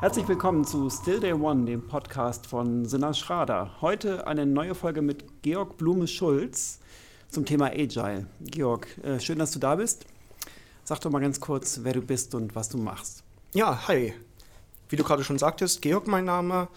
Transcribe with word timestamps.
Herzlich 0.00 0.28
willkommen 0.28 0.64
zu 0.64 0.88
Still 0.90 1.18
Day 1.18 1.32
One, 1.32 1.64
dem 1.64 1.88
Podcast 1.88 2.46
von 2.46 2.84
Sinna 2.84 3.12
Schrader. 3.12 3.72
Heute 3.80 4.28
eine 4.28 4.46
neue 4.46 4.76
Folge 4.76 5.02
mit 5.02 5.42
Georg 5.42 5.76
Blume-Schulz 5.76 6.78
zum 7.28 7.44
Thema 7.44 7.72
Agile. 7.72 8.28
Georg, 8.40 8.86
äh, 9.02 9.18
schön, 9.18 9.40
dass 9.40 9.50
du 9.50 9.58
da 9.58 9.74
bist. 9.74 10.06
Sag 10.84 11.00
doch 11.00 11.10
mal 11.10 11.18
ganz 11.18 11.40
kurz, 11.40 11.80
wer 11.82 11.94
du 11.94 12.00
bist 12.00 12.36
und 12.36 12.54
was 12.54 12.68
du 12.68 12.78
machst. 12.78 13.24
Ja, 13.54 13.88
hi. 13.88 14.14
Wie 14.88 14.94
du 14.94 15.02
gerade 15.02 15.24
schon 15.24 15.36
sagtest, 15.36 15.82
Georg 15.82 16.06
mein 16.06 16.26
Name. 16.26 16.68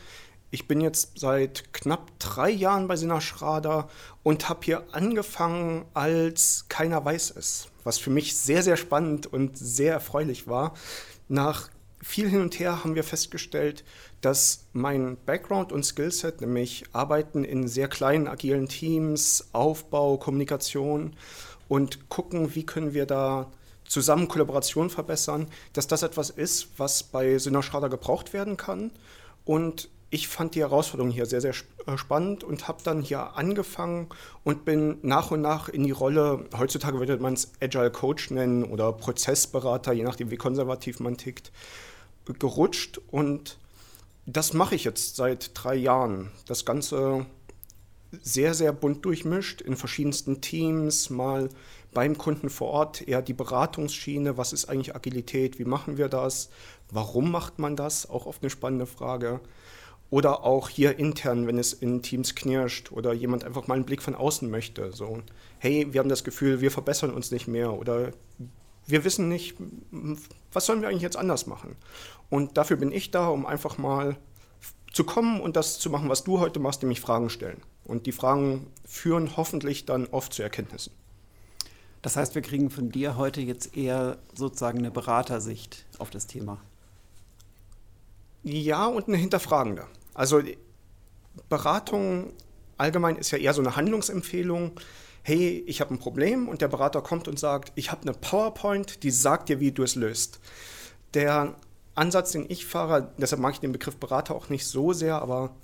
Ich 0.50 0.68
bin 0.68 0.82
jetzt 0.82 1.20
seit 1.20 1.72
knapp 1.76 2.18
drei 2.18 2.50
Jahren 2.50 2.88
bei 2.88 2.96
Sinna 2.96 3.22
Schrader 3.22 3.88
und 4.24 4.50
habe 4.50 4.62
hier 4.64 4.84
angefangen, 4.94 5.86
als 5.94 6.66
keiner 6.70 7.06
weiß 7.06 7.36
es, 7.38 7.68
was 7.84 8.00
für 8.00 8.10
mich 8.10 8.36
sehr, 8.36 8.64
sehr 8.64 8.78
spannend 8.78 9.32
und 9.32 9.60
sehr 9.60 9.94
erfreulich 9.94 10.48
war. 10.48 10.74
Nach 11.28 11.70
viel 12.04 12.30
hin 12.30 12.42
und 12.42 12.60
her 12.60 12.84
haben 12.84 12.96
wir 12.96 13.04
festgestellt, 13.04 13.84
dass 14.22 14.66
mein 14.74 15.18
Background 15.26 15.72
und 15.72 15.84
Skillset, 15.84 16.42
nämlich 16.42 16.84
Arbeiten 16.94 17.44
in 17.44 17.68
sehr 17.68 17.88
kleinen, 17.88 18.28
agilen 18.28 18.68
Teams, 18.68 19.50
Aufbau, 19.52 20.18
Kommunikation 20.18 21.14
und 21.68 22.10
gucken, 22.10 22.56
wie 22.56 22.66
können 22.66 22.94
wir 22.94 23.06
da 23.06 23.52
zusammen 23.86 24.28
Kollaboration 24.28 24.90
verbessern, 24.90 25.48
dass 25.74 25.88
das 25.88 26.04
etwas 26.04 26.30
ist, 26.30 26.70
was 26.78 27.04
bei 27.04 27.38
Synerschrader 27.38 27.90
gebraucht 27.90 28.34
werden 28.34 28.58
kann. 28.58 28.92
Und 29.44 29.90
ich 30.12 30.28
fand 30.28 30.56
die 30.56 30.60
Herausforderung 30.60 31.12
hier 31.12 31.26
sehr, 31.26 31.42
sehr 31.42 31.54
äh, 31.88 31.98
spannend 31.98 32.44
und 32.44 32.68
habe 32.68 32.80
dann 32.84 33.02
hier 33.02 33.38
angefangen 33.38 34.08
und 34.44 34.66
bin 34.66 34.98
nach 35.02 35.32
und 35.32 35.42
nach 35.42 35.70
in 35.70 35.84
die 35.84 35.92
Rolle, 35.92 36.46
heutzutage 36.58 37.00
würde 37.00 37.18
man 37.18 37.34
es 37.34 37.54
Agile 37.62 37.92
Coach 37.92 38.30
nennen 38.30 38.64
oder 38.64 38.92
Prozessberater, 38.92 39.94
je 39.94 40.04
nachdem, 40.04 40.30
wie 40.30 40.38
konservativ 40.38 41.00
man 41.00 41.18
tickt, 41.18 41.52
gerutscht. 42.26 43.00
Und 43.10 43.58
das 44.26 44.54
mache 44.54 44.76
ich 44.76 44.84
jetzt 44.84 45.16
seit 45.16 45.52
drei 45.54 45.76
Jahren. 45.76 46.32
Das 46.46 46.66
Ganze 46.66 47.26
sehr, 48.22 48.54
sehr 48.54 48.74
bunt 48.74 49.06
durchmischt 49.06 49.62
in 49.62 49.76
verschiedensten 49.76 50.42
Teams, 50.42 51.10
mal 51.10 51.50
beim 51.94 52.18
Kunden 52.18 52.50
vor 52.50 52.70
Ort 52.70 53.08
eher 53.08 53.22
die 53.22 53.34
Beratungsschiene, 53.34 54.38
was 54.38 54.54
ist 54.54 54.66
eigentlich 54.66 54.96
Agilität, 54.96 55.60
wie 55.60 55.66
machen 55.66 55.98
wir 55.98 56.10
das, 56.10 56.50
warum 56.90 57.32
macht 57.32 57.60
man 57.60 57.76
das, 57.76 58.10
auch 58.10 58.26
oft 58.26 58.42
eine 58.42 58.50
spannende 58.50 58.86
Frage. 58.86 59.40
Oder 60.10 60.44
auch 60.44 60.68
hier 60.68 61.00
intern, 61.00 61.48
wenn 61.48 61.58
es 61.58 61.72
in 61.72 62.02
Teams 62.02 62.36
knirscht 62.36 62.92
oder 62.92 63.14
jemand 63.14 63.46
einfach 63.46 63.68
mal 63.68 63.76
einen 63.76 63.86
Blick 63.86 64.02
von 64.02 64.14
außen 64.14 64.50
möchte. 64.50 64.92
So, 64.92 65.22
hey, 65.58 65.88
wir 65.92 66.00
haben 66.00 66.10
das 66.10 66.26
Gefühl, 66.26 66.60
wir 66.60 66.70
verbessern 66.70 67.14
uns 67.14 67.32
nicht 67.32 67.48
mehr 67.48 67.72
oder 67.72 68.12
wir 68.88 69.04
wissen 69.04 69.30
nicht, 69.30 69.56
was 70.52 70.66
sollen 70.66 70.82
wir 70.82 70.90
eigentlich 70.90 71.02
jetzt 71.02 71.18
anders 71.18 71.48
machen. 71.48 71.76
Und 72.30 72.58
dafür 72.58 72.78
bin 72.78 72.92
ich 72.92 73.12
da, 73.12 73.28
um 73.28 73.46
einfach 73.46 73.78
mal 73.78 74.18
zu 74.92 75.04
kommen 75.04 75.40
und 75.40 75.56
das 75.56 75.80
zu 75.80 75.90
machen, 75.90 76.10
was 76.10 76.24
du 76.24 76.40
heute 76.40 76.60
machst, 76.60 76.82
nämlich 76.82 77.02
Fragen 77.02 77.30
stellen. 77.30 77.62
Und 77.86 78.06
die 78.06 78.12
Fragen 78.12 78.68
führen 78.86 79.38
hoffentlich 79.38 79.86
dann 79.86 80.08
oft 80.08 80.34
zu 80.34 80.44
Erkenntnissen. 80.44 80.94
Das 82.02 82.16
heißt, 82.16 82.36
wir 82.36 82.42
kriegen 82.42 82.70
von 82.70 82.90
dir 82.90 83.16
heute 83.16 83.42
jetzt 83.42 83.78
eher 83.78 84.18
sozusagen 84.34 84.80
eine 84.80 84.92
Beratersicht 84.92 85.86
auf 86.00 86.10
das 86.10 86.28
Thema. 86.28 86.58
Ja, 88.44 88.88
und 88.88 89.08
eine 89.08 89.18
hinterfragende. 89.18 89.86
Also 90.14 90.42
Beratung 91.48 92.34
allgemein 92.78 93.16
ist 93.16 93.32
ja 93.32 93.38
eher 93.38 93.54
so 93.54 93.62
eine 93.62 93.76
Handlungsempfehlung. 93.76 94.72
Hey, 95.24 95.64
ich 95.68 95.82
habe 95.82 95.94
ein 95.94 96.00
Problem 96.00 96.48
und 96.50 96.62
der 96.62 96.68
Berater 96.68 97.02
kommt 97.02 97.28
und 97.28 97.38
sagt, 97.38 97.72
ich 97.76 97.92
habe 97.92 98.02
eine 98.02 98.14
PowerPoint, 98.14 99.04
die 99.04 99.12
sagt 99.12 99.50
dir, 99.50 99.60
wie 99.60 99.72
du 99.72 99.84
es 99.84 99.96
löst. 99.96 100.40
Der 101.14 101.56
Ansatz, 101.94 102.32
den 102.32 102.46
ich 102.50 102.66
fahre, 102.66 103.12
deshalb 103.18 103.42
mag 103.42 103.54
ich 103.54 103.60
den 103.60 103.72
Begriff 103.72 103.98
Berater 103.98 104.34
auch 104.34 104.50
nicht 104.50 104.66
so 104.66 104.94
sehr, 104.94 105.22
aber 105.22 105.56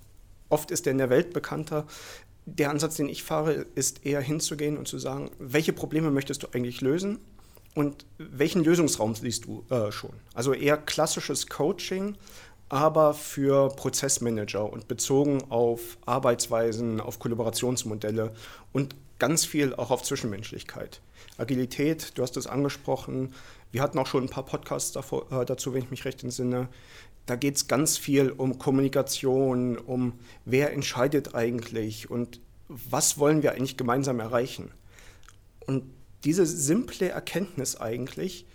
oft 0.50 0.70
ist 0.70 0.86
der 0.86 0.92
in 0.92 1.00
der 1.00 1.10
Welt 1.10 1.34
bekannter. 1.34 1.88
Der 2.46 2.70
Ansatz, 2.70 2.96
den 2.96 3.10
ich 3.10 3.24
fahre, 3.24 3.66
ist 3.74 4.06
eher 4.06 4.22
hinzugehen 4.22 4.78
und 4.78 4.88
zu 4.88 5.00
sagen, 5.00 5.32
welche 5.40 5.74
Probleme 5.74 6.12
möchtest 6.12 6.44
du 6.44 6.48
eigentlich 6.54 6.82
lösen 6.82 7.18
und 7.74 8.06
welchen 8.20 8.64
Lösungsraum 8.64 9.16
siehst 9.16 9.46
du 9.46 9.66
äh, 9.70 9.92
schon? 9.92 10.14
Also 10.36 10.54
eher 10.54 10.78
klassisches 10.78 11.48
Coaching, 11.48 12.16
aber 12.70 13.16
für 13.16 13.70
Prozessmanager 13.70 14.72
und 14.72 14.88
bezogen 14.88 15.44
auf 15.50 15.98
Arbeitsweisen, 16.06 17.02
auf 17.02 17.18
Kollaborationsmodelle 17.18 18.34
und 18.72 18.96
ganz 19.20 19.46
viel 19.46 19.74
auch 19.74 19.92
auf 19.92 20.04
Zwischenmenschlichkeit. 20.04 21.02
Agilität, 21.38 22.18
du 22.18 22.24
hast 22.24 22.38
es 22.38 22.48
angesprochen, 22.48 23.34
wir 23.72 23.82
hatten 23.82 24.00
auch 24.00 24.08
schon 24.08 24.24
ein 24.24 24.30
paar 24.30 24.46
Podcasts 24.46 24.92
davor, 24.92 25.32
äh, 25.32 25.46
dazu, 25.46 25.74
wenn 25.74 25.84
ich 25.84 25.92
mich 25.92 26.06
recht 26.06 26.24
entsinne. 26.24 26.70
Da 27.26 27.36
geht 27.36 27.58
es 27.58 27.68
ganz 27.68 27.98
viel 27.98 28.32
um 28.32 28.58
Kommunikation, 28.58 29.78
um 29.78 30.14
wer 30.46 30.72
entscheidet 30.72 31.36
eigentlich 31.36 32.10
und 32.10 32.40
was 32.70 33.18
wollen 33.18 33.44
wir 33.44 33.52
eigentlich 33.54 33.78
gemeinsam 33.78 34.20
erreichen. 34.20 34.72
Und 35.66 35.84
diese 36.24 36.46
simple 36.46 37.10
Erkenntnis 37.10 37.76
eigentlich 37.80 38.46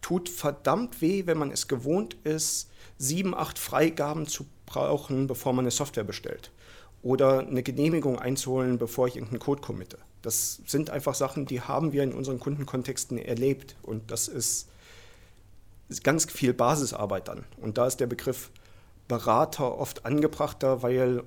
tut 0.00 0.28
verdammt 0.28 1.00
weh, 1.00 1.26
wenn 1.26 1.38
man 1.38 1.50
es 1.50 1.68
gewohnt 1.68 2.16
ist, 2.24 2.70
sieben, 2.98 3.34
acht 3.34 3.58
Freigaben 3.58 4.26
zu 4.26 4.46
brauchen, 4.66 5.26
bevor 5.26 5.52
man 5.52 5.64
eine 5.64 5.70
Software 5.70 6.04
bestellt. 6.04 6.50
Oder 7.02 7.40
eine 7.40 7.62
Genehmigung 7.62 8.18
einzuholen, 8.18 8.78
bevor 8.78 9.08
ich 9.08 9.16
irgendeinen 9.16 9.40
Code 9.40 9.60
committe. 9.60 9.98
Das 10.22 10.60
sind 10.66 10.90
einfach 10.90 11.14
Sachen, 11.14 11.46
die 11.46 11.60
haben 11.60 11.92
wir 11.92 12.04
in 12.04 12.12
unseren 12.12 12.38
Kundenkontexten 12.38 13.18
erlebt. 13.18 13.76
Und 13.82 14.10
das 14.10 14.28
ist 14.28 14.68
ganz 16.04 16.30
viel 16.30 16.54
Basisarbeit 16.54 17.28
dann. 17.28 17.44
Und 17.60 17.76
da 17.76 17.86
ist 17.86 17.98
der 17.98 18.06
Begriff 18.06 18.50
Berater 19.08 19.78
oft 19.78 20.06
angebrachter, 20.06 20.82
weil 20.82 21.22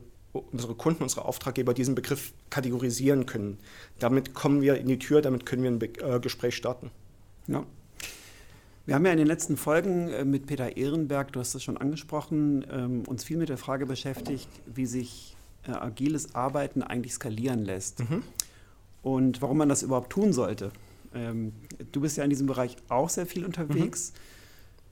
unsere 0.52 0.76
Kunden, 0.76 1.04
unsere 1.04 1.26
Auftraggeber 1.26 1.74
diesen 1.74 1.96
Begriff 1.96 2.34
kategorisieren 2.50 3.26
können. 3.26 3.58
Damit 4.00 4.34
kommen 4.34 4.62
wir 4.62 4.78
in 4.78 4.88
die 4.88 5.00
Tür, 5.00 5.22
damit 5.22 5.46
können 5.46 5.64
wir 5.64 5.72
ein 5.72 5.80
Be 5.80 5.88
äh, 6.02 6.20
Gespräch 6.20 6.56
starten. 6.56 6.92
Ja. 7.48 7.66
Wir 8.86 8.96
haben 8.96 9.06
ja 9.06 9.12
in 9.12 9.18
den 9.18 9.28
letzten 9.28 9.58
Folgen 9.58 10.10
äh, 10.10 10.26
mit 10.26 10.46
Peter 10.46 10.78
Ehrenberg, 10.78 11.32
du 11.32 11.40
hast 11.40 11.56
es 11.56 11.64
schon 11.64 11.78
angesprochen, 11.78 12.66
ähm, 12.72 13.04
uns 13.08 13.24
viel 13.24 13.38
mit 13.38 13.50
der 13.50 13.58
Frage 13.58 13.86
beschäftigt, 13.86 14.50
wie 14.66 14.86
sich 14.86 15.35
äh, 15.68 15.72
agiles 15.72 16.36
Arbeiten 16.36 16.84
eigentlich 16.84 17.14
skalieren 17.14 17.64
lässt 17.64 18.00
mhm. 18.00 18.24
und 19.02 19.42
warum 19.42 19.58
man 19.58 19.70
das 19.70 19.84
überhaupt 19.84 20.12
tun 20.12 20.34
sollte. 20.34 20.72
Ähm, 21.14 21.54
du 21.92 22.02
bist 22.02 22.18
ja 22.18 22.24
in 22.24 22.30
diesem 22.30 22.48
Bereich 22.48 22.76
auch 22.90 23.10
sehr 23.10 23.26
viel 23.26 23.46
unterwegs. 23.46 24.14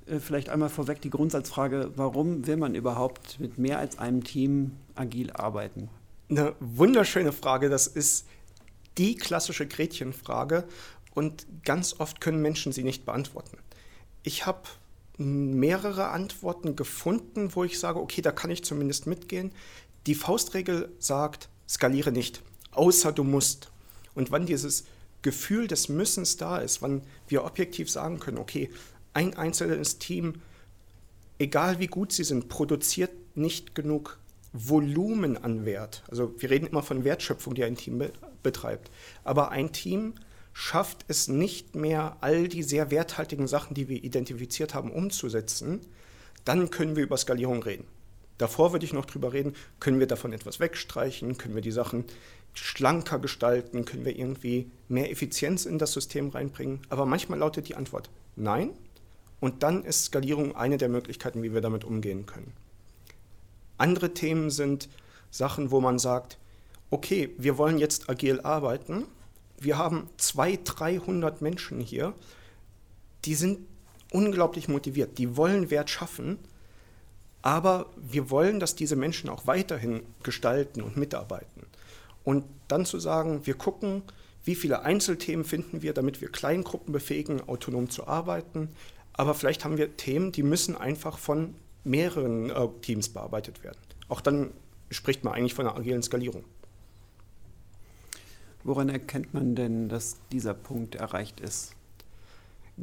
Mhm. 0.07 0.15
Äh, 0.15 0.19
vielleicht 0.19 0.49
einmal 0.49 0.69
vorweg 0.69 1.01
die 1.01 1.09
Grundsatzfrage, 1.09 1.91
warum 1.95 2.47
will 2.47 2.57
man 2.57 2.75
überhaupt 2.75 3.39
mit 3.39 3.57
mehr 3.57 3.79
als 3.79 3.99
einem 3.99 4.23
Team 4.23 4.71
agil 4.95 5.31
arbeiten? 5.31 5.89
Eine 6.29 6.55
wunderschöne 6.59 7.31
Frage. 7.31 7.69
Das 7.69 7.87
ist 7.87 8.27
die 8.97 9.15
klassische 9.15 9.67
Gretchenfrage 9.67 10.65
und 11.13 11.45
ganz 11.63 11.99
oft 11.99 12.21
können 12.21 12.41
Menschen 12.41 12.71
sie 12.71 12.83
nicht 12.83 13.05
beantworten 13.05 13.57
ich 14.23 14.45
habe 14.45 14.61
mehrere 15.17 16.09
Antworten 16.09 16.75
gefunden, 16.75 17.55
wo 17.55 17.63
ich 17.63 17.79
sage, 17.79 17.99
okay, 17.99 18.21
da 18.21 18.31
kann 18.31 18.49
ich 18.49 18.63
zumindest 18.63 19.05
mitgehen. 19.05 19.51
Die 20.05 20.15
Faustregel 20.15 20.91
sagt, 20.99 21.49
skaliere 21.67 22.11
nicht, 22.11 22.41
außer 22.71 23.11
du 23.11 23.23
musst. 23.23 23.71
Und 24.15 24.31
wann 24.31 24.45
dieses 24.45 24.85
Gefühl 25.21 25.67
des 25.67 25.89
Müssens 25.89 26.37
da 26.37 26.57
ist, 26.57 26.81
wann 26.81 27.01
wir 27.27 27.45
objektiv 27.45 27.89
sagen 27.89 28.19
können, 28.19 28.37
okay, 28.37 28.69
ein 29.13 29.35
einzelnes 29.37 29.99
Team, 29.99 30.41
egal 31.39 31.79
wie 31.79 31.87
gut 31.87 32.11
sie 32.11 32.23
sind, 32.23 32.49
produziert 32.49 33.11
nicht 33.35 33.75
genug 33.75 34.19
Volumen 34.51 35.37
an 35.37 35.65
Wert. 35.65 36.03
Also 36.09 36.33
wir 36.37 36.49
reden 36.49 36.67
immer 36.67 36.83
von 36.83 37.03
Wertschöpfung, 37.03 37.55
die 37.55 37.63
ein 37.63 37.75
Team 37.75 37.97
be 37.97 38.11
betreibt. 38.43 38.91
Aber 39.23 39.51
ein 39.51 39.71
Team 39.71 40.15
schafft 40.51 41.05
es 41.07 41.29
nicht 41.29 41.75
mehr, 41.75 42.17
all 42.19 42.49
die 42.49 42.61
sehr 42.61 42.91
werthaltigen 42.91 43.47
Sachen, 43.47 43.73
die 43.73 43.87
wir 43.87 44.03
identifiziert 44.03 44.73
haben, 44.73 44.91
umzusetzen, 44.91 45.79
dann 46.43 46.69
können 46.69 46.97
wir 46.97 47.03
über 47.03 47.15
Skalierung 47.15 47.63
reden. 47.63 47.85
Davor 48.37 48.71
würde 48.71 48.85
ich 48.85 48.93
noch 48.93 49.05
drüber 49.05 49.33
reden, 49.33 49.55
können 49.79 49.99
wir 49.99 50.07
davon 50.07 50.33
etwas 50.33 50.59
wegstreichen, 50.59 51.37
können 51.37 51.55
wir 51.55 51.61
die 51.61 51.71
Sachen 51.71 52.05
schlanker 52.53 53.19
gestalten, 53.19 53.85
können 53.85 54.05
wir 54.05 54.17
irgendwie 54.17 54.69
mehr 54.87 55.11
Effizienz 55.11 55.65
in 55.65 55.77
das 55.77 55.93
System 55.93 56.29
reinbringen. 56.29 56.81
Aber 56.89 57.05
manchmal 57.05 57.39
lautet 57.39 57.67
die 57.67 57.75
Antwort 57.75 58.09
nein. 58.35 58.71
Und 59.39 59.61
dann 59.63 59.83
ist 59.83 60.05
Skalierung 60.05 60.55
eine 60.55 60.77
der 60.77 60.89
Möglichkeiten, 60.89 61.43
wie 61.43 61.53
wir 61.53 61.61
damit 61.61 61.83
umgehen 61.83 62.25
können. 62.25 62.53
Andere 63.77 64.13
Themen 64.13 64.49
sind 64.49 64.87
Sachen, 65.31 65.71
wo 65.71 65.81
man 65.81 65.99
sagt, 65.99 66.37
okay, 66.89 67.31
wir 67.37 67.57
wollen 67.57 67.79
jetzt 67.79 68.09
agil 68.09 68.39
arbeiten, 68.41 69.05
wir 69.59 69.77
haben 69.77 70.09
200, 70.17 70.79
300 70.79 71.41
Menschen 71.41 71.79
hier, 71.79 72.13
die 73.25 73.35
sind 73.35 73.59
unglaublich 74.11 74.67
motiviert, 74.67 75.17
die 75.17 75.35
wollen 75.35 75.69
Wert 75.71 75.89
schaffen, 75.89 76.37
aber 77.43 77.87
wir 77.97 78.31
wollen, 78.31 78.59
dass 78.59 78.73
diese 78.73 78.95
Menschen 78.95 79.29
auch 79.29 79.45
weiterhin 79.45 80.01
gestalten 80.23 80.81
und 80.81 80.97
mitarbeiten. 80.97 81.67
Und 82.23 82.45
dann 82.69 82.85
zu 82.85 82.99
sagen, 82.99 83.45
wir 83.45 83.53
gucken, 83.55 84.01
wie 84.45 84.55
viele 84.55 84.83
Einzelthemen 84.83 85.45
finden 85.45 85.81
wir, 85.81 85.93
damit 85.93 86.21
wir 86.21 86.31
Kleingruppen 86.31 86.93
befähigen, 86.93 87.47
autonom 87.47 87.89
zu 87.89 88.07
arbeiten. 88.07 88.69
Aber 89.11 89.33
vielleicht 89.35 89.65
haben 89.65 89.77
wir 89.77 89.97
Themen, 89.97 90.31
die 90.31 90.41
müssen 90.41 90.75
einfach 90.75 91.17
von 91.17 91.55
mehreren 91.83 92.49
äh, 92.49 92.67
Teams 92.81 93.09
bearbeitet 93.09 93.61
werden. 93.61 93.79
Auch 94.07 94.21
dann 94.21 94.51
spricht 94.89 95.25
man 95.25 95.33
eigentlich 95.33 95.53
von 95.53 95.67
einer 95.67 95.77
agilen 95.77 96.01
Skalierung. 96.01 96.45
Woran 98.63 98.87
erkennt 98.87 99.33
man 99.33 99.55
denn, 99.55 99.89
dass 99.89 100.15
dieser 100.31 100.53
Punkt 100.53 100.95
erreicht 100.95 101.41
ist? 101.41 101.75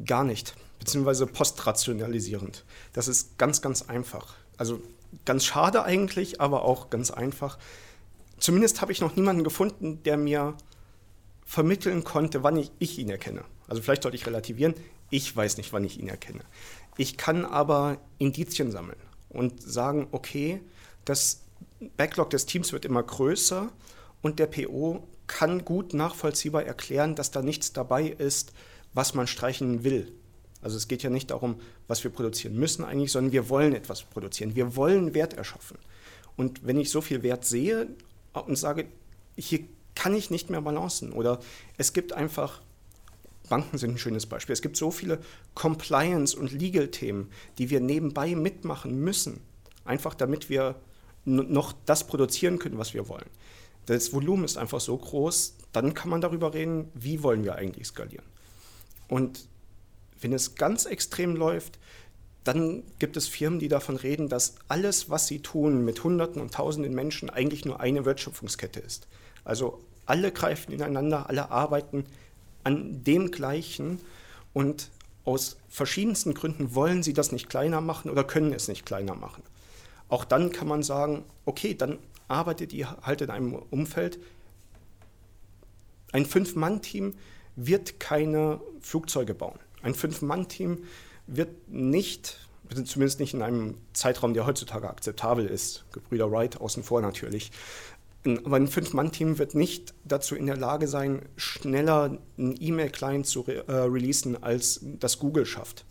Gar 0.05 0.25
nicht, 0.25 0.55
beziehungsweise 0.79 1.27
postrationalisierend. 1.27 2.65
Das 2.93 3.09
ist 3.09 3.39
ganz, 3.39 3.63
ganz 3.63 3.83
einfach. 3.89 4.35
Also 4.61 4.83
ganz 5.25 5.47
schade 5.47 5.85
eigentlich, 5.85 6.39
aber 6.39 6.67
auch 6.67 6.91
ganz 6.91 7.11
einfach. 7.11 7.59
Zumindest 8.39 8.83
habe 8.83 8.93
ich 8.93 9.01
noch 9.01 9.17
niemanden 9.17 9.43
gefunden, 9.43 10.03
der 10.03 10.19
mir 10.19 10.55
vermitteln 11.47 12.05
konnte, 12.05 12.43
wann 12.43 12.57
ich, 12.57 12.71
ich 12.79 12.99
ihn 12.99 13.09
erkenne. 13.09 13.43
Also 13.69 13.81
vielleicht 13.81 14.03
sollte 14.03 14.19
ich 14.19 14.27
relativieren, 14.27 14.75
ich 15.09 15.35
weiß 15.35 15.57
nicht, 15.57 15.73
wann 15.73 15.85
ich 15.85 15.99
ihn 15.99 16.09
erkenne. 16.09 16.43
Ich 16.99 17.17
kann 17.17 17.47
aber 17.47 17.97
Indizien 18.19 18.71
sammeln 18.71 18.99
und 19.31 19.63
sagen, 19.63 20.09
okay, 20.13 20.61
das 21.07 21.41
Backlog 21.97 22.29
des 22.29 22.45
Teams 22.45 22.75
wird 22.75 22.85
immer 22.85 23.03
größer 23.03 23.73
und 24.21 24.39
der 24.39 24.47
PO 24.47 25.09
kann 25.27 25.65
gut 25.65 25.95
nachvollziehbar 25.95 26.65
erklären, 26.65 27.15
dass 27.15 27.31
da 27.31 27.41
nichts 27.41 27.73
dabei 27.73 28.09
ist, 28.09 28.53
was 28.93 29.15
man 29.15 29.27
streichen 29.27 29.85
will. 29.85 30.13
Also 30.63 30.77
es 30.77 30.89
geht 30.89 31.03
ja 31.03 31.11
nicht 31.11 31.31
darum, 31.31 31.57
was 31.89 32.05
wir 32.05 32.11
produzieren 32.11 32.57
müssen 32.57 32.85
eigentlich, 32.85 33.13
sondern 33.13 33.33
wir 33.33 33.49
wollen 33.49 33.75
etwas 33.75 34.03
produzieren. 34.03 34.55
Wir 34.55 34.77
wollen 34.77 35.15
Wert 35.15 35.35
erschaffen. 35.35 35.79
Und 36.37 36.67
wenn 36.67 36.79
ich 36.79 36.91
so 36.91 37.01
viel 37.01 37.23
Wert 37.23 37.45
sehe 37.45 37.89
und 38.33 38.57
sage, 38.57 38.87
hier 39.37 39.61
kann 39.95 40.15
ich 40.15 40.31
nicht 40.31 40.51
mehr 40.51 40.61
balancen 40.61 41.13
oder 41.13 41.41
es 41.77 41.93
gibt 41.93 42.13
einfach, 42.13 42.63
Banken 43.49 43.79
sind 43.79 43.93
ein 43.93 43.99
schönes 43.99 44.27
Beispiel, 44.27 44.53
es 44.53 44.63
gibt 44.63 44.77
so 44.77 44.91
viele 44.91 45.19
Compliance- 45.55 46.39
und 46.39 46.53
Legal-Themen, 46.53 47.31
die 47.59 47.71
wir 47.71 47.81
nebenbei 47.81 48.35
mitmachen 48.35 48.99
müssen, 49.01 49.41
einfach 49.85 50.15
damit 50.15 50.49
wir 50.49 50.77
noch 51.25 51.75
das 51.85 52.07
produzieren 52.07 52.59
können, 52.59 52.79
was 52.79 52.95
wir 52.95 53.09
wollen. 53.09 53.29
Das 53.87 54.13
Volumen 54.13 54.45
ist 54.45 54.57
einfach 54.57 54.81
so 54.81 54.97
groß, 54.97 55.57
dann 55.73 55.95
kann 55.95 56.11
man 56.11 56.21
darüber 56.21 56.55
reden, 56.55 56.89
wie 56.95 57.23
wollen 57.23 57.45
wir 57.45 57.57
eigentlich 57.57 57.89
skalieren. 57.89 58.25
Und 59.09 59.49
wenn 60.21 60.33
es 60.33 60.55
ganz 60.55 60.85
extrem 60.85 61.37
läuft, 61.37 61.79
dann 62.45 62.83
gibt 62.99 63.17
es 63.17 63.29
Firmen, 63.29 63.59
die 63.59 63.69
davon 63.69 63.97
reden, 63.97 64.29
dass 64.29 64.55
alles, 64.69 65.11
was 65.11 65.27
sie 65.27 65.41
tun 65.41 65.85
mit 65.85 66.03
Hunderten 66.03 66.41
und 66.41 66.55
Tausenden 66.55 66.95
Menschen, 66.95 67.29
eigentlich 67.29 67.65
nur 67.65 67.81
eine 67.81 68.05
Wertschöpfungskette 68.05 68.81
ist. 68.81 69.09
Also 69.45 69.81
alle 70.07 70.33
greifen 70.33 70.73
ineinander, 70.73 71.29
alle 71.29 71.51
arbeiten 71.51 72.05
an 72.65 73.05
dem 73.05 73.31
Gleichen 73.31 74.01
und 74.53 74.91
aus 75.25 75.59
verschiedensten 75.69 76.35
Gründen 76.35 76.75
wollen 76.75 77.03
sie 77.03 77.13
das 77.13 77.31
nicht 77.31 77.49
kleiner 77.49 77.81
machen 77.81 78.11
oder 78.11 78.25
können 78.25 78.53
es 78.53 78.69
nicht 78.69 78.87
kleiner 78.87 79.15
machen. 79.15 79.43
Auch 80.09 80.25
dann 80.25 80.51
kann 80.51 80.67
man 80.67 80.83
sagen, 80.83 81.25
okay, 81.45 81.75
dann 81.75 81.99
arbeitet 82.27 82.73
ihr 82.73 82.97
halt 83.03 83.21
in 83.21 83.31
einem 83.31 83.55
Umfeld. 83.55 84.19
Ein 86.13 86.27
Fünf-Mann-Team 86.27 87.15
wird 87.55 88.01
keine 88.01 88.61
Flugzeuge 88.81 89.35
bauen. 89.35 89.59
Ein 89.83 89.95
Fünf-Mann-Team 89.95 90.85
wird 91.27 91.69
nicht, 91.69 92.39
zumindest 92.85 93.21
nicht 93.21 93.35
in 93.35 93.43
einem 93.43 93.79
Zeitraum, 93.93 94.35
der 94.35 94.47
heutzutage 94.47 94.89
akzeptabel 94.89 95.47
ist, 95.47 95.85
Gebrüder 95.93 96.31
Wright 96.31 96.61
außen 96.61 96.83
vor 96.83 97.01
natürlich, 97.01 97.51
aber 98.25 98.57
ein 98.57 98.69
Fünf-Mann-Team 98.69 99.39
wird 99.39 99.55
nicht 99.55 99.95
dazu 100.05 100.35
in 100.35 100.47
der 100.47 100.57
Lage 100.57 100.89
sein, 100.89 101.23
schneller 101.37 102.19
einen 102.37 102.57
E-Mail-Client 102.61 103.27
zu 103.27 103.41
re 103.41 103.65
äh, 103.67 103.73
releasen, 103.73 104.43
als 104.43 104.81
das 104.83 105.19
Google 105.19 105.47
schafft. 105.47 105.87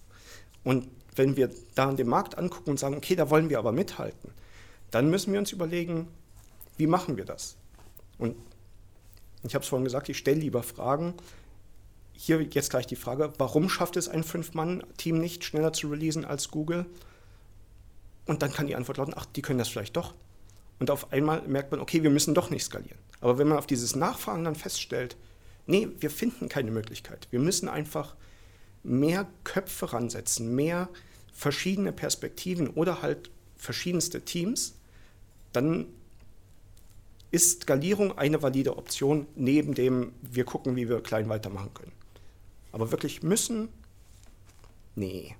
Und 0.64 0.88
wenn 1.16 1.38
wir 1.38 1.50
da 1.74 1.92
den 1.92 2.08
Markt 2.08 2.38
angucken 2.38 2.70
und 2.70 2.80
sagen, 2.80 2.96
okay, 2.96 3.16
da 3.16 3.32
wollen 3.32 3.50
wir 3.50 3.58
aber 3.58 3.72
mithalten, 3.72 4.32
dann 4.92 5.10
müssen 5.10 5.34
wir 5.34 5.40
uns 5.40 5.52
überlegen, 5.52 6.08
wie 6.78 6.88
machen 6.88 7.18
wir 7.18 7.26
das? 7.26 7.58
Und 8.20 8.36
ich 9.44 9.56
habe 9.56 9.64
es 9.64 9.70
vorhin 9.70 9.86
gesagt, 9.86 10.10
ich 10.10 10.18
stelle 10.18 10.40
lieber 10.40 10.62
Fragen. 10.62 11.16
Hier 12.22 12.42
jetzt 12.42 12.70
gleich 12.70 12.86
die 12.86 12.98
Frage, 12.98 13.32
warum 13.38 13.70
schafft 13.70 13.96
es 13.96 14.10
ein 14.10 14.26
Fünf-Mann-Team 14.26 15.18
nicht, 15.18 15.46
schneller 15.46 15.72
zu 15.72 15.88
releasen 15.88 16.26
als 16.26 16.52
Google? 16.52 16.86
Und 18.26 18.42
dann 18.42 18.52
kann 18.52 18.68
die 18.68 18.76
Antwort 18.76 18.98
lauten, 18.98 19.14
ach, 19.16 19.26
die 19.26 19.42
können 19.42 19.58
das 19.58 19.70
vielleicht 19.70 19.96
doch. 19.96 20.14
Und 20.80 20.92
auf 20.92 21.14
einmal 21.14 21.44
merkt 21.48 21.72
man, 21.72 21.80
okay, 21.80 22.04
wir 22.04 22.10
müssen 22.10 22.34
doch 22.34 22.50
nicht 22.50 22.66
skalieren. 22.66 23.00
Aber 23.22 23.38
wenn 23.38 23.48
man 23.48 23.58
auf 23.58 23.68
dieses 23.68 23.96
Nachfragen 23.96 24.44
dann 24.44 24.56
feststellt, 24.56 25.16
nee, 25.66 25.88
wir 26.02 26.12
finden 26.12 26.50
keine 26.50 26.72
Möglichkeit. 26.72 27.30
Wir 27.32 27.40
müssen 27.40 27.70
einfach 27.70 28.18
mehr 28.84 29.26
Köpfe 29.46 29.94
ransetzen, 29.94 30.54
mehr 30.54 30.90
verschiedene 31.32 31.94
Perspektiven 31.94 32.68
oder 32.68 33.02
halt 33.02 33.32
verschiedenste 33.56 34.26
Teams, 34.26 34.76
dann 35.54 35.86
ist 37.32 37.62
Skalierung 37.62 38.18
eine 38.18 38.44
valide 38.44 38.76
Option, 38.76 39.26
neben 39.36 39.74
dem 39.74 40.12
wir 40.22 40.44
gucken, 40.44 40.76
wie 40.76 40.90
wir 40.90 41.02
klein 41.02 41.30
weitermachen 41.30 41.74
können. 41.74 41.94
Aber 42.72 42.92
wirklich 42.92 43.24
müssen? 43.24 43.70
Nee. 44.96 45.36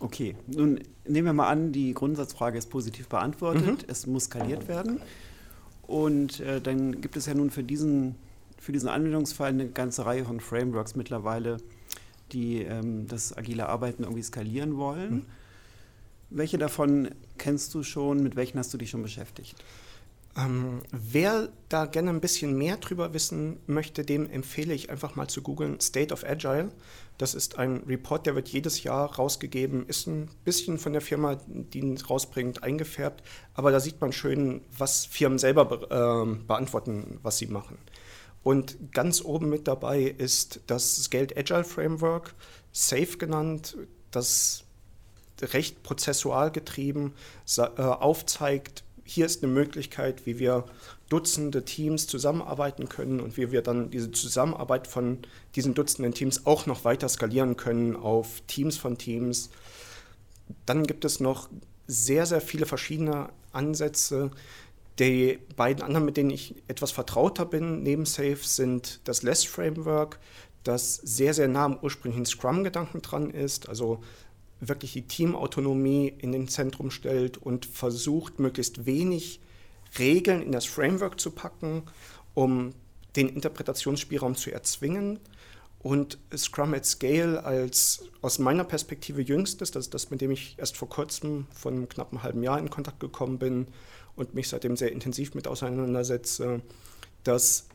Okay, 0.00 0.36
nun 0.46 0.80
nehmen 1.06 1.26
wir 1.26 1.32
mal 1.32 1.48
an, 1.48 1.72
die 1.72 1.94
Grundsatzfrage 1.94 2.58
ist 2.58 2.68
positiv 2.70 3.08
beantwortet. 3.08 3.82
Mhm. 3.82 3.88
Es 3.88 4.06
muss 4.06 4.24
skaliert 4.24 4.68
werden. 4.68 5.00
Und 5.86 6.40
äh, 6.40 6.60
dann 6.60 7.00
gibt 7.00 7.16
es 7.16 7.26
ja 7.26 7.34
nun 7.34 7.50
für 7.50 7.62
diesen, 7.62 8.16
für 8.58 8.72
diesen 8.72 8.88
Anwendungsfall 8.88 9.50
eine 9.50 9.68
ganze 9.68 10.04
Reihe 10.04 10.24
von 10.24 10.40
Frameworks 10.40 10.96
mittlerweile, 10.96 11.58
die 12.32 12.62
ähm, 12.62 13.06
das 13.06 13.36
agile 13.36 13.68
Arbeiten 13.68 14.02
irgendwie 14.02 14.22
skalieren 14.22 14.76
wollen. 14.76 15.14
Mhm. 15.14 15.26
Welche 16.28 16.58
davon 16.58 17.10
kennst 17.38 17.72
du 17.74 17.82
schon? 17.82 18.22
Mit 18.22 18.34
welchen 18.36 18.58
hast 18.58 18.74
du 18.74 18.78
dich 18.78 18.90
schon 18.90 19.02
beschäftigt? 19.02 19.54
Ähm, 20.36 20.82
wer 20.90 21.48
da 21.70 21.86
gerne 21.86 22.10
ein 22.10 22.20
bisschen 22.20 22.56
mehr 22.58 22.76
drüber 22.76 23.14
wissen 23.14 23.58
möchte, 23.66 24.04
dem 24.04 24.28
empfehle 24.28 24.74
ich 24.74 24.90
einfach 24.90 25.16
mal 25.16 25.28
zu 25.28 25.40
googeln 25.40 25.80
State 25.80 26.12
of 26.12 26.24
Agile. 26.24 26.70
Das 27.16 27.34
ist 27.34 27.58
ein 27.58 27.84
Report, 27.88 28.26
der 28.26 28.34
wird 28.34 28.48
jedes 28.48 28.82
Jahr 28.82 29.14
rausgegeben, 29.14 29.86
ist 29.86 30.06
ein 30.06 30.28
bisschen 30.44 30.78
von 30.78 30.92
der 30.92 31.00
Firma, 31.00 31.38
die 31.46 31.78
ihn 31.78 31.98
rausbringt, 31.98 32.62
eingefärbt, 32.62 33.22
aber 33.54 33.70
da 33.70 33.80
sieht 33.80 34.00
man 34.02 34.12
schön, 34.12 34.60
was 34.76 35.06
Firmen 35.06 35.38
selber 35.38 35.64
be 35.64 35.86
äh, 35.90 36.44
beantworten, 36.46 37.18
was 37.22 37.38
sie 37.38 37.46
machen. 37.46 37.78
Und 38.42 38.92
ganz 38.92 39.24
oben 39.24 39.48
mit 39.48 39.66
dabei 39.66 40.02
ist 40.02 40.60
das 40.66 40.96
Scaled 40.96 41.36
Agile 41.36 41.64
Framework, 41.64 42.34
SAFE 42.72 43.16
genannt, 43.16 43.76
das 44.10 44.64
recht 45.40 45.82
prozessual 45.82 46.50
getrieben 46.50 47.14
äh, 47.56 47.62
aufzeigt, 47.80 48.84
hier 49.06 49.24
ist 49.26 49.42
eine 49.42 49.52
Möglichkeit, 49.52 50.26
wie 50.26 50.38
wir 50.38 50.64
Dutzende 51.08 51.64
Teams 51.64 52.08
zusammenarbeiten 52.08 52.88
können 52.88 53.20
und 53.20 53.36
wie 53.36 53.52
wir 53.52 53.62
dann 53.62 53.90
diese 53.90 54.10
Zusammenarbeit 54.10 54.88
von 54.88 55.18
diesen 55.54 55.74
Dutzenden 55.74 56.12
Teams 56.12 56.46
auch 56.46 56.66
noch 56.66 56.84
weiter 56.84 57.08
skalieren 57.08 57.56
können 57.56 57.94
auf 57.94 58.42
Teams 58.48 58.76
von 58.76 58.98
Teams. 58.98 59.50
Dann 60.66 60.84
gibt 60.84 61.04
es 61.04 61.20
noch 61.20 61.48
sehr, 61.86 62.26
sehr 62.26 62.40
viele 62.40 62.66
verschiedene 62.66 63.28
Ansätze. 63.52 64.32
Die 64.98 65.38
beiden 65.54 65.84
anderen, 65.84 66.04
mit 66.04 66.16
denen 66.16 66.30
ich 66.30 66.56
etwas 66.66 66.90
vertrauter 66.90 67.46
bin, 67.46 67.84
neben 67.84 68.04
Safe, 68.04 68.38
sind 68.42 69.00
das 69.04 69.22
Less 69.22 69.44
Framework, 69.44 70.18
das 70.64 70.96
sehr, 70.96 71.34
sehr 71.34 71.46
nah 71.46 71.66
am 71.66 71.78
ursprünglichen 71.80 72.26
Scrum-Gedanken 72.26 73.02
dran 73.02 73.30
ist. 73.30 73.68
Also 73.68 74.02
wirklich 74.60 74.92
die 74.92 75.06
Teamautonomie 75.06 76.14
in 76.18 76.32
den 76.32 76.48
Zentrum 76.48 76.90
stellt 76.90 77.36
und 77.38 77.66
versucht, 77.66 78.38
möglichst 78.38 78.86
wenig 78.86 79.40
Regeln 79.98 80.42
in 80.42 80.52
das 80.52 80.66
Framework 80.66 81.20
zu 81.20 81.30
packen, 81.30 81.82
um 82.34 82.72
den 83.16 83.28
Interpretationsspielraum 83.28 84.34
zu 84.34 84.50
erzwingen. 84.50 85.18
Und 85.78 86.18
Scrum 86.36 86.74
at 86.74 86.84
Scale 86.84 87.44
als 87.44 88.04
aus 88.20 88.38
meiner 88.38 88.64
Perspektive 88.64 89.22
jüngstes, 89.22 89.70
das 89.70 89.86
ist 89.86 89.94
das, 89.94 90.10
mit 90.10 90.20
dem 90.20 90.32
ich 90.32 90.56
erst 90.58 90.76
vor 90.76 90.88
kurzem, 90.88 91.46
von 91.54 91.74
einem 91.74 91.88
knappen 91.88 92.22
halben 92.22 92.42
Jahr 92.42 92.58
in 92.58 92.70
Kontakt 92.70 92.98
gekommen 92.98 93.38
bin 93.38 93.68
und 94.16 94.34
mich 94.34 94.48
seitdem 94.48 94.76
sehr 94.76 94.90
intensiv 94.90 95.34
mit 95.34 95.46
auseinandersetze, 95.46 96.60
das 97.22 97.68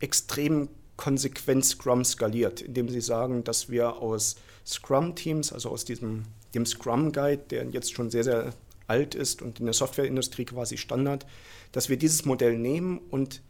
extrem 0.00 0.68
konsequent 0.98 1.64
Scrum 1.64 2.04
skaliert, 2.04 2.60
indem 2.60 2.90
sie 2.90 3.00
sagen, 3.00 3.44
dass 3.44 3.70
wir 3.70 3.96
aus 3.96 4.36
Scrum-Teams, 4.66 5.54
also 5.54 5.70
aus 5.70 5.86
diesem 5.86 6.24
dem 6.54 6.66
Scrum 6.66 7.12
Guide, 7.12 7.42
der 7.50 7.64
jetzt 7.70 7.92
schon 7.92 8.10
sehr, 8.10 8.24
sehr 8.24 8.52
alt 8.86 9.14
ist 9.14 9.42
und 9.42 9.60
in 9.60 9.66
der 9.66 9.74
Softwareindustrie 9.74 10.46
quasi 10.46 10.76
Standard, 10.76 11.26
dass 11.72 11.88
wir 11.88 11.96
dieses 11.96 12.24
Modell 12.24 12.58
nehmen 12.58 12.98
und 13.10 13.42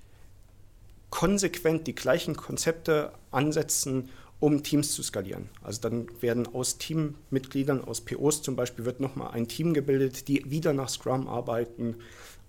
konsequent 1.10 1.86
die 1.86 1.94
gleichen 1.94 2.36
Konzepte 2.36 3.12
ansetzen, 3.30 4.10
um 4.40 4.62
Teams 4.62 4.92
zu 4.92 5.02
skalieren. 5.02 5.48
Also 5.62 5.80
dann 5.80 6.08
werden 6.20 6.46
aus 6.46 6.78
Teammitgliedern, 6.78 7.82
aus 7.82 8.02
POs 8.02 8.42
zum 8.42 8.56
Beispiel, 8.56 8.84
wird 8.84 9.00
nochmal 9.00 9.30
ein 9.30 9.48
Team 9.48 9.74
gebildet, 9.74 10.28
die 10.28 10.48
wieder 10.50 10.72
nach 10.72 10.88
Scrum 10.88 11.28
arbeiten. 11.28 11.96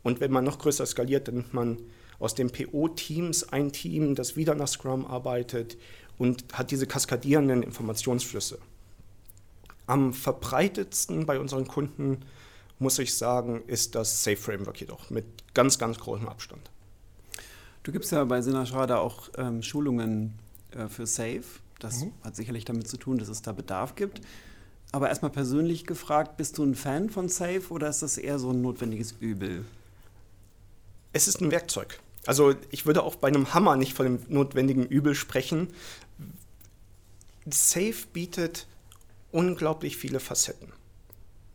Und 0.04 0.20
wenn 0.20 0.32
man 0.32 0.44
noch 0.44 0.60
größer 0.60 0.86
skaliert, 0.86 1.28
dann 1.28 1.36
nimmt 1.36 1.54
man 1.54 1.78
aus 2.20 2.36
den 2.36 2.52
PO-Teams 2.52 3.50
ein 3.50 3.72
Team, 3.72 4.16
das 4.16 4.36
wieder 4.36 4.56
nach 4.56 4.68
Scrum 4.68 5.06
arbeitet 5.06 5.78
und 6.18 6.44
hat 6.54 6.72
diese 6.72 6.86
kaskadierenden 6.86 7.64
Informationsflüsse. 7.64 8.60
Am 9.88 10.14
verbreitetsten 10.14 11.26
bei 11.26 11.40
unseren 11.40 11.68
Kunden, 11.68 12.20
muss 12.78 13.00
ich 13.00 13.16
sagen, 13.16 13.64
ist 13.68 13.96
das 13.96 14.24
Safe 14.24 14.38
Framework 14.38 14.80
jedoch 14.80 15.10
mit 15.10 15.26
ganz, 15.54 15.80
ganz 15.80 15.98
großem 15.98 16.28
Abstand. 16.28 16.70
Du 17.84 17.92
gibst 17.92 18.12
ja 18.12 18.24
bei 18.26 18.42
Sinashada 18.42 19.00
auch 19.00 19.30
ähm, 19.38 19.64
Schulungen 19.64 20.34
äh, 20.72 20.88
für 20.88 21.08
Safe. 21.08 21.44
Das 21.80 22.02
mhm. 22.02 22.12
hat 22.24 22.36
sicherlich 22.36 22.66
damit 22.66 22.88
zu 22.88 22.98
tun, 22.98 23.18
dass 23.18 23.30
es 23.30 23.42
da 23.42 23.54
Bedarf 23.54 23.96
gibt. 23.96 24.22
Aber 24.92 25.10
erstmal 25.10 25.32
persönlich 25.32 25.86
gefragt, 25.86 26.38
bist 26.38 26.58
du 26.58 26.64
ein 26.64 26.76
Fan 26.76 27.10
von 27.10 27.30
Safe 27.30 27.64
oder 27.70 27.90
ist 27.90 28.02
das 28.02 28.18
eher 28.18 28.40
so 28.40 28.52
ein 28.52 28.62
notwendiges 28.62 29.14
Übel? 29.20 29.66
Es 31.14 31.28
ist 31.28 31.42
ein 31.42 31.52
Werkzeug. 31.52 32.00
Also 32.26 32.54
ich 32.70 32.86
würde 32.86 33.04
auch 33.04 33.16
bei 33.16 33.28
einem 33.28 33.54
Hammer 33.54 33.76
nicht 33.76 33.94
von 33.94 34.06
dem 34.06 34.20
notwendigen 34.28 34.86
Übel 34.86 35.16
sprechen. 35.16 35.70
Safe 37.50 37.96
bietet 38.14 38.68
unglaublich 39.32 39.98
viele 39.98 40.20
Facetten. 40.20 40.74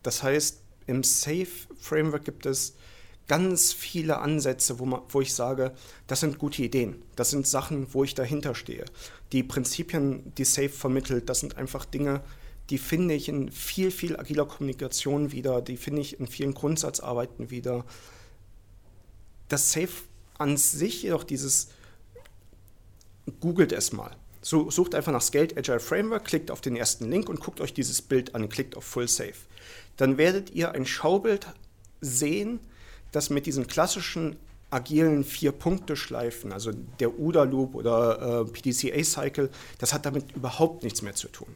Das 0.03 0.23
heißt, 0.23 0.61
im 0.87 1.03
Safe 1.03 1.47
Framework 1.79 2.25
gibt 2.25 2.45
es 2.45 2.75
ganz 3.27 3.73
viele 3.73 4.19
Ansätze, 4.19 4.79
wo, 4.79 4.85
man, 4.85 5.01
wo 5.09 5.21
ich 5.21 5.33
sage, 5.33 5.73
das 6.07 6.19
sind 6.19 6.37
gute 6.37 6.61
Ideen, 6.61 7.01
das 7.15 7.31
sind 7.31 7.47
Sachen, 7.47 7.93
wo 7.93 8.03
ich 8.03 8.13
dahinter 8.13 8.53
stehe. 8.53 8.85
Die 9.31 9.43
Prinzipien, 9.43 10.33
die 10.35 10.45
Safe 10.45 10.69
vermittelt, 10.69 11.29
das 11.29 11.39
sind 11.39 11.57
einfach 11.57 11.85
Dinge, 11.85 12.21
die 12.69 12.77
finde 12.77 13.13
ich 13.13 13.29
in 13.29 13.51
viel, 13.51 13.91
viel 13.91 14.17
agiler 14.17 14.45
Kommunikation 14.45 15.31
wieder, 15.31 15.61
die 15.61 15.77
finde 15.77 16.01
ich 16.01 16.19
in 16.19 16.27
vielen 16.27 16.53
Grundsatzarbeiten 16.53 17.49
wieder. 17.49 17.85
Das 19.49 19.71
Safe 19.71 19.91
an 20.37 20.57
sich 20.57 21.03
jedoch 21.03 21.23
dieses, 21.23 21.69
googelt 23.39 23.71
es 23.71 23.91
mal. 23.91 24.15
So, 24.41 24.69
sucht 24.69 24.93
einfach 24.93 25.11
nach 25.11 25.21
Scaled 25.21 25.57
Agile 25.57 25.79
Framework, 25.79 26.25
klickt 26.25 26.51
auf 26.51 26.61
den 26.61 26.75
ersten 26.75 27.09
Link 27.09 27.29
und 27.29 27.39
guckt 27.39 27.61
euch 27.61 27.73
dieses 27.73 28.01
Bild 28.01 28.35
an, 28.35 28.47
klickt 28.47 28.77
auf 28.77 28.83
Full 28.83 29.07
Safe. 29.07 29.33
Dann 29.97 30.17
werdet 30.17 30.51
ihr 30.51 30.73
ein 30.73 30.85
Schaubild 30.85 31.47
sehen, 32.01 32.59
das 33.11 33.29
mit 33.29 33.45
diesen 33.45 33.65
klassischen 33.65 34.35
agilen 34.69 35.23
Vier-Punkte-Schleifen, 35.23 36.51
also 36.51 36.71
der 36.99 37.17
UDA-Loop 37.17 37.75
oder 37.75 38.41
äh, 38.41 38.51
PDCA-Cycle, 38.51 39.49
das 39.79 39.93
hat 39.93 40.05
damit 40.05 40.35
überhaupt 40.35 40.83
nichts 40.83 41.01
mehr 41.01 41.15
zu 41.15 41.27
tun. 41.27 41.47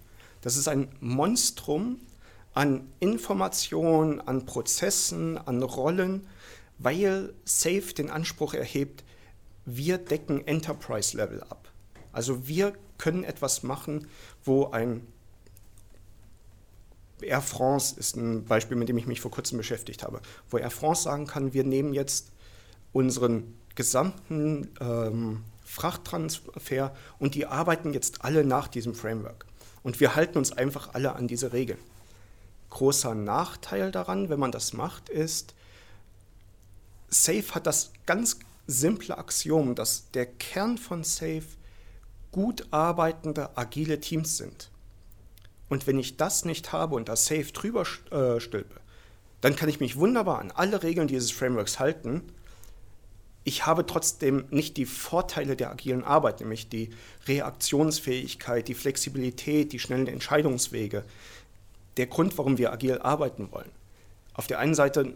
Das 0.42 0.56
ist 0.56 0.68
ein 0.68 0.88
Monstrum 1.02 2.00
an 2.54 2.88
Informationen, 3.00 4.22
an 4.22 4.46
Prozessen, 4.46 5.38
an 5.38 5.62
Rollen, 5.62 6.28
weil 6.80 7.34
SAFE 7.46 7.94
den 7.94 8.10
Anspruch 8.10 8.54
erhebt, 8.54 9.04
wir 9.66 9.98
decken 9.98 10.46
Enterprise-Level 10.48 11.44
ab. 11.44 11.70
Also 12.12 12.48
wir 12.48 12.74
können 12.98 13.24
etwas 13.24 13.62
machen, 13.64 14.08
wo 14.44 14.72
ein 14.72 15.06
Air 17.22 17.42
France 17.42 18.00
ist 18.00 18.16
ein 18.16 18.46
Beispiel, 18.46 18.78
mit 18.78 18.90
dem 18.90 18.98
ich 18.98 19.06
mich 19.06 19.20
vor 19.22 19.32
kurzem 19.32 19.58
beschäftigt 19.58 20.04
habe, 20.04 20.22
wo 20.50 20.58
Air 20.58 20.72
France 20.72 21.04
sagen 21.04 21.28
kann, 21.28 21.54
wir 21.54 21.66
nehmen 21.66 21.94
jetzt 21.94 22.32
unseren 22.94 23.54
gesamten 23.76 24.70
ähm, 24.80 25.44
Frachttransfer 25.64 26.96
und 27.20 27.36
die 27.36 27.46
arbeiten 27.46 27.94
jetzt 27.94 28.24
alle 28.24 28.44
nach 28.44 28.68
diesem 28.68 28.96
Framework. 28.96 29.46
Und 29.84 30.00
wir 30.00 30.16
halten 30.16 30.38
uns 30.38 30.52
einfach 30.52 30.94
alle 30.94 31.16
an 31.16 31.28
diese 31.28 31.54
Regeln. 31.54 31.80
Großer 32.70 33.16
Nachteil 33.16 33.92
daran, 33.92 34.30
wenn 34.30 34.40
man 34.40 34.52
das 34.52 34.74
macht, 34.74 35.10
ist, 35.10 35.54
Safe 37.10 37.56
hat 37.56 37.66
das 37.68 37.92
ganz 38.06 38.40
simple 38.68 39.18
Axiom, 39.18 39.76
dass 39.76 40.12
der 40.12 40.26
Kern 40.26 40.78
von 40.78 41.04
Safe 41.04 41.44
gut 42.32 42.68
arbeitende, 42.72 43.58
agile 43.58 44.00
Teams 44.00 44.38
sind. 44.38 44.70
Und 45.70 45.88
wenn 45.88 46.00
ich 46.00 46.18
das 46.18 46.46
nicht 46.46 46.72
habe 46.72 46.96
und 46.96 47.10
das 47.10 47.26
Safe 47.26 47.52
drüber 47.52 47.86
äh, 48.12 48.40
stülpe, 48.40 48.80
dann 49.42 49.56
kann 49.56 49.70
ich 49.70 49.80
mich 49.80 49.98
wunderbar 49.98 50.40
an 50.40 50.52
alle 50.52 50.84
Regeln 50.84 51.08
dieses 51.08 51.32
Frameworks 51.32 51.80
halten. 51.80 52.24
Ich 53.44 53.66
habe 53.66 53.86
trotzdem 53.86 54.46
nicht 54.50 54.78
die 54.78 54.86
Vorteile 54.86 55.56
der 55.56 55.72
agilen 55.72 56.04
Arbeit, 56.04 56.42
nämlich 56.42 56.70
die 56.70 56.90
Reaktionsfähigkeit, 57.28 58.68
die 58.68 58.74
Flexibilität, 58.74 59.72
die 59.72 59.80
schnellen 59.80 60.08
Entscheidungswege. 60.08 61.06
Der 61.98 62.08
Grund, 62.08 62.38
warum 62.38 62.58
wir 62.58 62.72
agil 62.74 63.00
arbeiten 63.00 63.52
wollen. 63.52 63.72
Auf 64.34 64.48
der 64.48 64.60
einen 64.60 64.76
Seite 64.76 65.16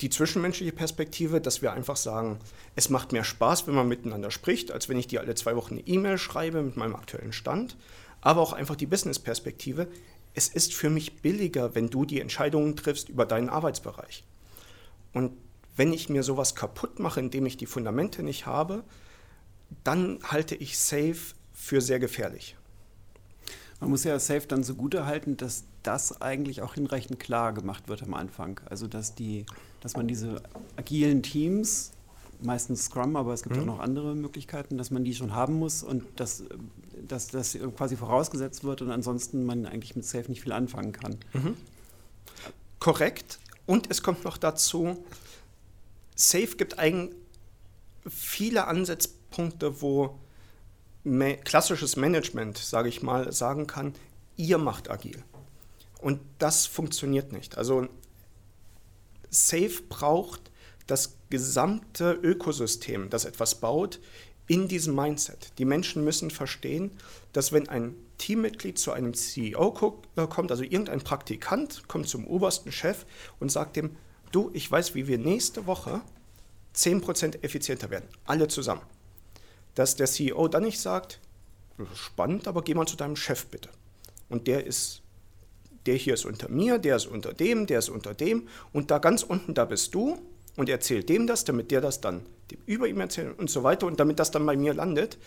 die 0.00 0.10
zwischenmenschliche 0.10 0.72
Perspektive, 0.72 1.40
dass 1.40 1.62
wir 1.62 1.72
einfach 1.72 1.96
sagen, 1.96 2.38
es 2.76 2.88
macht 2.88 3.12
mehr 3.12 3.24
Spaß, 3.24 3.66
wenn 3.66 3.74
man 3.74 3.88
miteinander 3.88 4.30
spricht, 4.30 4.72
als 4.72 4.88
wenn 4.88 4.98
ich 4.98 5.06
dir 5.06 5.20
alle 5.20 5.34
zwei 5.34 5.56
Wochen 5.56 5.74
eine 5.74 5.86
E-Mail 5.86 6.18
schreibe 6.18 6.62
mit 6.62 6.76
meinem 6.76 6.96
aktuellen 6.96 7.32
Stand 7.32 7.76
aber 8.20 8.40
auch 8.40 8.52
einfach 8.52 8.76
die 8.76 8.86
Business-Perspektive. 8.86 9.88
Es 10.34 10.48
ist 10.48 10.74
für 10.74 10.90
mich 10.90 11.22
billiger, 11.22 11.74
wenn 11.74 11.90
du 11.90 12.04
die 12.04 12.20
Entscheidungen 12.20 12.76
triffst 12.76 13.08
über 13.08 13.26
deinen 13.26 13.48
Arbeitsbereich. 13.48 14.24
Und 15.12 15.32
wenn 15.76 15.92
ich 15.92 16.08
mir 16.08 16.22
sowas 16.22 16.54
kaputt 16.54 16.98
mache, 16.98 17.20
indem 17.20 17.46
ich 17.46 17.56
die 17.56 17.66
Fundamente 17.66 18.22
nicht 18.22 18.46
habe, 18.46 18.84
dann 19.84 20.18
halte 20.24 20.54
ich 20.54 20.78
Safe 20.78 21.16
für 21.52 21.80
sehr 21.80 21.98
gefährlich. 21.98 22.56
Man 23.80 23.90
muss 23.90 24.04
ja 24.04 24.18
Safe 24.18 24.46
dann 24.46 24.62
so 24.62 24.74
gut 24.74 24.94
erhalten, 24.94 25.36
dass 25.36 25.64
das 25.82 26.20
eigentlich 26.20 26.60
auch 26.60 26.74
hinreichend 26.74 27.18
klar 27.18 27.54
gemacht 27.54 27.88
wird 27.88 28.02
am 28.02 28.14
Anfang. 28.14 28.60
Also 28.68 28.86
dass, 28.86 29.14
die, 29.14 29.46
dass 29.80 29.96
man 29.96 30.06
diese 30.06 30.42
agilen 30.76 31.22
Teams 31.22 31.92
meistens 32.42 32.86
Scrum, 32.86 33.16
aber 33.16 33.32
es 33.32 33.42
gibt 33.42 33.56
mhm. 33.56 33.62
auch 33.62 33.66
noch 33.66 33.78
andere 33.80 34.14
Möglichkeiten, 34.14 34.78
dass 34.78 34.90
man 34.90 35.04
die 35.04 35.14
schon 35.14 35.34
haben 35.34 35.54
muss 35.54 35.82
und 35.82 36.04
dass, 36.16 36.44
dass 37.06 37.28
das 37.28 37.56
quasi 37.76 37.96
vorausgesetzt 37.96 38.64
wird 38.64 38.82
und 38.82 38.90
ansonsten 38.90 39.44
man 39.44 39.66
eigentlich 39.66 39.96
mit 39.96 40.04
Safe 40.04 40.28
nicht 40.28 40.42
viel 40.42 40.52
anfangen 40.52 40.92
kann. 40.92 41.16
Mhm. 41.32 41.56
Korrekt. 42.78 43.38
Und 43.66 43.90
es 43.90 44.02
kommt 44.02 44.24
noch 44.24 44.38
dazu, 44.38 45.04
Safe 46.14 46.56
gibt 46.56 46.78
eigentlich 46.78 47.16
viele 48.08 48.66
Ansatzpunkte, 48.66 49.80
wo 49.82 50.18
klassisches 51.44 51.96
Management, 51.96 52.58
sage 52.58 52.88
ich 52.88 53.02
mal, 53.02 53.32
sagen 53.32 53.66
kann, 53.66 53.94
ihr 54.36 54.58
macht 54.58 54.90
agil. 54.90 55.22
Und 56.00 56.20
das 56.38 56.66
funktioniert 56.66 57.32
nicht. 57.32 57.58
Also 57.58 57.88
Safe 59.30 59.82
braucht 59.88 60.50
das 60.86 61.16
gesamte 61.30 62.12
Ökosystem, 62.12 63.10
das 63.10 63.24
etwas 63.24 63.54
baut, 63.56 64.00
in 64.48 64.66
diesem 64.66 64.96
Mindset. 64.96 65.52
Die 65.58 65.64
Menschen 65.64 66.02
müssen 66.02 66.30
verstehen, 66.30 66.90
dass 67.32 67.52
wenn 67.52 67.68
ein 67.68 67.94
Teammitglied 68.18 68.78
zu 68.78 68.90
einem 68.90 69.14
CEO 69.14 69.94
äh, 70.16 70.26
kommt, 70.26 70.50
also 70.50 70.64
irgendein 70.64 71.00
Praktikant 71.02 71.86
kommt 71.86 72.08
zum 72.08 72.26
obersten 72.26 72.72
Chef 72.72 73.06
und 73.38 73.52
sagt 73.52 73.76
dem, 73.76 73.96
du, 74.32 74.50
ich 74.52 74.68
weiß, 74.68 74.96
wie 74.96 75.06
wir 75.06 75.18
nächste 75.18 75.66
Woche 75.66 76.02
10% 76.74 77.42
effizienter 77.42 77.90
werden, 77.90 78.08
alle 78.24 78.48
zusammen. 78.48 78.82
Dass 79.74 79.96
der 79.96 80.06
CEO 80.06 80.48
dann 80.48 80.64
nicht 80.64 80.80
sagt, 80.80 81.20
spannend, 81.94 82.48
aber 82.48 82.62
geh 82.62 82.74
mal 82.74 82.86
zu 82.86 82.96
deinem 82.96 83.16
Chef 83.16 83.46
bitte. 83.46 83.68
Und 84.28 84.46
der 84.46 84.66
ist, 84.66 85.02
der 85.86 85.94
hier 85.94 86.14
ist 86.14 86.24
unter 86.24 86.48
mir, 86.48 86.78
der 86.78 86.96
ist 86.96 87.06
unter 87.06 87.32
dem, 87.32 87.66
der 87.66 87.78
ist 87.78 87.88
unter 87.88 88.14
dem 88.14 88.48
und 88.72 88.90
da 88.90 88.98
ganz 88.98 89.22
unten, 89.22 89.54
da 89.54 89.64
bist 89.64 89.94
du 89.94 90.18
und 90.56 90.68
erzählt 90.68 91.08
dem 91.08 91.26
das, 91.26 91.44
damit 91.44 91.70
der 91.70 91.80
das 91.80 92.00
dann 92.00 92.22
dem 92.50 92.58
über 92.66 92.86
ihm 92.86 93.00
erzählt 93.00 93.38
und 93.38 93.50
so 93.50 93.62
weiter 93.62 93.86
und 93.86 94.00
damit 94.00 94.18
das 94.18 94.30
dann 94.30 94.46
bei 94.46 94.56
mir 94.56 94.74
landet, 94.74 95.18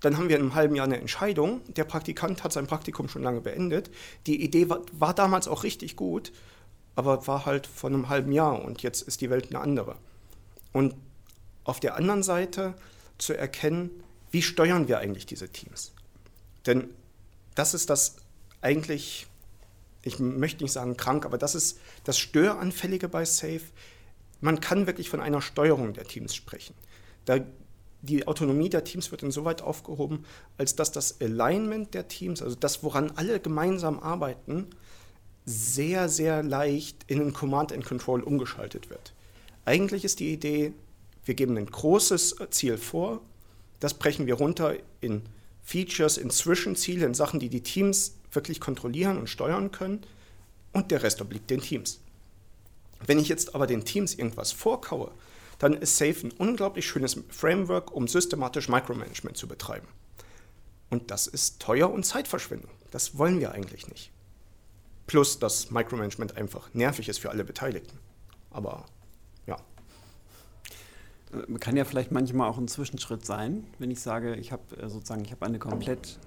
dann 0.00 0.16
haben 0.16 0.28
wir 0.28 0.36
in 0.36 0.42
einem 0.42 0.54
halben 0.54 0.74
Jahr 0.74 0.86
eine 0.86 0.98
Entscheidung. 0.98 1.60
Der 1.74 1.84
Praktikant 1.84 2.42
hat 2.42 2.52
sein 2.52 2.66
Praktikum 2.66 3.08
schon 3.08 3.22
lange 3.22 3.42
beendet. 3.42 3.90
Die 4.26 4.42
Idee 4.42 4.70
war, 4.70 4.80
war 4.92 5.14
damals 5.14 5.46
auch 5.46 5.62
richtig 5.62 5.94
gut, 5.96 6.32
aber 6.94 7.26
war 7.26 7.44
halt 7.44 7.66
vor 7.66 7.90
einem 7.90 8.08
halben 8.08 8.32
Jahr 8.32 8.64
und 8.64 8.82
jetzt 8.82 9.02
ist 9.02 9.20
die 9.20 9.28
Welt 9.28 9.48
eine 9.50 9.60
andere. 9.60 9.96
Und 10.72 10.94
auf 11.64 11.80
der 11.80 11.96
anderen 11.96 12.22
Seite 12.22 12.74
zu 13.20 13.36
erkennen, 13.36 13.90
wie 14.30 14.42
steuern 14.42 14.88
wir 14.88 14.98
eigentlich 14.98 15.26
diese 15.26 15.48
Teams? 15.48 15.92
Denn 16.66 16.88
das 17.54 17.74
ist 17.74 17.90
das 17.90 18.16
eigentlich, 18.60 19.26
ich 20.02 20.18
möchte 20.18 20.62
nicht 20.62 20.72
sagen 20.72 20.96
krank, 20.96 21.24
aber 21.24 21.38
das 21.38 21.54
ist 21.54 21.78
das 22.04 22.18
Störanfällige 22.18 23.08
bei 23.08 23.24
Safe 23.24 23.62
man 24.40 24.60
kann 24.60 24.86
wirklich 24.86 25.10
von 25.10 25.20
einer 25.20 25.42
Steuerung 25.42 25.92
der 25.92 26.04
Teams 26.04 26.34
sprechen. 26.34 26.74
Da 27.24 27.40
die 28.02 28.26
Autonomie 28.26 28.70
der 28.70 28.84
Teams 28.84 29.10
wird 29.10 29.22
insoweit 29.22 29.60
aufgehoben, 29.60 30.24
als 30.56 30.74
dass 30.74 30.90
das 30.90 31.20
Alignment 31.20 31.92
der 31.92 32.08
Teams, 32.08 32.40
also 32.40 32.56
das, 32.56 32.82
woran 32.82 33.12
alle 33.16 33.40
gemeinsam 33.40 34.00
arbeiten, 34.00 34.68
sehr, 35.44 36.08
sehr 36.08 36.42
leicht 36.42 37.04
in 37.08 37.20
ein 37.20 37.32
Command 37.34 37.72
and 37.72 37.84
Control 37.84 38.22
umgeschaltet 38.22 38.88
wird. 38.88 39.12
Eigentlich 39.66 40.06
ist 40.06 40.20
die 40.20 40.32
Idee, 40.32 40.72
wir 41.30 41.36
geben 41.36 41.56
ein 41.56 41.66
großes 41.66 42.34
Ziel 42.50 42.76
vor, 42.76 43.20
das 43.78 43.94
brechen 43.94 44.26
wir 44.26 44.34
runter 44.34 44.74
in 45.00 45.22
Features, 45.62 46.16
in 46.18 46.28
Zwischenziele, 46.28 47.06
in 47.06 47.14
Sachen, 47.14 47.38
die 47.38 47.48
die 47.48 47.62
Teams 47.62 48.16
wirklich 48.32 48.58
kontrollieren 48.58 49.16
und 49.16 49.28
steuern 49.28 49.70
können 49.70 50.00
und 50.72 50.90
der 50.90 51.04
Rest 51.04 51.20
obliegt 51.20 51.48
den 51.48 51.60
Teams. 51.60 52.00
Wenn 53.06 53.20
ich 53.20 53.28
jetzt 53.28 53.54
aber 53.54 53.68
den 53.68 53.84
Teams 53.84 54.14
irgendwas 54.14 54.50
vorkaue, 54.50 55.12
dann 55.60 55.74
ist 55.74 55.98
Safe 55.98 56.16
ein 56.24 56.32
unglaublich 56.32 56.88
schönes 56.88 57.16
Framework, 57.28 57.92
um 57.92 58.08
systematisch 58.08 58.68
Micromanagement 58.68 59.36
zu 59.36 59.46
betreiben. 59.46 59.86
Und 60.88 61.12
das 61.12 61.28
ist 61.28 61.60
teuer 61.62 61.92
und 61.92 62.04
Zeitverschwendung. 62.04 62.72
Das 62.90 63.18
wollen 63.18 63.38
wir 63.38 63.52
eigentlich 63.52 63.86
nicht. 63.86 64.10
Plus, 65.06 65.38
dass 65.38 65.70
Micromanagement 65.70 66.36
einfach 66.36 66.74
nervig 66.74 67.08
ist 67.08 67.20
für 67.20 67.30
alle 67.30 67.44
Beteiligten. 67.44 68.00
Aber 68.50 68.86
kann 71.60 71.76
ja 71.76 71.84
vielleicht 71.84 72.10
manchmal 72.12 72.48
auch 72.48 72.58
ein 72.58 72.68
Zwischenschritt 72.68 73.24
sein, 73.24 73.64
wenn 73.78 73.90
ich 73.90 74.00
sage, 74.00 74.34
ich 74.36 74.52
habe 74.52 74.76
äh, 74.76 74.88
sozusagen, 74.88 75.24
ich 75.24 75.30
habe 75.30 75.46
eine 75.46 75.58
komplett 75.58 76.18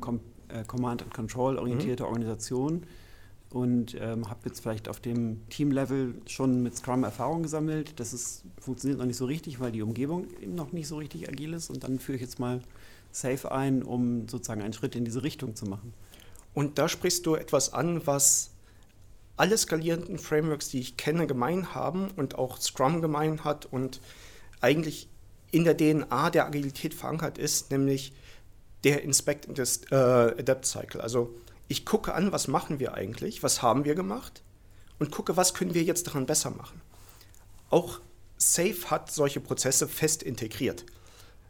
Com 0.00 0.20
äh, 0.48 0.64
Command 0.64 1.02
and 1.02 1.12
Control 1.12 1.58
orientierte 1.58 2.04
mhm. 2.04 2.08
Organisation 2.08 2.86
und 3.50 3.96
ähm, 4.00 4.28
habe 4.28 4.40
jetzt 4.46 4.60
vielleicht 4.60 4.88
auf 4.88 5.00
dem 5.00 5.46
Team-Level 5.48 6.14
schon 6.26 6.62
mit 6.62 6.76
Scrum 6.76 7.04
Erfahrung 7.04 7.42
gesammelt. 7.42 7.98
Das 7.98 8.12
ist, 8.12 8.44
funktioniert 8.60 8.98
noch 8.98 9.06
nicht 9.06 9.16
so 9.16 9.24
richtig, 9.24 9.60
weil 9.60 9.72
die 9.72 9.82
Umgebung 9.82 10.26
eben 10.40 10.54
noch 10.54 10.72
nicht 10.72 10.86
so 10.86 10.96
richtig 10.96 11.28
agil 11.28 11.54
ist. 11.54 11.70
Und 11.70 11.84
dann 11.84 11.98
führe 11.98 12.16
ich 12.16 12.22
jetzt 12.22 12.38
mal 12.38 12.60
Safe 13.10 13.50
ein, 13.50 13.82
um 13.82 14.28
sozusagen 14.28 14.62
einen 14.62 14.74
Schritt 14.74 14.94
in 14.96 15.04
diese 15.04 15.22
Richtung 15.22 15.54
zu 15.56 15.66
machen. 15.66 15.94
Und 16.54 16.78
da 16.78 16.88
sprichst 16.88 17.24
du 17.24 17.36
etwas 17.36 17.72
an, 17.72 18.06
was 18.06 18.50
alle 19.36 19.56
skalierenden 19.56 20.18
Frameworks, 20.18 20.68
die 20.68 20.80
ich 20.80 20.96
kenne, 20.96 21.26
gemein 21.26 21.74
haben 21.74 22.08
und 22.16 22.36
auch 22.36 22.58
Scrum 22.58 23.00
gemein 23.00 23.44
hat 23.44 23.66
und 23.66 24.00
eigentlich 24.60 25.08
in 25.50 25.64
der 25.64 25.76
DNA 25.76 26.30
der 26.30 26.46
Agilität 26.46 26.94
verankert 26.94 27.38
ist, 27.38 27.70
nämlich 27.70 28.12
der 28.84 29.02
Inspect 29.02 29.48
and 29.48 29.58
äh, 29.58 29.94
Adapt 29.94 30.66
Cycle. 30.66 31.00
Also 31.00 31.34
ich 31.68 31.84
gucke 31.84 32.14
an, 32.14 32.32
was 32.32 32.48
machen 32.48 32.78
wir 32.78 32.94
eigentlich, 32.94 33.42
was 33.42 33.62
haben 33.62 33.84
wir 33.84 33.94
gemacht 33.94 34.42
und 34.98 35.10
gucke, 35.10 35.36
was 35.36 35.54
können 35.54 35.74
wir 35.74 35.82
jetzt 35.82 36.06
daran 36.06 36.26
besser 36.26 36.50
machen. 36.50 36.80
Auch 37.70 38.00
Safe 38.36 38.90
hat 38.90 39.10
solche 39.10 39.40
Prozesse 39.40 39.88
fest 39.88 40.22
integriert. 40.22 40.86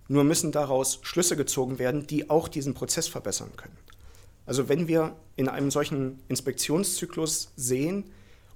Nur 0.08 0.24
müssen 0.24 0.52
daraus 0.52 1.00
Schlüsse 1.02 1.36
gezogen 1.36 1.78
werden, 1.78 2.06
die 2.06 2.30
auch 2.30 2.48
diesen 2.48 2.72
Prozess 2.72 3.08
verbessern 3.08 3.52
können. 3.56 3.76
Also 4.46 4.70
wenn 4.70 4.88
wir 4.88 5.14
in 5.36 5.48
einem 5.48 5.70
solchen 5.70 6.20
Inspektionszyklus 6.28 7.52
sehen, 7.56 8.10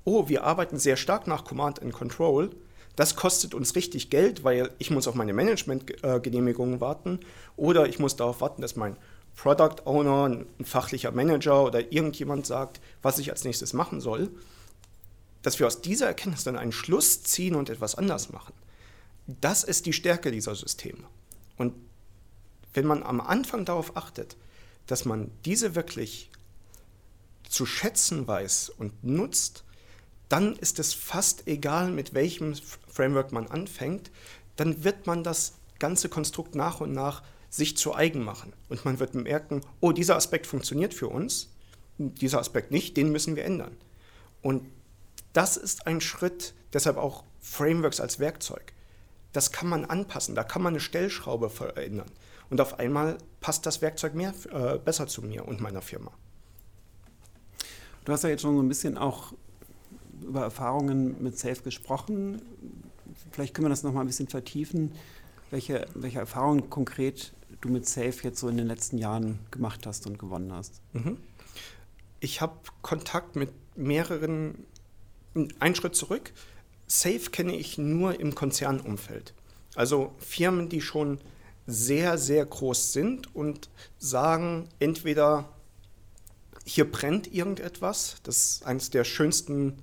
oh, 0.04 0.28
wir 0.28 0.44
arbeiten 0.44 0.78
sehr 0.78 0.96
stark 0.96 1.26
nach 1.26 1.44
Command 1.44 1.82
and 1.82 1.92
Control, 1.92 2.50
das 2.96 3.16
kostet 3.16 3.54
uns 3.54 3.74
richtig 3.74 4.10
Geld, 4.10 4.44
weil 4.44 4.70
ich 4.78 4.90
muss 4.90 5.08
auf 5.08 5.14
meine 5.14 5.32
Management-Genehmigungen 5.32 6.80
warten 6.80 7.20
oder 7.56 7.88
ich 7.88 7.98
muss 7.98 8.16
darauf 8.16 8.40
warten, 8.40 8.62
dass 8.62 8.76
mein 8.76 8.96
Product 9.34 9.86
Owner, 9.86 10.26
ein 10.26 10.64
fachlicher 10.64 11.10
Manager 11.10 11.64
oder 11.64 11.92
irgendjemand 11.92 12.46
sagt, 12.46 12.80
was 13.00 13.18
ich 13.18 13.30
als 13.30 13.44
nächstes 13.44 13.72
machen 13.72 14.00
soll, 14.00 14.30
dass 15.40 15.58
wir 15.58 15.66
aus 15.66 15.80
dieser 15.80 16.06
Erkenntnis 16.06 16.44
dann 16.44 16.56
einen 16.56 16.72
Schluss 16.72 17.22
ziehen 17.22 17.54
und 17.54 17.70
etwas 17.70 17.94
anders 17.94 18.30
machen. 18.30 18.52
Das 19.26 19.64
ist 19.64 19.86
die 19.86 19.92
Stärke 19.92 20.30
dieser 20.30 20.54
Systeme. 20.54 21.04
Und 21.56 21.74
wenn 22.74 22.86
man 22.86 23.02
am 23.02 23.20
Anfang 23.20 23.64
darauf 23.64 23.96
achtet, 23.96 24.36
dass 24.86 25.04
man 25.04 25.30
diese 25.44 25.74
wirklich 25.74 26.30
zu 27.48 27.66
schätzen 27.66 28.26
weiß 28.26 28.70
und 28.70 29.04
nutzt, 29.04 29.64
dann 30.32 30.56
ist 30.56 30.78
es 30.78 30.94
fast 30.94 31.46
egal, 31.46 31.90
mit 31.90 32.14
welchem 32.14 32.54
Framework 32.88 33.32
man 33.32 33.48
anfängt, 33.48 34.10
dann 34.56 34.82
wird 34.82 35.06
man 35.06 35.22
das 35.22 35.58
ganze 35.78 36.08
Konstrukt 36.08 36.54
nach 36.54 36.80
und 36.80 36.92
nach 36.92 37.22
sich 37.50 37.76
zu 37.76 37.94
eigen 37.94 38.24
machen. 38.24 38.54
Und 38.70 38.86
man 38.86 38.98
wird 38.98 39.14
merken, 39.14 39.60
oh, 39.80 39.92
dieser 39.92 40.16
Aspekt 40.16 40.46
funktioniert 40.46 40.94
für 40.94 41.08
uns, 41.08 41.50
dieser 41.98 42.38
Aspekt 42.38 42.70
nicht, 42.70 42.96
den 42.96 43.12
müssen 43.12 43.36
wir 43.36 43.44
ändern. 43.44 43.76
Und 44.40 44.66
das 45.34 45.58
ist 45.58 45.86
ein 45.86 46.00
Schritt, 46.00 46.54
deshalb 46.72 46.96
auch 46.96 47.24
Frameworks 47.42 48.00
als 48.00 48.18
Werkzeug. 48.18 48.72
Das 49.34 49.52
kann 49.52 49.68
man 49.68 49.84
anpassen, 49.84 50.34
da 50.34 50.44
kann 50.44 50.62
man 50.62 50.72
eine 50.72 50.80
Stellschraube 50.80 51.50
verändern. 51.50 52.10
Und 52.48 52.62
auf 52.62 52.78
einmal 52.78 53.18
passt 53.42 53.66
das 53.66 53.82
Werkzeug 53.82 54.14
mehr, 54.14 54.32
äh, 54.50 54.78
besser 54.78 55.06
zu 55.08 55.20
mir 55.20 55.46
und 55.46 55.60
meiner 55.60 55.82
Firma. 55.82 56.10
Du 58.06 58.12
hast 58.12 58.24
ja 58.24 58.30
jetzt 58.30 58.40
schon 58.40 58.56
so 58.56 58.62
ein 58.62 58.68
bisschen 58.68 58.96
auch 58.96 59.34
über 60.22 60.42
Erfahrungen 60.42 61.22
mit 61.22 61.38
Safe 61.38 61.62
gesprochen. 61.62 62.42
Vielleicht 63.30 63.54
können 63.54 63.66
wir 63.66 63.70
das 63.70 63.82
noch 63.82 63.92
mal 63.92 64.00
ein 64.00 64.06
bisschen 64.06 64.28
vertiefen, 64.28 64.92
welche, 65.50 65.86
welche 65.94 66.18
Erfahrungen 66.18 66.70
konkret 66.70 67.32
du 67.60 67.68
mit 67.68 67.88
Safe 67.88 68.14
jetzt 68.22 68.40
so 68.40 68.48
in 68.48 68.56
den 68.56 68.66
letzten 68.66 68.98
Jahren 68.98 69.38
gemacht 69.50 69.86
hast 69.86 70.06
und 70.06 70.18
gewonnen 70.18 70.52
hast? 70.52 70.80
Mhm. 70.92 71.18
Ich 72.20 72.40
habe 72.40 72.54
Kontakt 72.80 73.36
mit 73.36 73.50
mehreren, 73.76 74.64
einen 75.58 75.74
Schritt 75.74 75.94
zurück. 75.94 76.32
Safe 76.86 77.30
kenne 77.30 77.56
ich 77.56 77.78
nur 77.78 78.18
im 78.18 78.34
Konzernumfeld. 78.34 79.34
Also 79.74 80.14
Firmen, 80.18 80.68
die 80.68 80.80
schon 80.80 81.18
sehr, 81.66 82.18
sehr 82.18 82.44
groß 82.44 82.92
sind 82.92 83.34
und 83.34 83.68
sagen, 83.98 84.68
entweder 84.78 85.48
hier 86.64 86.90
brennt 86.90 87.32
irgendetwas, 87.32 88.16
das 88.22 88.36
ist 88.36 88.66
eines 88.66 88.90
der 88.90 89.04
schönsten, 89.04 89.78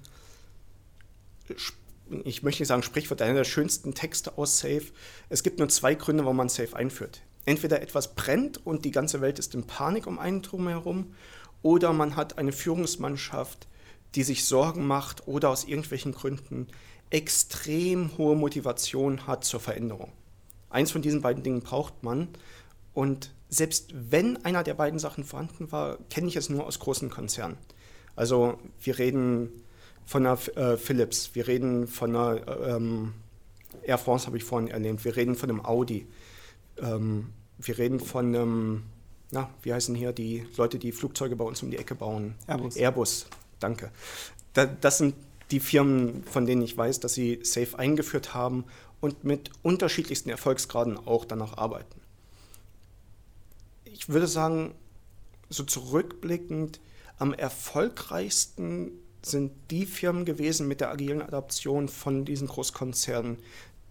ich 2.23 2.43
möchte 2.43 2.61
nicht 2.61 2.67
sagen 2.67 2.83
Sprichwort, 2.83 3.21
einer 3.21 3.33
der 3.33 3.43
schönsten 3.43 3.93
Texte 3.93 4.37
aus 4.37 4.59
Safe. 4.59 4.85
Es 5.29 5.43
gibt 5.43 5.59
nur 5.59 5.69
zwei 5.69 5.95
Gründe, 5.95 6.23
warum 6.23 6.37
man 6.37 6.49
Safe 6.49 6.75
einführt 6.75 7.21
entweder 7.49 7.81
etwas 7.81 8.13
brennt 8.13 8.65
und 8.65 8.85
die 8.85 8.91
ganze 8.91 9.21
Welt 9.21 9.39
ist 9.39 9.55
in 9.55 9.63
Panik 9.63 10.05
um 10.05 10.19
einen 10.19 10.43
drumherum, 10.43 11.15
oder 11.63 11.91
man 11.93 12.15
hat 12.15 12.37
eine 12.37 12.51
Führungsmannschaft, 12.51 13.67
die 14.15 14.23
sich 14.23 14.45
Sorgen 14.45 14.85
macht 14.85 15.27
oder 15.27 15.49
aus 15.49 15.65
irgendwelchen 15.65 16.13
Gründen 16.13 16.67
extrem 17.09 18.17
hohe 18.17 18.35
Motivation 18.35 19.25
hat 19.27 19.43
zur 19.43 19.59
Veränderung. 19.59 20.11
Eins 20.69 20.91
von 20.91 21.01
diesen 21.01 21.21
beiden 21.21 21.43
Dingen 21.43 21.61
braucht 21.61 22.03
man. 22.03 22.29
Und 22.93 23.33
selbst 23.49 23.93
wenn 23.93 24.45
einer 24.45 24.63
der 24.63 24.75
beiden 24.75 24.99
Sachen 24.99 25.23
vorhanden 25.23 25.71
war, 25.71 25.97
kenne 26.09 26.27
ich 26.27 26.35
es 26.35 26.49
nur 26.49 26.65
aus 26.65 26.79
großen 26.79 27.09
Konzernen. 27.09 27.57
Also 28.15 28.59
wir 28.79 28.99
reden 28.99 29.63
von 30.09 30.25
einer 30.25 30.39
äh, 30.57 30.75
Philips, 30.75 31.35
wir 31.35 31.47
reden 31.47 31.85
von 31.85 32.15
einer 32.15 32.41
ähm, 32.67 33.13
Air 33.83 33.99
France, 33.99 34.25
habe 34.25 34.37
ich 34.37 34.43
vorhin 34.43 34.67
erwähnt, 34.67 35.05
wir 35.05 35.15
reden 35.15 35.35
von 35.35 35.51
einem 35.51 35.63
Audi. 35.63 36.07
Ähm, 36.81 37.29
wir 37.59 37.77
reden 37.77 37.99
von 37.99 38.35
einem, 38.35 38.83
na, 39.29 39.51
wie 39.61 39.71
heißen 39.71 39.93
hier 39.93 40.11
die 40.11 40.47
Leute, 40.57 40.79
die 40.79 40.93
Flugzeuge 40.93 41.35
bei 41.35 41.45
uns 41.45 41.61
um 41.61 41.69
die 41.69 41.77
Ecke 41.77 41.93
bauen? 41.93 42.33
Airbus. 42.47 42.75
Airbus, 42.75 43.27
danke. 43.59 43.91
Da, 44.53 44.65
das 44.65 44.97
sind 44.97 45.13
die 45.51 45.59
Firmen, 45.59 46.23
von 46.23 46.47
denen 46.47 46.63
ich 46.63 46.75
weiß, 46.75 46.99
dass 47.01 47.13
sie 47.13 47.41
Safe 47.43 47.77
eingeführt 47.77 48.33
haben 48.33 48.65
und 49.01 49.23
mit 49.25 49.51
unterschiedlichsten 49.61 50.31
Erfolgsgraden 50.31 50.97
auch 50.97 51.23
danach 51.23 51.55
arbeiten. 51.55 52.01
Ich 53.83 54.09
würde 54.09 54.27
sagen, 54.27 54.73
so 55.49 55.63
zurückblickend, 55.63 56.79
am 57.19 57.31
erfolgreichsten 57.31 58.89
sind 59.21 59.51
die 59.71 59.85
Firmen 59.85 60.25
gewesen 60.25 60.67
mit 60.67 60.81
der 60.81 60.91
agilen 60.91 61.21
Adaption 61.21 61.89
von 61.89 62.25
diesen 62.25 62.47
Großkonzernen, 62.47 63.37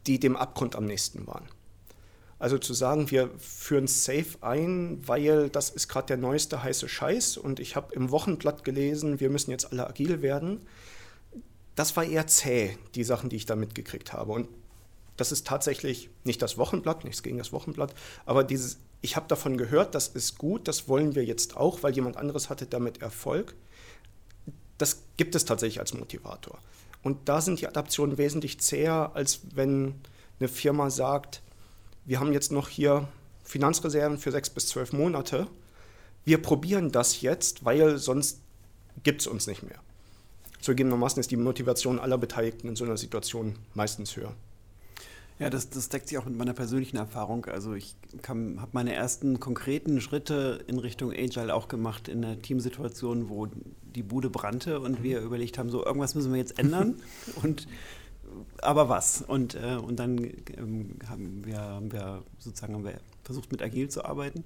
die 0.07 0.19
dem 0.19 0.37
Abgrund 0.37 0.77
am 0.77 0.87
nächsten 0.87 1.27
waren. 1.27 1.49
Also 2.39 2.57
zu 2.57 2.73
sagen, 2.73 3.11
wir 3.11 3.31
führen 3.39 3.89
Safe 3.89 4.27
ein, 4.43 5.07
weil 5.07 5.51
das 5.51 5.71
ist 5.71 5.89
gerade 5.89 6.07
der 6.07 6.17
neueste 6.19 6.63
heiße 6.63 6.89
Scheiß 6.89 7.37
und 7.37 7.59
ich 7.59 7.75
habe 7.75 7.95
im 7.95 8.11
Wochenblatt 8.11 8.63
gelesen, 8.63 9.19
wir 9.19 9.29
müssen 9.29 9.51
jetzt 9.51 9.73
alle 9.73 9.87
agil 9.89 10.23
werden. 10.23 10.61
Das 11.75 11.97
war 11.97 12.05
eher 12.05 12.27
zäh, 12.29 12.77
die 12.95 13.05
Sachen, 13.05 13.29
die 13.29 13.37
ich 13.37 13.47
da 13.47 13.57
mitgekriegt 13.57 14.13
habe. 14.13 14.33
Und 14.33 14.49
das 15.17 15.33
ist 15.33 15.49
tatsächlich 15.49 16.11
nicht 16.23 16.41
das 16.41 16.59
Wochenblatt, 16.59 17.05
nichts 17.05 17.25
gegen 17.25 17.39
das 17.39 17.53
Wochenblatt, 17.53 17.93
aber 18.25 18.45
dieses, 18.45 18.79
ich 19.01 19.17
habe 19.17 19.27
davon 19.27 19.57
gehört, 19.57 19.97
das 19.97 20.07
ist 20.07 20.39
gut, 20.39 20.69
das 20.69 20.89
wollen 20.89 21.17
wir 21.17 21.25
jetzt 21.25 21.57
auch, 21.57 21.83
weil 21.83 21.95
jemand 21.95 22.17
anderes 22.17 22.51
hatte 22.51 22.67
damit 22.67 23.03
Erfolg. 23.03 23.57
Das 24.79 25.03
gibt 25.17 25.35
es 25.35 25.45
tatsächlich 25.45 25.81
als 25.81 25.95
Motivator. 25.95 26.59
Und 27.03 27.29
da 27.29 27.41
sind 27.41 27.61
die 27.61 27.67
Adaptionen 27.67 28.19
wesentlich 28.19 28.61
zäher, 28.61 29.13
als 29.15 29.41
wenn 29.55 29.95
eine 30.41 30.49
Firma 30.49 30.91
sagt, 30.91 31.43
wir 32.05 32.21
haben 32.21 32.33
jetzt 32.33 32.53
noch 32.53 32.69
hier 32.69 33.09
Finanzreserven 33.45 34.19
für 34.19 34.33
sechs 34.33 34.51
bis 34.51 34.69
zwölf 34.69 34.93
Monate. 34.93 35.47
Wir 36.25 36.41
probieren 36.41 36.93
das 36.93 37.21
jetzt, 37.21 37.65
weil 37.65 37.99
sonst 37.99 38.41
gibt 39.03 39.21
es 39.21 39.27
uns 39.27 39.47
nicht 39.47 39.63
mehr. 39.63 39.79
Zugegebenermaßen 40.61 41.21
ist 41.21 41.31
die 41.31 41.37
Motivation 41.37 41.99
aller 41.99 42.19
Beteiligten 42.19 42.69
in 42.69 42.77
so 42.77 42.85
einer 42.85 42.97
Situation 42.97 43.57
meistens 43.75 44.17
höher. 44.17 44.35
Ja, 45.39 45.51
das, 45.51 45.71
das 45.71 45.89
deckt 45.89 46.09
sich 46.09 46.19
auch 46.19 46.25
mit 46.25 46.37
meiner 46.37 46.53
persönlichen 46.53 46.97
Erfahrung. 46.97 47.47
Also 47.47 47.75
ich 47.75 47.95
habe 48.27 48.57
meine 48.73 48.93
ersten 48.93 49.39
konkreten 49.39 50.01
Schritte 50.01 50.65
in 50.67 50.79
Richtung 50.79 51.13
Agile 51.13 51.55
auch 51.55 51.69
gemacht 51.69 52.09
in 52.09 52.25
einer 52.25 52.41
Teamsituation, 52.41 53.29
wo 53.29 53.47
die 53.95 54.03
Bude 54.03 54.31
brannte 54.31 54.81
und 54.81 55.03
wir 55.03 55.21
überlegt 55.21 55.59
haben, 55.59 55.71
so 55.71 55.85
irgendwas 55.85 56.15
müssen 56.15 56.33
wir 56.33 56.39
jetzt 56.39 56.59
ändern. 56.59 56.97
und 57.43 57.69
aber 58.63 58.89
was? 58.89 59.23
Und, 59.23 59.55
äh, 59.55 59.77
und 59.77 59.99
dann 59.99 60.19
ähm, 60.57 60.97
haben, 61.09 61.45
wir, 61.45 61.61
haben 61.61 61.93
wir 61.93 62.23
sozusagen 62.39 62.75
haben 62.75 62.85
wir 62.85 63.01
versucht, 63.23 63.51
mit 63.53 63.63
Agil 63.63 63.89
zu 63.89 64.05
arbeiten. 64.05 64.45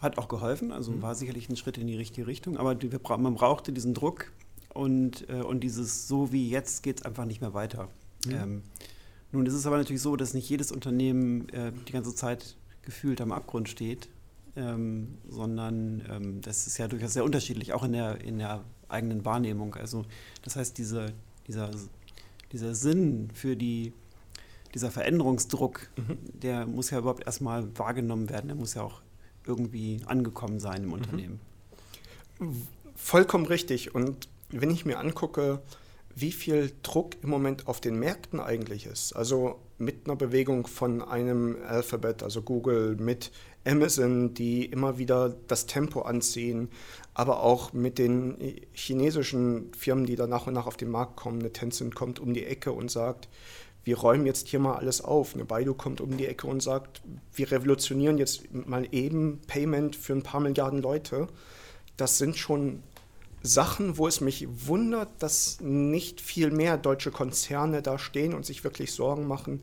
Hat 0.00 0.18
auch 0.18 0.28
geholfen, 0.28 0.72
also 0.72 0.90
mhm. 0.90 1.02
war 1.02 1.14
sicherlich 1.14 1.48
ein 1.48 1.56
Schritt 1.56 1.78
in 1.78 1.86
die 1.86 1.96
richtige 1.96 2.26
Richtung, 2.26 2.56
aber 2.56 2.74
die, 2.74 2.90
wir, 2.90 3.00
man 3.18 3.34
brauchte 3.34 3.72
diesen 3.72 3.94
Druck 3.94 4.32
und, 4.74 5.28
äh, 5.28 5.42
und 5.42 5.60
dieses 5.60 6.08
so 6.08 6.32
wie 6.32 6.50
jetzt 6.50 6.82
geht 6.82 7.00
es 7.00 7.06
einfach 7.06 7.24
nicht 7.24 7.40
mehr 7.40 7.54
weiter. 7.54 7.88
Mhm. 8.26 8.32
Ähm, 8.32 8.62
nun 9.32 9.46
ist 9.46 9.54
es 9.54 9.66
aber 9.66 9.78
natürlich 9.78 10.02
so, 10.02 10.16
dass 10.16 10.34
nicht 10.34 10.48
jedes 10.48 10.70
Unternehmen 10.70 11.48
äh, 11.48 11.72
die 11.88 11.92
ganze 11.92 12.14
Zeit 12.14 12.56
gefühlt 12.82 13.20
am 13.20 13.32
Abgrund 13.32 13.68
steht, 13.68 14.08
ähm, 14.56 15.18
sondern 15.28 16.02
ähm, 16.10 16.40
das 16.42 16.66
ist 16.66 16.78
ja 16.78 16.86
durchaus 16.88 17.14
sehr 17.14 17.24
unterschiedlich, 17.24 17.72
auch 17.72 17.82
in 17.82 17.92
der, 17.92 18.20
in 18.20 18.38
der 18.38 18.62
eigenen 18.88 19.24
Wahrnehmung. 19.24 19.74
Also 19.74 20.04
das 20.42 20.56
heißt, 20.56 20.76
diese, 20.76 21.12
dieser, 21.46 21.70
dieser 22.52 22.74
Sinn 22.74 23.30
für 23.32 23.56
die, 23.56 23.92
dieser 24.74 24.90
Veränderungsdruck, 24.90 25.88
mhm. 25.96 26.18
der 26.40 26.66
muss 26.66 26.90
ja 26.90 26.98
überhaupt 26.98 27.24
erstmal 27.24 27.66
wahrgenommen 27.78 28.28
werden, 28.28 28.48
der 28.48 28.56
muss 28.56 28.74
ja 28.74 28.82
auch 28.82 29.00
irgendwie 29.46 30.00
angekommen 30.06 30.60
sein 30.60 30.82
im 30.82 30.88
mhm. 30.88 30.92
Unternehmen. 30.92 31.40
Vollkommen 32.94 33.46
richtig. 33.46 33.94
Und 33.94 34.28
wenn 34.50 34.70
ich 34.70 34.84
mir 34.84 34.98
angucke, 34.98 35.62
wie 36.14 36.32
viel 36.32 36.72
Druck 36.82 37.16
im 37.22 37.30
Moment 37.30 37.68
auf 37.68 37.80
den 37.80 37.98
Märkten 37.98 38.40
eigentlich 38.40 38.86
ist, 38.86 39.14
also 39.14 39.58
mit 39.78 40.06
einer 40.06 40.16
Bewegung 40.16 40.66
von 40.66 41.02
einem 41.02 41.56
Alphabet, 41.66 42.22
also 42.22 42.42
Google, 42.42 42.96
mit 42.96 43.32
Amazon, 43.64 44.34
die 44.34 44.64
immer 44.64 44.98
wieder 44.98 45.34
das 45.48 45.66
Tempo 45.66 46.02
anziehen, 46.02 46.68
aber 47.14 47.42
auch 47.42 47.72
mit 47.72 47.98
den 47.98 48.36
chinesischen 48.72 49.72
Firmen, 49.76 50.06
die 50.06 50.16
da 50.16 50.26
nach 50.26 50.46
und 50.46 50.54
nach 50.54 50.66
auf 50.66 50.76
den 50.76 50.90
Markt 50.90 51.16
kommen. 51.16 51.40
Eine 51.40 51.52
Tencent 51.52 51.94
kommt 51.94 52.20
um 52.20 52.34
die 52.34 52.44
Ecke 52.44 52.72
und 52.72 52.90
sagt, 52.90 53.28
wir 53.84 53.98
räumen 53.98 54.26
jetzt 54.26 54.48
hier 54.48 54.60
mal 54.60 54.76
alles 54.76 55.00
auf. 55.00 55.34
Eine 55.34 55.44
Baidu 55.44 55.74
kommt 55.74 56.00
um 56.00 56.16
die 56.16 56.26
Ecke 56.26 56.46
und 56.46 56.62
sagt, 56.62 57.02
wir 57.34 57.50
revolutionieren 57.50 58.18
jetzt 58.18 58.52
mal 58.52 58.86
eben 58.92 59.40
Payment 59.46 59.96
für 59.96 60.12
ein 60.12 60.22
paar 60.22 60.40
Milliarden 60.40 60.82
Leute. 60.82 61.26
Das 61.96 62.18
sind 62.18 62.36
schon 62.36 62.82
Sachen, 63.42 63.98
wo 63.98 64.06
es 64.06 64.20
mich 64.20 64.46
wundert, 64.66 65.10
dass 65.20 65.60
nicht 65.60 66.20
viel 66.20 66.50
mehr 66.50 66.76
deutsche 66.76 67.10
Konzerne 67.10 67.82
da 67.82 67.98
stehen 67.98 68.34
und 68.34 68.46
sich 68.46 68.62
wirklich 68.62 68.92
Sorgen 68.92 69.26
machen, 69.26 69.62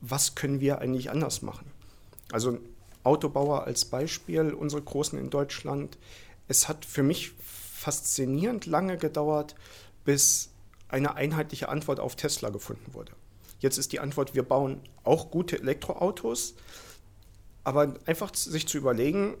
was 0.00 0.34
können 0.34 0.60
wir 0.60 0.78
eigentlich 0.78 1.10
anders 1.10 1.42
machen. 1.42 1.70
Also 2.32 2.58
Autobauer 3.04 3.64
als 3.64 3.84
Beispiel, 3.84 4.52
unsere 4.52 4.82
Großen 4.82 5.18
in 5.18 5.30
Deutschland. 5.30 5.96
Es 6.48 6.68
hat 6.68 6.84
für 6.84 7.02
mich 7.02 7.32
faszinierend 7.38 8.66
lange 8.66 8.96
gedauert, 8.96 9.54
bis 10.04 10.50
eine 10.88 11.14
einheitliche 11.14 11.68
Antwort 11.68 12.00
auf 12.00 12.16
Tesla 12.16 12.50
gefunden 12.50 12.94
wurde. 12.94 13.12
Jetzt 13.60 13.78
ist 13.78 13.92
die 13.92 14.00
Antwort, 14.00 14.34
wir 14.34 14.42
bauen 14.42 14.80
auch 15.04 15.30
gute 15.30 15.58
Elektroautos, 15.58 16.54
aber 17.64 17.94
einfach 18.06 18.34
sich 18.34 18.66
zu 18.66 18.78
überlegen, 18.78 19.36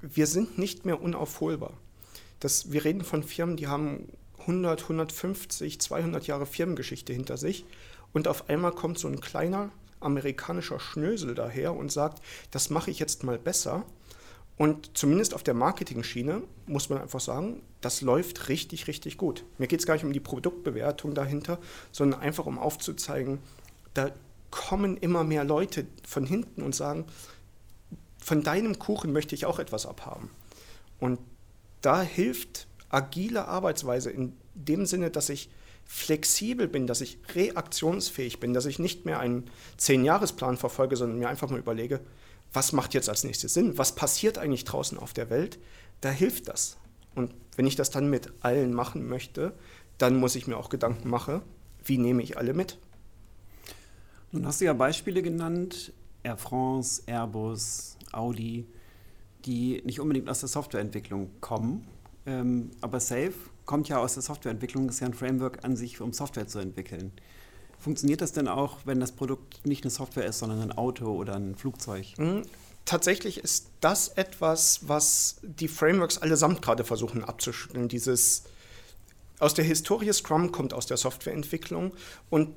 wir 0.00 0.26
sind 0.26 0.58
nicht 0.58 0.84
mehr 0.84 1.00
unaufholbar. 1.00 1.74
Das, 2.40 2.72
wir 2.72 2.84
reden 2.84 3.04
von 3.04 3.22
Firmen, 3.22 3.56
die 3.56 3.68
haben 3.68 4.08
100, 4.40 4.82
150, 4.82 5.80
200 5.80 6.26
Jahre 6.26 6.46
Firmengeschichte 6.46 7.12
hinter 7.12 7.36
sich 7.36 7.64
und 8.12 8.26
auf 8.28 8.48
einmal 8.48 8.72
kommt 8.72 8.98
so 8.98 9.08
ein 9.08 9.20
kleiner 9.20 9.70
amerikanischer 10.00 10.80
Schnösel 10.80 11.34
daher 11.34 11.74
und 11.74 11.92
sagt, 11.92 12.22
das 12.50 12.70
mache 12.70 12.90
ich 12.90 12.98
jetzt 12.98 13.22
mal 13.22 13.38
besser. 13.38 13.84
Und 14.56 14.96
zumindest 14.96 15.34
auf 15.34 15.42
der 15.42 15.54
Marketing-Schiene 15.54 16.42
muss 16.66 16.90
man 16.90 17.00
einfach 17.00 17.20
sagen, 17.20 17.62
das 17.80 18.02
läuft 18.02 18.48
richtig, 18.48 18.88
richtig 18.88 19.16
gut. 19.16 19.44
Mir 19.58 19.68
geht 19.68 19.80
es 19.80 19.86
gar 19.86 19.94
nicht 19.94 20.04
um 20.04 20.12
die 20.12 20.20
Produktbewertung 20.20 21.14
dahinter, 21.14 21.58
sondern 21.92 22.20
einfach 22.20 22.46
um 22.46 22.58
aufzuzeigen, 22.58 23.38
da 23.94 24.10
kommen 24.50 24.96
immer 24.96 25.24
mehr 25.24 25.44
Leute 25.44 25.86
von 26.06 26.26
hinten 26.26 26.62
und 26.62 26.74
sagen, 26.74 27.06
von 28.18 28.42
deinem 28.42 28.78
Kuchen 28.78 29.12
möchte 29.12 29.34
ich 29.34 29.46
auch 29.46 29.58
etwas 29.58 29.86
abhaben. 29.86 30.30
Und 30.98 31.18
da 31.80 32.02
hilft 32.02 32.66
agile 32.88 33.46
Arbeitsweise 33.46 34.10
in 34.10 34.32
dem 34.54 34.86
Sinne, 34.86 35.10
dass 35.10 35.28
ich 35.28 35.50
flexibel 35.84 36.68
bin, 36.68 36.86
dass 36.86 37.00
ich 37.00 37.18
reaktionsfähig 37.34 38.38
bin, 38.38 38.54
dass 38.54 38.66
ich 38.66 38.78
nicht 38.78 39.06
mehr 39.06 39.18
einen 39.18 39.50
Zehn-Jahres-Plan 39.76 40.56
verfolge, 40.56 40.96
sondern 40.96 41.18
mir 41.18 41.28
einfach 41.28 41.50
mal 41.50 41.58
überlege, 41.58 42.00
was 42.52 42.72
macht 42.72 42.94
jetzt 42.94 43.08
als 43.08 43.24
nächstes 43.24 43.54
Sinn? 43.54 43.78
Was 43.78 43.94
passiert 43.94 44.38
eigentlich 44.38 44.64
draußen 44.64 44.98
auf 44.98 45.12
der 45.12 45.30
Welt? 45.30 45.58
Da 46.00 46.10
hilft 46.10 46.48
das. 46.48 46.76
Und 47.14 47.34
wenn 47.56 47.66
ich 47.66 47.76
das 47.76 47.90
dann 47.90 48.08
mit 48.08 48.32
allen 48.40 48.72
machen 48.72 49.08
möchte, 49.08 49.52
dann 49.98 50.16
muss 50.16 50.36
ich 50.36 50.46
mir 50.46 50.56
auch 50.56 50.68
Gedanken 50.68 51.08
machen, 51.10 51.42
wie 51.84 51.98
nehme 51.98 52.22
ich 52.22 52.38
alle 52.38 52.54
mit? 52.54 52.78
Nun 54.32 54.46
hast 54.46 54.60
du 54.60 54.64
ja 54.64 54.72
Beispiele 54.72 55.22
genannt, 55.22 55.92
Air 56.22 56.36
France, 56.36 57.02
Airbus, 57.06 57.96
Audi, 58.12 58.66
die 59.44 59.82
nicht 59.84 60.00
unbedingt 60.00 60.28
aus 60.28 60.40
der 60.40 60.48
Softwareentwicklung 60.48 61.30
kommen. 61.40 61.86
Ähm, 62.26 62.70
aber 62.80 63.00
Safe 63.00 63.32
kommt 63.64 63.88
ja 63.88 63.98
aus 63.98 64.14
der 64.14 64.22
Softwareentwicklung, 64.22 64.88
ist 64.88 65.00
ja 65.00 65.06
ein 65.06 65.14
Framework 65.14 65.64
an 65.64 65.76
sich, 65.76 66.00
um 66.00 66.12
Software 66.12 66.46
zu 66.46 66.58
entwickeln. 66.58 67.12
Funktioniert 67.78 68.20
das 68.20 68.32
denn 68.32 68.46
auch, 68.46 68.78
wenn 68.84 69.00
das 69.00 69.12
Produkt 69.12 69.66
nicht 69.66 69.84
eine 69.84 69.90
Software 69.90 70.26
ist, 70.26 70.40
sondern 70.40 70.60
ein 70.60 70.72
Auto 70.72 71.06
oder 71.06 71.36
ein 71.36 71.54
Flugzeug? 71.54 72.06
Mhm. 72.18 72.42
Tatsächlich 72.84 73.38
ist 73.38 73.68
das 73.80 74.08
etwas, 74.08 74.88
was 74.88 75.40
die 75.42 75.68
Frameworks 75.68 76.18
allesamt 76.18 76.60
gerade 76.60 76.84
versuchen 76.84 77.24
abzuschütteln. 77.24 77.88
Dieses 77.88 78.44
aus 79.38 79.54
der 79.54 79.64
Historie 79.64 80.12
Scrum 80.12 80.52
kommt 80.52 80.74
aus 80.74 80.86
der 80.86 80.96
Softwareentwicklung 80.96 81.92
und 82.28 82.54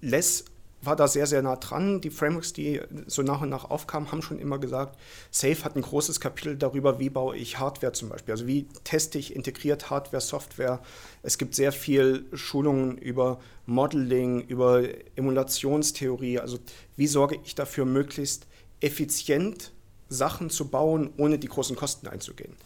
Less 0.00 0.44
war 0.82 0.96
da 0.96 1.08
sehr, 1.08 1.26
sehr 1.26 1.42
nah 1.42 1.56
dran. 1.56 2.00
Die 2.00 2.10
Frameworks, 2.10 2.52
die 2.52 2.80
so 3.06 3.22
nach 3.22 3.42
und 3.42 3.50
nach 3.50 3.70
aufkamen, 3.70 4.10
haben 4.10 4.22
schon 4.22 4.38
immer 4.38 4.58
gesagt, 4.58 4.98
Safe 5.30 5.62
hat 5.64 5.76
ein 5.76 5.82
großes 5.82 6.20
Kapitel 6.20 6.56
darüber, 6.56 6.98
wie 6.98 7.10
baue 7.10 7.36
ich 7.36 7.58
Hardware 7.58 7.92
zum 7.92 8.08
Beispiel. 8.08 8.32
Also 8.32 8.46
wie 8.46 8.66
teste 8.84 9.18
ich 9.18 9.36
integriert 9.36 9.90
Hardware, 9.90 10.20
Software. 10.20 10.80
Es 11.22 11.38
gibt 11.38 11.54
sehr 11.54 11.72
viel 11.72 12.26
Schulungen 12.32 12.96
über 12.98 13.40
Modeling, 13.66 14.40
über 14.42 14.82
Emulationstheorie. 15.16 16.38
Also 16.38 16.58
wie 16.96 17.06
sorge 17.06 17.38
ich 17.44 17.54
dafür, 17.54 17.84
möglichst 17.84 18.46
effizient 18.80 19.72
Sachen 20.08 20.50
zu 20.50 20.68
bauen, 20.68 21.10
ohne 21.16 21.38
die 21.38 21.48
großen 21.48 21.76
Kosten 21.76 22.08
einzugehen. 22.08 22.56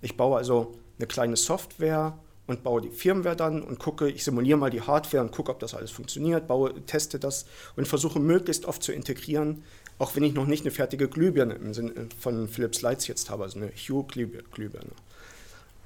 Ich 0.00 0.16
baue 0.16 0.36
also 0.36 0.74
eine 0.98 1.06
kleine 1.06 1.36
Software, 1.36 2.18
und 2.46 2.62
baue 2.62 2.82
die 2.82 2.90
Firmware 2.90 3.36
dann 3.36 3.62
und 3.62 3.78
gucke, 3.78 4.08
ich 4.08 4.24
simuliere 4.24 4.58
mal 4.58 4.70
die 4.70 4.82
Hardware 4.82 5.22
und 5.22 5.32
gucke, 5.32 5.50
ob 5.50 5.60
das 5.60 5.74
alles 5.74 5.90
funktioniert, 5.90 6.46
baue, 6.46 6.74
teste 6.86 7.18
das 7.18 7.46
und 7.76 7.88
versuche 7.88 8.20
möglichst 8.20 8.66
oft 8.66 8.82
zu 8.82 8.92
integrieren, 8.92 9.64
auch 9.98 10.14
wenn 10.16 10.24
ich 10.24 10.34
noch 10.34 10.46
nicht 10.46 10.64
eine 10.64 10.70
fertige 10.70 11.08
Glühbirne 11.08 11.54
im 11.54 11.72
Sinne 11.72 12.08
von 12.18 12.48
Philips 12.48 12.82
Lights 12.82 13.06
jetzt 13.06 13.30
habe, 13.30 13.44
also 13.44 13.58
eine 13.58 13.70
Hue-Glühbirne. 13.70 14.90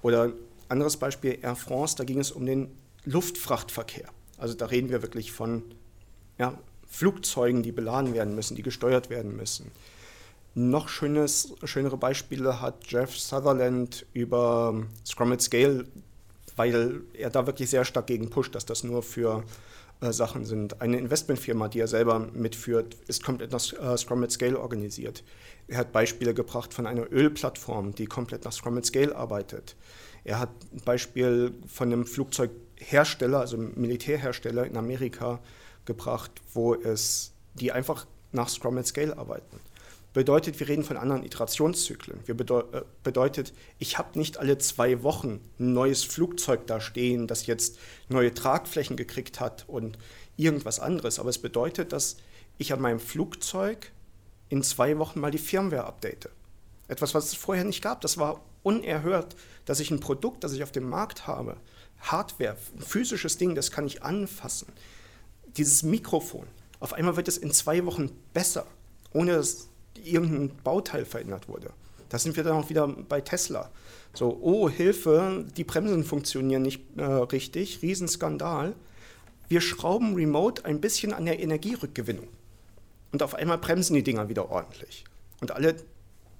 Oder 0.02 0.32
anderes 0.68 0.96
Beispiel 0.96 1.38
Air 1.42 1.56
France, 1.56 1.96
da 1.96 2.04
ging 2.04 2.18
es 2.18 2.32
um 2.32 2.46
den 2.46 2.68
Luftfrachtverkehr. 3.04 4.08
Also 4.36 4.54
da 4.54 4.66
reden 4.66 4.90
wir 4.90 5.02
wirklich 5.02 5.32
von 5.32 5.62
ja, 6.38 6.58
Flugzeugen, 6.88 7.62
die 7.62 7.72
beladen 7.72 8.14
werden 8.14 8.34
müssen, 8.34 8.56
die 8.56 8.62
gesteuert 8.62 9.10
werden 9.10 9.36
müssen. 9.36 9.70
Noch 10.54 10.88
schönes, 10.88 11.54
schönere 11.64 11.96
Beispiele 11.96 12.60
hat 12.60 12.86
Jeff 12.86 13.16
Sutherland 13.16 14.06
über 14.12 14.82
Scrum 15.04 15.32
at 15.32 15.42
Scale 15.42 15.86
weil 16.58 17.02
er 17.14 17.30
da 17.30 17.46
wirklich 17.46 17.70
sehr 17.70 17.84
stark 17.84 18.08
gegen 18.08 18.30
pusht, 18.30 18.54
dass 18.54 18.66
das 18.66 18.84
nur 18.84 19.02
für 19.02 19.44
äh, 20.00 20.12
Sachen 20.12 20.44
sind. 20.44 20.80
Eine 20.82 20.98
Investmentfirma, 20.98 21.68
die 21.68 21.80
er 21.80 21.88
selber 21.88 22.18
mitführt, 22.18 22.96
ist 23.06 23.24
komplett 23.24 23.52
nach 23.52 23.72
äh, 23.72 23.96
Scrum 23.96 24.22
at 24.24 24.32
Scale 24.32 24.58
organisiert. 24.58 25.22
Er 25.68 25.78
hat 25.78 25.92
Beispiele 25.92 26.34
gebracht 26.34 26.74
von 26.74 26.86
einer 26.86 27.10
Ölplattform, 27.10 27.94
die 27.94 28.06
komplett 28.06 28.44
nach 28.44 28.52
Scrum 28.52 28.76
at 28.76 28.86
Scale 28.86 29.14
arbeitet. 29.14 29.76
Er 30.24 30.40
hat 30.40 30.50
ein 30.72 30.82
Beispiel 30.84 31.54
von 31.66 31.92
einem 31.92 32.04
Flugzeughersteller, 32.04 33.40
also 33.40 33.56
Militärhersteller 33.56 34.66
in 34.66 34.76
Amerika 34.76 35.40
gebracht, 35.84 36.32
wo 36.52 36.74
es 36.74 37.32
die 37.54 37.72
einfach 37.72 38.06
nach 38.32 38.48
Scrum 38.48 38.78
at 38.78 38.86
Scale 38.86 39.16
arbeiten 39.16 39.60
bedeutet, 40.18 40.58
wir 40.58 40.68
reden 40.68 40.82
von 40.82 40.96
anderen 40.96 41.22
Iterationszyklen. 41.22 42.20
Wir 42.26 42.36
bedeu 42.36 42.64
äh, 42.72 42.82
bedeutet, 43.04 43.52
ich 43.78 43.98
habe 43.98 44.18
nicht 44.18 44.38
alle 44.38 44.58
zwei 44.58 45.02
Wochen 45.04 45.40
ein 45.60 45.72
neues 45.72 46.02
Flugzeug 46.02 46.66
da 46.66 46.80
stehen, 46.80 47.26
das 47.28 47.46
jetzt 47.46 47.78
neue 48.08 48.34
Tragflächen 48.34 48.96
gekriegt 48.96 49.38
hat 49.38 49.64
und 49.68 49.96
irgendwas 50.36 50.80
anderes. 50.80 51.18
Aber 51.18 51.30
es 51.30 51.38
bedeutet, 51.38 51.92
dass 51.92 52.16
ich 52.58 52.72
an 52.72 52.80
meinem 52.80 53.00
Flugzeug 53.00 53.92
in 54.48 54.62
zwei 54.62 54.98
Wochen 54.98 55.20
mal 55.20 55.30
die 55.30 55.38
Firmware 55.38 55.84
update. 55.84 56.28
Etwas, 56.88 57.14
was 57.14 57.26
es 57.26 57.34
vorher 57.34 57.64
nicht 57.64 57.82
gab. 57.82 58.00
Das 58.00 58.18
war 58.18 58.40
unerhört, 58.62 59.36
dass 59.66 59.78
ich 59.78 59.90
ein 59.90 60.00
Produkt, 60.00 60.42
das 60.42 60.52
ich 60.52 60.62
auf 60.62 60.72
dem 60.72 60.88
Markt 60.88 61.26
habe, 61.26 61.56
Hardware, 62.00 62.56
ein 62.76 62.82
physisches 62.82 63.38
Ding, 63.38 63.54
das 63.54 63.70
kann 63.70 63.86
ich 63.86 64.02
anfassen. 64.02 64.72
Dieses 65.46 65.82
Mikrofon, 65.82 66.46
auf 66.80 66.92
einmal 66.92 67.16
wird 67.16 67.28
es 67.28 67.38
in 67.38 67.52
zwei 67.52 67.84
Wochen 67.86 68.10
besser, 68.32 68.66
ohne 69.12 69.32
dass 69.32 69.68
irgendein 70.04 70.56
Bauteil 70.62 71.04
verändert 71.04 71.48
wurde. 71.48 71.70
Da 72.08 72.18
sind 72.18 72.36
wir 72.36 72.44
dann 72.44 72.56
auch 72.56 72.70
wieder 72.70 72.86
bei 72.86 73.20
Tesla. 73.20 73.70
So, 74.14 74.38
oh, 74.40 74.68
Hilfe, 74.68 75.44
die 75.56 75.64
Bremsen 75.64 76.04
funktionieren 76.04 76.62
nicht 76.62 76.82
äh, 76.96 77.02
richtig, 77.02 77.82
Riesenskandal. 77.82 78.74
Wir 79.48 79.60
schrauben 79.60 80.14
remote 80.14 80.64
ein 80.64 80.80
bisschen 80.80 81.12
an 81.12 81.26
der 81.26 81.40
Energierückgewinnung. 81.40 82.28
Und 83.12 83.22
auf 83.22 83.34
einmal 83.34 83.58
bremsen 83.58 83.94
die 83.94 84.02
Dinger 84.02 84.28
wieder 84.28 84.50
ordentlich. 84.50 85.04
Und 85.40 85.52
alle 85.52 85.76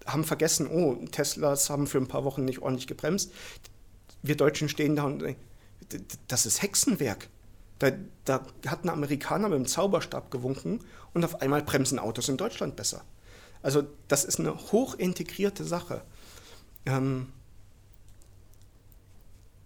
haben 0.07 0.25
vergessen, 0.25 0.67
oh, 0.67 0.95
Teslas 1.11 1.71
haben 1.71 1.87
für 1.87 1.99
ein 1.99 2.09
paar 2.09 2.25
Wochen 2.25 2.45
nicht 2.45 2.61
ordentlich 2.61 2.87
gebremst. 2.87 3.33
Wir 4.23 4.37
Deutschen 4.37 4.69
stehen 4.69 4.97
da 4.97 5.05
und 5.05 5.25
das 6.27 6.47
ist 6.47 6.63
Hexenwerk. 6.63 7.29
Da, 7.79 7.93
da 8.25 8.45
hat 8.67 8.85
ein 8.85 8.89
Amerikaner 8.89 9.49
mit 9.49 9.59
dem 9.59 9.67
Zauberstab 9.67 10.31
gewunken 10.31 10.81
und 11.15 11.25
auf 11.25 11.41
einmal 11.41 11.63
bremsen 11.63 11.99
Autos 11.99 12.29
in 12.29 12.37
Deutschland 12.37 12.75
besser. 12.75 13.03
Also 13.63 13.85
das 14.09 14.25
ist 14.25 14.39
eine 14.39 14.55
hochintegrierte 14.73 15.65
Sache. 15.65 16.03
Ähm, 16.87 17.33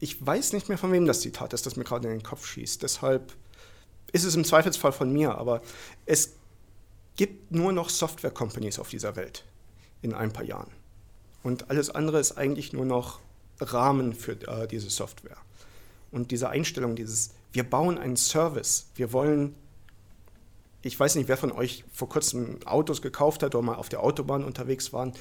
ich 0.01 0.25
weiß 0.25 0.53
nicht 0.53 0.69
mehr, 0.69 0.79
von 0.79 0.93
wem 0.93 1.07
das 1.07 1.21
Zitat 1.21 1.53
ist, 1.53 1.67
das 1.67 1.77
mir 1.77 1.85
gerade 1.85 2.09
in 2.09 2.15
den 2.15 2.23
Kopf 2.23 2.47
schießt. 2.47 2.83
Deshalb 2.83 3.35
ist 4.13 4.25
es 4.25 4.35
im 4.35 4.45
Zweifelsfall 4.45 4.93
von 4.93 5.13
mir, 5.13 5.37
aber 5.37 5.63
es 6.07 6.35
gibt 7.17 7.53
nur 7.53 7.73
noch 7.73 7.89
Software-Companies 7.89 8.79
auf 8.79 8.89
dieser 8.89 9.17
Welt 9.17 9.45
in 10.03 10.15
ein 10.15 10.33
paar 10.33 10.45
Jahren. 10.45 10.71
Und 11.43 11.71
alles 11.71 11.91
andere 11.91 12.19
ist 12.19 12.33
eigentlich 12.33 12.73
nur 12.73 12.85
noch 12.85 13.21
Rahmen 13.61 14.15
für 14.15 14.33
äh, 14.49 14.67
diese 14.67 14.91
Software. 14.91 15.37
Und 16.11 16.31
diese 16.31 16.49
Einstellung, 16.49 16.97
dieses, 16.97 17.31
wir 17.53 17.65
bauen 17.65 17.99
einen 17.99 18.17
Service, 18.17 18.87
wir 18.97 19.13
wollen, 19.13 19.55
ich 20.83 20.99
weiß 20.99 21.15
nicht, 21.15 21.29
wer 21.29 21.37
von 21.37 21.53
euch 21.53 21.85
vor 21.93 22.09
kurzem 22.09 22.59
Autos 22.65 23.03
gekauft 23.03 23.43
hat 23.43 23.55
oder 23.55 23.63
mal 23.63 23.77
auf 23.77 23.89
der 23.89 24.03
Autobahn 24.03 24.45
unterwegs 24.45 24.93
waren, 24.93 25.13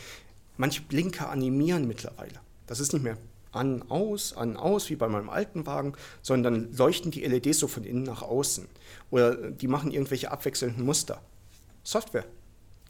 manche 0.58 0.82
Blinker 0.82 1.30
animieren 1.30 1.88
mittlerweile. 1.88 2.39
Das 2.67 2.80
ist 2.80 2.93
nicht 2.93 3.04
mehr 3.04 3.17
an, 3.52 3.84
aus, 3.89 4.36
an, 4.36 4.58
aus, 4.58 4.89
wie 4.89 4.95
bei 4.95 5.08
meinem 5.08 5.30
alten 5.30 5.65
Wagen, 5.65 5.93
sondern 6.21 6.74
leuchten 6.74 7.12
die 7.12 7.26
LEDs 7.26 7.60
so 7.60 7.67
von 7.67 7.84
innen 7.84 8.04
nach 8.04 8.21
außen. 8.21 8.67
Oder 9.10 9.52
die 9.52 9.67
machen 9.67 9.91
irgendwelche 9.91 10.32
abwechselnden 10.32 10.86
Muster. 10.86 11.21
Software 11.84 12.26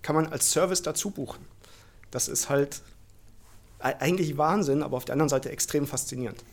kann 0.01 0.15
man 0.15 0.27
als 0.27 0.51
Service 0.51 0.81
dazu 0.81 1.11
buchen. 1.11 1.45
Das 2.11 2.27
ist 2.27 2.49
halt 2.49 2.81
eigentlich 3.79 4.37
Wahnsinn, 4.37 4.83
aber 4.83 4.97
auf 4.97 5.05
der 5.05 5.13
anderen 5.13 5.29
Seite 5.29 5.49
extrem 5.49 5.87
faszinierend. 5.87 6.43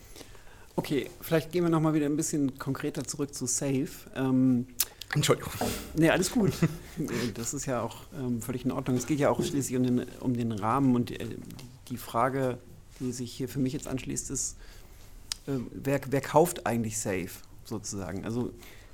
Okay, 0.75 1.09
vielleicht 1.21 1.51
gehen 1.51 1.63
wir 1.63 1.69
nochmal 1.69 1.93
wieder 1.93 2.05
ein 2.05 2.15
bisschen 2.15 2.57
konkreter 2.57 3.03
zurück 3.03 3.33
zu 3.33 3.45
Safe. 3.45 3.89
Ähm, 4.15 4.67
Entschuldigung. 5.15 5.51
Nee, 5.95 6.09
alles 6.09 6.31
gut. 6.31 6.53
Das 7.33 7.53
ist 7.53 7.65
ja 7.65 7.81
auch 7.81 7.95
ähm, 8.13 8.41
völlig 8.41 8.65
in 8.65 8.71
Ordnung. 8.71 8.97
Es 8.97 9.07
geht 9.07 9.19
ja 9.19 9.29
auch 9.29 9.41
schließlich 9.41 9.77
um 9.77 9.83
den, 9.83 10.05
um 10.19 10.35
den 10.35 10.51
Rahmen 10.51 10.95
und 10.95 11.11
äh, 11.11 11.37
die 11.87 11.95
Frage, 11.95 12.57
die 12.99 13.13
sich 13.13 13.31
hier 13.31 13.47
für 13.47 13.59
mich 13.59 13.71
jetzt 13.71 13.87
anschließt, 13.87 14.29
ist, 14.31 14.57
äh, 15.47 15.53
wer, 15.71 16.01
wer 16.09 16.19
kauft 16.19 16.65
eigentlich 16.65 16.99
Safe 16.99 17.29
sozusagen? 17.63 18.25
Also 18.25 18.51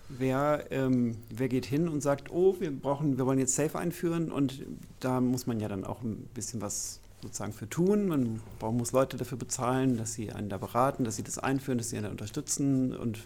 wer, 0.09 0.67
ähm, 0.69 1.17
wer 1.29 1.47
geht 1.47 1.65
hin 1.65 1.87
und 1.87 2.01
sagt, 2.01 2.31
oh, 2.31 2.55
wir 2.59 2.71
brauchen, 2.71 3.17
wir 3.17 3.25
wollen 3.25 3.39
jetzt 3.39 3.55
Safe 3.55 3.77
einführen 3.77 4.31
und 4.31 4.61
da 4.99 5.21
muss 5.21 5.47
man 5.47 5.59
ja 5.59 5.67
dann 5.67 5.83
auch 5.83 6.01
ein 6.01 6.27
bisschen 6.33 6.61
was 6.61 6.99
sozusagen 7.21 7.53
für 7.53 7.67
tun. 7.67 8.07
Man 8.07 8.41
muss 8.61 8.91
Leute 8.91 9.17
dafür 9.17 9.37
bezahlen, 9.37 9.97
dass 9.97 10.13
sie 10.13 10.31
einen 10.31 10.49
da 10.49 10.57
beraten, 10.57 11.03
dass 11.03 11.15
sie 11.15 11.23
das 11.23 11.39
einführen, 11.39 11.77
dass 11.77 11.89
sie 11.89 11.97
einen 11.97 12.05
da 12.05 12.11
unterstützen 12.11 12.95
und 12.95 13.19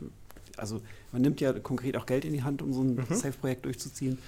also 0.59 0.81
man 1.11 1.21
nimmt 1.21 1.41
ja 1.41 1.53
konkret 1.53 1.97
auch 1.97 2.05
Geld 2.05 2.25
in 2.25 2.33
die 2.33 2.43
Hand, 2.43 2.61
um 2.61 2.73
so 2.73 2.81
ein 2.81 2.95
mhm. 2.95 3.15
Safe-Projekt 3.15 3.65
durchzuziehen. 3.65 4.19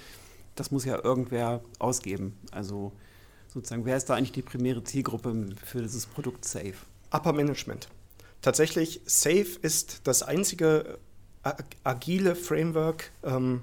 Das 0.56 0.72
muss 0.72 0.86
ja 0.86 1.04
irgendwer 1.04 1.62
ausgeben. 1.80 2.38
Also 2.52 2.91
sozusagen, 3.48 3.86
wer 3.86 3.98
ist 3.98 4.10
da 4.10 4.15
eigentlich 4.15 4.32
die 4.32 4.41
primäre 4.41 4.84
Zielgruppe 4.84 5.50
für 5.63 5.82
dieses 5.82 6.06
Produkt 6.06 6.46
Safe? 6.46 6.74
Upper 7.12 7.34
Management. 7.34 7.89
Tatsächlich, 8.41 9.02
Safe 9.06 9.48
ist 9.62 10.02
das 10.06 10.24
einzige 10.24 10.98
äh, 11.44 11.54
agile 11.84 12.36
Framework. 12.36 13.12
Ähm, 13.24 13.62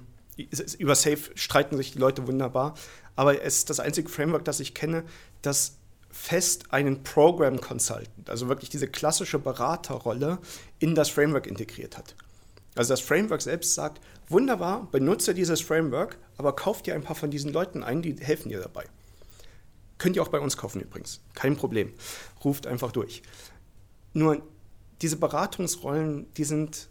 über 0.77 0.95
Safe 0.95 1.19
streiten 1.35 1.75
sich 1.75 1.91
die 1.91 1.99
Leute 1.99 2.25
wunderbar, 2.27 2.75
aber 3.15 3.43
es 3.43 3.57
ist 3.57 3.69
das 3.69 3.81
einzige 3.81 4.07
Framework, 4.07 4.45
das 4.45 4.61
ich 4.61 4.73
kenne, 4.73 5.03
das 5.41 5.75
fest 6.09 6.71
einen 6.71 7.03
Program 7.03 7.59
Consultant, 7.59 8.29
also 8.29 8.47
wirklich 8.47 8.69
diese 8.69 8.87
klassische 8.87 9.37
Beraterrolle, 9.37 10.39
in 10.79 10.95
das 10.95 11.09
Framework 11.09 11.45
integriert 11.45 11.97
hat. 11.97 12.15
Also 12.75 12.93
das 12.93 13.01
Framework 13.01 13.41
selbst 13.41 13.73
sagt, 13.73 14.01
wunderbar, 14.27 14.87
benutze 14.91 15.33
dieses 15.33 15.61
Framework, 15.61 16.17
aber 16.37 16.55
kauf 16.55 16.81
dir 16.81 16.95
ein 16.95 17.03
paar 17.03 17.15
von 17.15 17.31
diesen 17.31 17.51
Leuten 17.51 17.83
ein, 17.83 18.01
die 18.01 18.15
helfen 18.15 18.49
dir 18.49 18.61
dabei. 18.61 18.85
Könnt 19.97 20.15
ihr 20.15 20.23
auch 20.23 20.29
bei 20.29 20.39
uns 20.39 20.55
kaufen 20.55 20.81
übrigens. 20.81 21.19
Kein 21.33 21.57
Problem. 21.57 21.93
Ruft 22.43 22.67
einfach 22.67 22.91
durch. 22.91 23.21
Nur 24.13 24.41
diese 25.01 25.17
Beratungsrollen, 25.17 26.31
die 26.35 26.45
sind, 26.45 26.89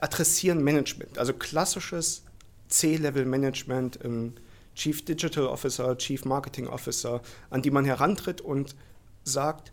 adressieren 0.00 0.62
Management, 0.62 1.18
also 1.18 1.32
klassisches 1.32 2.22
C-Level-Management 2.68 3.96
im 3.96 4.34
Chief 4.74 5.04
Digital 5.04 5.46
Officer, 5.46 5.96
Chief 5.96 6.24
Marketing 6.24 6.66
Officer, 6.66 7.20
an 7.50 7.62
die 7.62 7.70
man 7.70 7.84
herantritt 7.84 8.40
und 8.40 8.76
sagt, 9.24 9.72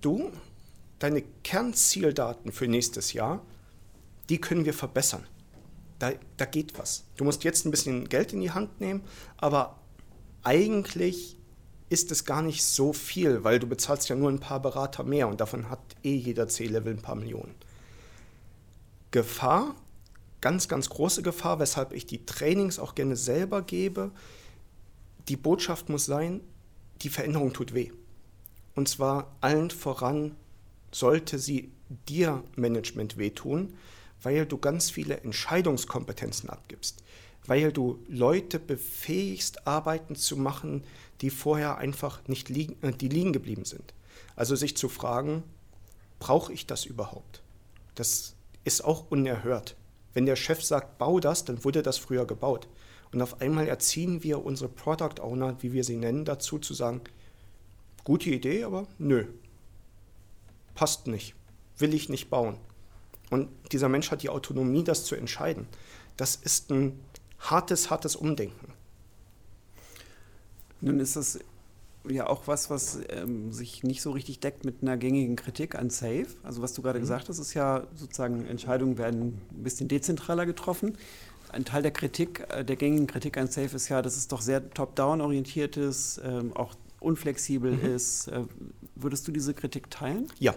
du, 0.00 0.32
deine 0.98 1.22
Kernzieldaten 1.44 2.52
für 2.52 2.68
nächstes 2.68 3.12
Jahr, 3.12 3.44
die 4.32 4.40
können 4.40 4.64
wir 4.64 4.72
verbessern. 4.72 5.26
Da, 5.98 6.12
da 6.38 6.46
geht 6.46 6.78
was. 6.78 7.04
Du 7.18 7.24
musst 7.24 7.44
jetzt 7.44 7.66
ein 7.66 7.70
bisschen 7.70 8.08
Geld 8.08 8.32
in 8.32 8.40
die 8.40 8.50
Hand 8.50 8.80
nehmen, 8.80 9.02
aber 9.36 9.78
eigentlich 10.42 11.36
ist 11.90 12.10
es 12.10 12.24
gar 12.24 12.40
nicht 12.40 12.64
so 12.64 12.94
viel, 12.94 13.44
weil 13.44 13.58
du 13.58 13.66
bezahlst 13.66 14.08
ja 14.08 14.16
nur 14.16 14.30
ein 14.30 14.40
paar 14.40 14.62
Berater 14.62 15.04
mehr 15.04 15.28
und 15.28 15.42
davon 15.42 15.68
hat 15.68 15.80
eh 16.02 16.16
jeder 16.16 16.48
C-Level 16.48 16.94
ein 16.94 17.02
paar 17.02 17.14
Millionen. 17.14 17.54
Gefahr, 19.10 19.74
ganz, 20.40 20.66
ganz 20.66 20.88
große 20.88 21.22
Gefahr, 21.22 21.58
weshalb 21.58 21.92
ich 21.92 22.06
die 22.06 22.24
Trainings 22.24 22.78
auch 22.78 22.94
gerne 22.94 23.16
selber 23.16 23.60
gebe. 23.60 24.12
Die 25.28 25.36
Botschaft 25.36 25.90
muss 25.90 26.06
sein, 26.06 26.40
die 27.02 27.10
Veränderung 27.10 27.52
tut 27.52 27.74
weh. 27.74 27.92
Und 28.74 28.88
zwar 28.88 29.36
allen 29.42 29.70
voran 29.70 30.36
sollte 30.90 31.38
sie 31.38 31.70
dir 32.08 32.42
Management 32.56 33.18
wehtun, 33.18 33.74
weil 34.22 34.46
du 34.46 34.58
ganz 34.58 34.90
viele 34.90 35.18
Entscheidungskompetenzen 35.20 36.50
abgibst, 36.50 37.02
weil 37.46 37.72
du 37.72 37.98
Leute 38.08 38.58
befähigst, 38.58 39.66
Arbeiten 39.66 40.14
zu 40.14 40.36
machen, 40.36 40.84
die 41.20 41.30
vorher 41.30 41.78
einfach 41.78 42.26
nicht 42.28 42.48
liegen, 42.48 42.76
äh, 42.82 42.92
die 42.92 43.08
liegen 43.08 43.32
geblieben 43.32 43.64
sind. 43.64 43.94
Also 44.36 44.56
sich 44.56 44.76
zu 44.76 44.88
fragen, 44.88 45.42
brauche 46.18 46.52
ich 46.52 46.66
das 46.66 46.84
überhaupt? 46.84 47.42
Das 47.94 48.34
ist 48.64 48.84
auch 48.84 49.10
unerhört. 49.10 49.76
Wenn 50.14 50.26
der 50.26 50.36
Chef 50.36 50.62
sagt, 50.62 50.98
bau 50.98 51.20
das, 51.20 51.44
dann 51.44 51.64
wurde 51.64 51.82
das 51.82 51.98
früher 51.98 52.26
gebaut. 52.26 52.68
Und 53.12 53.22
auf 53.22 53.40
einmal 53.40 53.68
erziehen 53.68 54.22
wir 54.22 54.44
unsere 54.44 54.70
Product 54.70 55.20
Owner, 55.20 55.56
wie 55.62 55.72
wir 55.72 55.84
sie 55.84 55.96
nennen, 55.96 56.24
dazu 56.24 56.58
zu 56.58 56.74
sagen, 56.74 57.02
gute 58.04 58.30
Idee, 58.30 58.64
aber 58.64 58.86
nö, 58.98 59.26
passt 60.74 61.06
nicht, 61.06 61.34
will 61.78 61.92
ich 61.94 62.08
nicht 62.08 62.30
bauen. 62.30 62.56
Und 63.32 63.48
dieser 63.72 63.88
Mensch 63.88 64.10
hat 64.10 64.22
die 64.22 64.28
Autonomie, 64.28 64.84
das 64.84 65.06
zu 65.06 65.14
entscheiden. 65.14 65.66
Das 66.18 66.36
ist 66.36 66.70
ein 66.70 67.00
hartes, 67.38 67.88
hartes 67.88 68.14
Umdenken. 68.14 68.74
Nun 70.82 71.00
ist 71.00 71.16
das 71.16 71.38
ja 72.06 72.26
auch 72.26 72.46
was, 72.46 72.68
was 72.68 72.98
ähm, 73.08 73.50
sich 73.50 73.84
nicht 73.84 74.02
so 74.02 74.10
richtig 74.10 74.40
deckt 74.40 74.66
mit 74.66 74.82
einer 74.82 74.98
gängigen 74.98 75.36
Kritik 75.36 75.76
an 75.76 75.88
Safe. 75.88 76.26
Also 76.42 76.60
was 76.60 76.74
du 76.74 76.82
gerade 76.82 76.98
mhm. 76.98 77.04
gesagt 77.04 77.30
hast, 77.30 77.38
ist 77.38 77.54
ja 77.54 77.86
sozusagen, 77.94 78.44
Entscheidungen 78.44 78.98
werden 78.98 79.40
ein 79.50 79.62
bisschen 79.62 79.88
dezentraler 79.88 80.44
getroffen. 80.44 80.98
Ein 81.48 81.64
Teil 81.64 81.80
der 81.80 81.92
Kritik, 81.92 82.46
äh, 82.50 82.66
der 82.66 82.76
gängigen 82.76 83.06
Kritik 83.06 83.38
an 83.38 83.46
Safe 83.46 83.74
ist 83.74 83.88
ja, 83.88 84.02
dass 84.02 84.18
es 84.18 84.28
doch 84.28 84.42
sehr 84.42 84.68
top-down 84.74 85.22
orientiert 85.22 85.78
ist, 85.78 86.20
ähm, 86.22 86.54
auch 86.54 86.74
unflexibel 87.00 87.72
mhm. 87.72 87.94
ist. 87.94 88.28
Äh, 88.28 88.42
würdest 88.94 89.26
du 89.26 89.32
diese 89.32 89.54
Kritik 89.54 89.90
teilen? 89.90 90.28
Ja, 90.38 90.54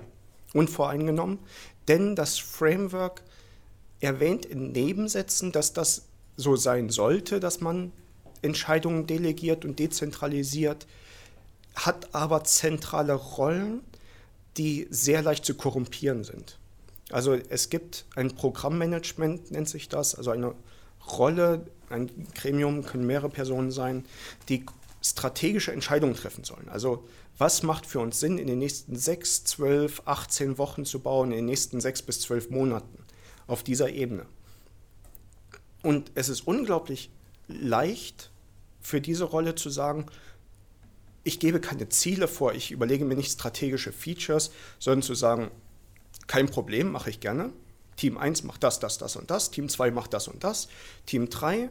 unvoreingenommen. 0.56 1.40
Denn 1.88 2.16
das 2.16 2.40
Framework 2.40 3.22
erwähnt 4.00 4.46
in 4.46 4.72
Nebensätzen, 4.72 5.52
dass 5.52 5.74
das 5.74 6.04
so 6.38 6.56
sein 6.56 6.90
sollte, 6.90 7.40
dass 7.40 7.62
man 7.62 7.92
Entscheidungen 8.42 9.08
delegiert 9.08 9.66
und 9.66 9.80
dezentralisiert, 9.80 10.88
hat 11.76 12.14
aber 12.14 12.44
zentrale 12.44 13.14
Rollen, 13.14 13.82
die 14.58 14.88
sehr 14.90 15.22
leicht 15.22 15.46
zu 15.46 15.56
korrumpieren 15.56 16.24
sind. 16.24 16.58
Also 17.12 17.34
es 17.34 17.70
gibt 17.70 18.06
ein 18.16 18.32
Programmmanagement, 18.32 19.52
nennt 19.52 19.70
sich 19.70 19.90
das, 19.90 20.16
also 20.16 20.32
eine 20.32 20.56
Rolle, 21.18 21.66
ein 21.90 22.10
Gremium 22.34 22.84
können 22.84 23.06
mehrere 23.06 23.30
Personen 23.30 23.72
sein, 23.72 24.06
die 24.50 24.66
strategische 25.06 25.72
Entscheidungen 25.72 26.16
treffen 26.16 26.44
sollen. 26.44 26.68
Also 26.68 27.08
was 27.38 27.62
macht 27.62 27.86
für 27.86 28.00
uns 28.00 28.20
Sinn, 28.20 28.40
in 28.40 28.48
den 28.48 28.58
nächsten 28.58 28.96
sechs, 28.96 29.44
zwölf, 29.44 30.02
18 30.06 30.58
Wochen 30.58 30.84
zu 30.84 31.00
bauen, 31.00 31.30
in 31.30 31.38
den 31.38 31.46
nächsten 31.46 31.80
sechs 31.80 32.02
bis 32.02 32.22
zwölf 32.22 32.50
Monaten 32.50 33.06
auf 33.46 33.62
dieser 33.62 33.90
Ebene. 33.90 34.26
Und 35.84 36.12
es 36.16 36.30
ist 36.30 36.48
unglaublich 36.48 37.12
leicht 37.48 38.32
für 38.82 39.00
diese 39.00 39.26
Rolle 39.26 39.54
zu 39.54 39.70
sagen, 39.70 40.08
ich 41.24 41.40
gebe 41.40 41.60
keine 41.60 41.88
Ziele 41.90 42.28
vor, 42.28 42.54
ich 42.54 42.72
überlege 42.72 43.06
mir 43.06 43.16
nicht 43.16 43.32
strategische 43.32 43.92
Features, 43.92 44.52
sondern 44.80 45.04
zu 45.04 45.14
sagen, 45.14 45.52
kein 46.26 46.50
Problem, 46.50 46.92
mache 46.92 47.12
ich 47.12 47.20
gerne. 47.20 47.52
Team 47.96 48.18
1 48.18 48.44
macht 48.44 48.64
das, 48.64 48.80
das, 48.80 48.98
das 48.98 49.16
und 49.16 49.30
das, 49.30 49.52
Team 49.52 49.70
2 49.70 49.92
macht 49.92 50.14
das 50.14 50.28
und 50.28 50.44
das, 50.44 50.68
Team 51.06 51.30
3, 51.30 51.70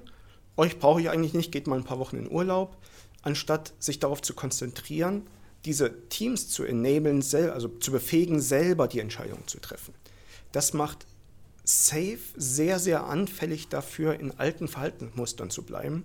euch 0.57 0.79
brauche 0.79 1.01
ich 1.01 1.11
eigentlich 1.11 1.35
nicht, 1.35 1.51
geht 1.51 1.67
mal 1.67 1.79
ein 1.79 1.85
paar 1.85 1.99
Wochen 1.99 2.17
in 2.17 2.31
Urlaub, 2.31 2.77
anstatt 3.25 3.73
sich 3.79 3.99
darauf 3.99 4.23
zu 4.23 4.35
konzentrieren, 4.35 5.27
diese 5.65 6.09
Teams 6.09 6.49
zu 6.49 6.65
enablen, 6.65 7.23
also 7.33 7.69
zu 7.69 7.91
befähigen, 7.91 8.41
selber 8.41 8.87
die 8.87 9.01
Entscheidungen 9.01 9.47
zu 9.47 9.59
treffen. 9.59 9.95
Das 10.53 10.75
macht 10.75 11.07
Safe 11.65 12.19
sehr, 12.37 12.79
sehr 12.79 13.05
anfällig 13.07 13.69
dafür, 13.69 14.21
in 14.21 14.33
alten 14.33 14.69
Verhaltensmustern 14.69 15.49
zu 15.49 15.63
bleiben. 15.63 16.05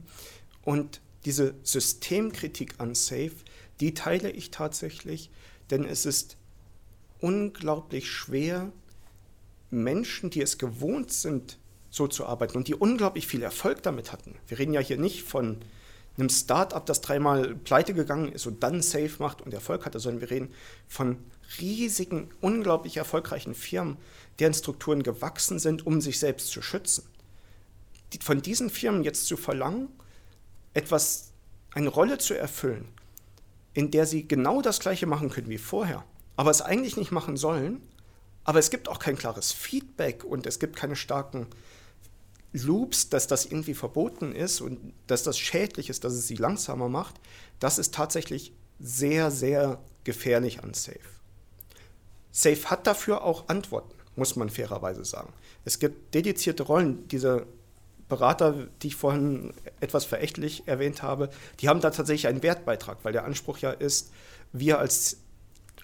Und 0.64 1.02
diese 1.26 1.56
Systemkritik 1.64 2.76
an 2.78 2.96
Safe, 2.96 3.34
die 3.82 3.94
teile 3.94 4.32
ich 4.32 4.52
tatsächlich, 4.52 5.30
denn 5.70 5.84
es 5.84 6.06
ist 6.06 6.38
unglaublich 7.20 8.10
schwer, 8.10 8.72
Menschen, 9.70 10.30
die 10.30 10.42
es 10.42 10.58
gewohnt 10.58 11.12
sind, 11.12 11.60
so 11.90 12.08
zu 12.08 12.26
arbeiten 12.26 12.58
und 12.58 12.68
die 12.70 12.76
unglaublich 12.76 13.28
viel 13.28 13.44
Erfolg 13.44 13.84
damit 13.84 14.14
hatten. 14.14 14.36
Wir 14.48 14.60
reden 14.60 14.74
ja 14.74 14.80
hier 14.80 14.98
nicht 14.98 15.24
von 15.24 15.58
einem 16.20 16.30
Start-up, 16.30 16.86
das 16.86 17.02
dreimal 17.02 17.56
pleite 17.56 17.94
gegangen 17.94 18.32
ist 18.32 18.46
und 18.46 18.64
dann 18.64 18.82
safe 18.82 19.16
macht 19.20 19.42
und 19.42 19.54
Erfolg 19.54 19.86
hatte, 19.86 20.00
sondern 20.00 20.22
wir 20.22 20.32
reden 20.32 20.54
von 20.88 21.18
riesigen, 21.60 22.30
unglaublich 22.42 22.98
erfolgreichen 22.98 23.56
Firmen, 23.56 23.98
deren 24.40 24.54
Strukturen 24.54 25.04
gewachsen 25.04 25.60
sind, 25.60 25.86
um 25.86 26.02
sich 26.02 26.20
selbst 26.20 26.50
zu 26.50 26.62
schützen. 26.62 27.04
Von 28.22 28.42
diesen 28.42 28.70
Firmen 28.70 29.04
jetzt 29.04 29.26
zu 29.28 29.38
verlangen, 29.38 29.90
etwas, 30.74 31.32
eine 31.74 31.90
Rolle 31.90 32.18
zu 32.18 32.34
erfüllen, 32.38 32.88
in 33.74 33.92
der 33.92 34.06
sie 34.06 34.28
genau 34.28 34.62
das 34.62 34.80
Gleiche 34.80 35.06
machen 35.06 35.30
können 35.30 35.50
wie 35.50 35.58
vorher, 35.58 36.04
aber 36.36 36.52
es 36.52 36.62
eigentlich 36.62 36.98
nicht 36.98 37.12
machen 37.12 37.38
sollen, 37.38 37.82
aber 38.44 38.60
es 38.60 38.72
gibt 38.72 38.88
auch 38.88 39.00
kein 39.00 39.18
klares 39.18 39.52
Feedback 39.52 40.24
und 40.24 40.48
es 40.48 40.60
gibt 40.60 40.76
keine 40.76 40.96
starken 40.96 41.48
Loops, 42.54 43.10
dass 43.10 43.28
das 43.28 43.46
irgendwie 43.46 43.74
verboten 43.74 44.34
ist 44.34 44.62
und 44.62 44.94
dass 45.08 45.24
das 45.24 45.38
schädlich 45.38 45.90
ist, 45.90 46.04
dass 46.04 46.14
es 46.14 46.28
sie 46.28 46.36
langsamer 46.36 46.90
macht, 46.90 47.16
das 47.60 47.78
ist 47.78 47.94
tatsächlich 47.94 48.54
sehr, 48.80 49.30
sehr 49.30 49.80
gefährlich 50.04 50.64
an 50.64 50.74
Safe. 50.74 51.00
Safe 52.32 52.66
hat 52.66 52.88
dafür 52.88 53.24
auch 53.24 53.50
Antworten, 53.50 53.94
muss 54.16 54.36
man 54.36 54.50
fairerweise 54.50 55.06
sagen. 55.06 55.34
Es 55.66 55.80
gibt 55.80 56.14
dedizierte 56.16 56.64
Rollen, 56.64 57.08
diese 57.10 57.46
Berater, 58.08 58.68
die 58.82 58.88
ich 58.88 58.96
vorhin 58.96 59.54
etwas 59.80 60.06
verächtlich 60.06 60.64
erwähnt 60.66 61.04
habe, 61.04 61.30
die 61.60 61.70
haben 61.70 61.82
da 61.82 61.92
tatsächlich 61.92 62.28
einen 62.28 62.42
Wertbeitrag, 62.42 62.98
weil 63.04 63.14
der 63.14 63.26
Anspruch 63.26 63.60
ja 63.60 63.72
ist, 63.72 64.12
wir 64.52 64.80
als 64.80 65.18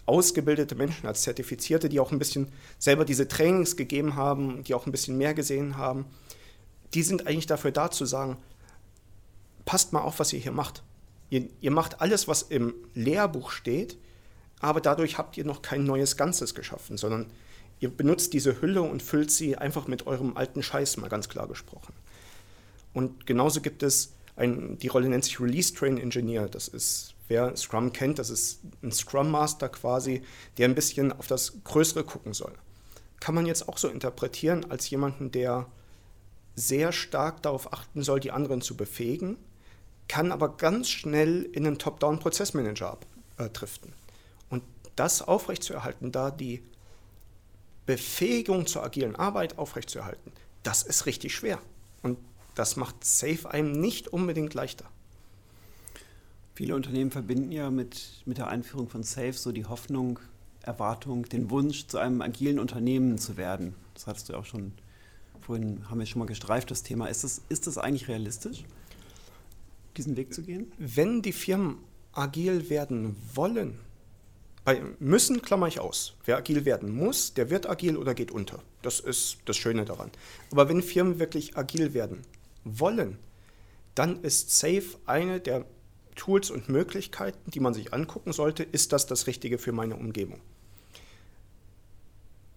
ausgebildete 0.07 0.75
Menschen, 0.75 1.07
als 1.07 1.21
Zertifizierte, 1.21 1.89
die 1.89 1.99
auch 1.99 2.11
ein 2.11 2.19
bisschen 2.19 2.51
selber 2.79 3.05
diese 3.05 3.27
Trainings 3.27 3.75
gegeben 3.75 4.15
haben, 4.15 4.63
die 4.63 4.73
auch 4.73 4.85
ein 4.85 4.91
bisschen 4.91 5.17
mehr 5.17 5.33
gesehen 5.33 5.77
haben, 5.77 6.05
die 6.93 7.03
sind 7.03 7.27
eigentlich 7.27 7.47
dafür 7.47 7.71
da 7.71 7.91
zu 7.91 8.05
sagen, 8.05 8.37
passt 9.65 9.93
mal 9.93 10.01
auf, 10.01 10.19
was 10.19 10.31
ihr 10.33 10.39
hier 10.39 10.51
macht. 10.51 10.83
Ihr, 11.29 11.49
ihr 11.59 11.71
macht 11.71 12.01
alles, 12.01 12.27
was 12.27 12.43
im 12.43 12.73
Lehrbuch 12.93 13.51
steht, 13.51 13.97
aber 14.59 14.79
dadurch 14.79 15.17
habt 15.17 15.37
ihr 15.37 15.45
noch 15.45 15.61
kein 15.61 15.83
neues 15.83 16.17
Ganzes 16.17 16.55
geschaffen, 16.55 16.97
sondern 16.97 17.31
ihr 17.79 17.89
benutzt 17.89 18.33
diese 18.33 18.61
Hülle 18.61 18.81
und 18.81 19.01
füllt 19.01 19.31
sie 19.31 19.57
einfach 19.57 19.87
mit 19.87 20.07
eurem 20.07 20.37
alten 20.37 20.63
Scheiß, 20.63 20.97
mal 20.97 21.09
ganz 21.09 21.27
klar 21.27 21.47
gesprochen. 21.47 21.93
Und 22.93 23.25
genauso 23.25 23.59
gibt 23.61 23.83
es 23.83 24.13
ein, 24.37 24.77
die 24.77 24.87
Rolle 24.87 25.09
nennt 25.09 25.23
sich 25.25 25.39
Release 25.39 25.73
Train 25.73 25.97
Engineer. 25.97 26.47
Das 26.47 26.67
ist, 26.67 27.13
wer 27.27 27.55
Scrum 27.55 27.91
kennt, 27.91 28.19
das 28.19 28.29
ist 28.29 28.61
ein 28.83 28.91
Scrum 28.91 29.31
Master 29.31 29.69
quasi, 29.69 30.21
der 30.57 30.67
ein 30.67 30.75
bisschen 30.75 31.11
auf 31.11 31.27
das 31.27 31.53
Größere 31.63 32.03
gucken 32.03 32.33
soll. 32.33 32.53
Kann 33.19 33.35
man 33.35 33.45
jetzt 33.45 33.67
auch 33.67 33.77
so 33.77 33.87
interpretieren 33.87 34.69
als 34.69 34.89
jemanden, 34.89 35.31
der 35.31 35.67
sehr 36.55 36.91
stark 36.91 37.41
darauf 37.43 37.73
achten 37.73 38.01
soll, 38.01 38.19
die 38.19 38.31
anderen 38.31 38.61
zu 38.61 38.77
befähigen, 38.77 39.37
kann 40.07 40.31
aber 40.31 40.55
ganz 40.55 40.89
schnell 40.89 41.43
in 41.43 41.65
einen 41.65 41.79
Top-Down-Prozessmanager 41.79 42.97
abdriften. 43.37 43.93
Und 44.49 44.63
das 44.95 45.21
aufrechtzuerhalten, 45.21 46.11
da 46.11 46.31
die 46.31 46.63
Befähigung 47.85 48.67
zur 48.67 48.83
agilen 48.83 49.15
Arbeit 49.15 49.57
aufrechtzuerhalten, 49.57 50.31
das 50.63 50.83
ist 50.83 51.05
richtig 51.05 51.35
schwer. 51.35 51.59
Und 52.01 52.17
das 52.55 52.75
macht 52.75 53.03
Safe 53.03 53.49
einem 53.49 53.71
nicht 53.73 54.07
unbedingt 54.07 54.53
leichter. 54.53 54.85
Viele 56.55 56.75
Unternehmen 56.75 57.11
verbinden 57.11 57.51
ja 57.51 57.69
mit, 57.69 58.23
mit 58.25 58.37
der 58.37 58.47
Einführung 58.47 58.87
von 58.87 59.03
Safe 59.03 59.33
so 59.33 59.51
die 59.51 59.65
Hoffnung, 59.65 60.19
Erwartung, 60.61 61.27
den 61.27 61.49
Wunsch, 61.49 61.87
zu 61.87 61.97
einem 61.97 62.21
agilen 62.21 62.59
Unternehmen 62.59 63.17
zu 63.17 63.37
werden. 63.37 63.75
Das 63.93 64.07
hattest 64.07 64.29
du 64.29 64.35
auch 64.35 64.45
schon 64.45 64.71
vorhin, 65.45 65.89
haben 65.89 65.99
wir 65.99 66.05
schon 66.05 66.19
mal 66.19 66.25
gestreift, 66.25 66.71
das 66.71 66.83
Thema. 66.83 67.07
Ist 67.07 67.23
das, 67.23 67.41
ist 67.49 67.67
das 67.67 67.77
eigentlich 67.77 68.07
realistisch, 68.07 68.63
diesen 69.95 70.17
Weg 70.17 70.33
zu 70.33 70.43
gehen? 70.43 70.71
Wenn 70.77 71.21
die 71.21 71.33
Firmen 71.33 71.77
agil 72.13 72.69
werden 72.69 73.15
wollen, 73.33 73.79
bei 74.63 74.81
müssen 74.99 75.43
klammer 75.43 75.67
ich 75.67 75.79
aus. 75.79 76.15
Wer 76.25 76.37
agil 76.37 76.65
werden 76.65 76.89
muss, 76.89 77.35
der 77.35 77.51
wird 77.51 77.69
agil 77.69 77.97
oder 77.97 78.15
geht 78.15 78.31
unter. 78.31 78.63
Das 78.81 78.99
ist 78.99 79.37
das 79.45 79.57
Schöne 79.57 79.85
daran. 79.85 80.09
Aber 80.51 80.67
wenn 80.67 80.81
Firmen 80.81 81.19
wirklich 81.19 81.55
agil 81.55 81.93
werden 81.93 82.21
wollen, 82.63 83.19
dann 83.93 84.23
ist 84.23 84.57
Safe 84.57 84.97
eine 85.05 85.39
der 85.39 85.65
Tools 86.15 86.49
und 86.49 86.69
Möglichkeiten, 86.69 87.51
die 87.51 87.59
man 87.59 87.75
sich 87.75 87.93
angucken 87.93 88.33
sollte. 88.33 88.63
Ist 88.63 88.91
das 88.91 89.05
das 89.05 89.27
Richtige 89.27 89.59
für 89.59 89.71
meine 89.71 89.95
Umgebung? 89.95 90.41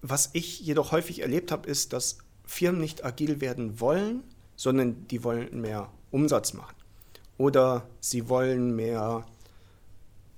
Was 0.01 0.29
ich 0.33 0.61
jedoch 0.61 0.91
häufig 0.91 1.19
erlebt 1.19 1.51
habe, 1.51 1.69
ist, 1.69 1.93
dass 1.93 2.19
Firmen 2.49 2.81
nicht 2.81 3.05
agil 3.05 3.41
werden 3.41 3.79
wollen, 3.79 4.23
sondern 4.55 5.07
die 5.07 5.23
wollen 5.23 5.61
mehr 5.61 5.91
Umsatz 6.09 6.53
machen. 6.53 6.75
Oder 7.37 7.87
sie 7.99 8.27
wollen 8.27 8.75
mehr, 8.75 9.23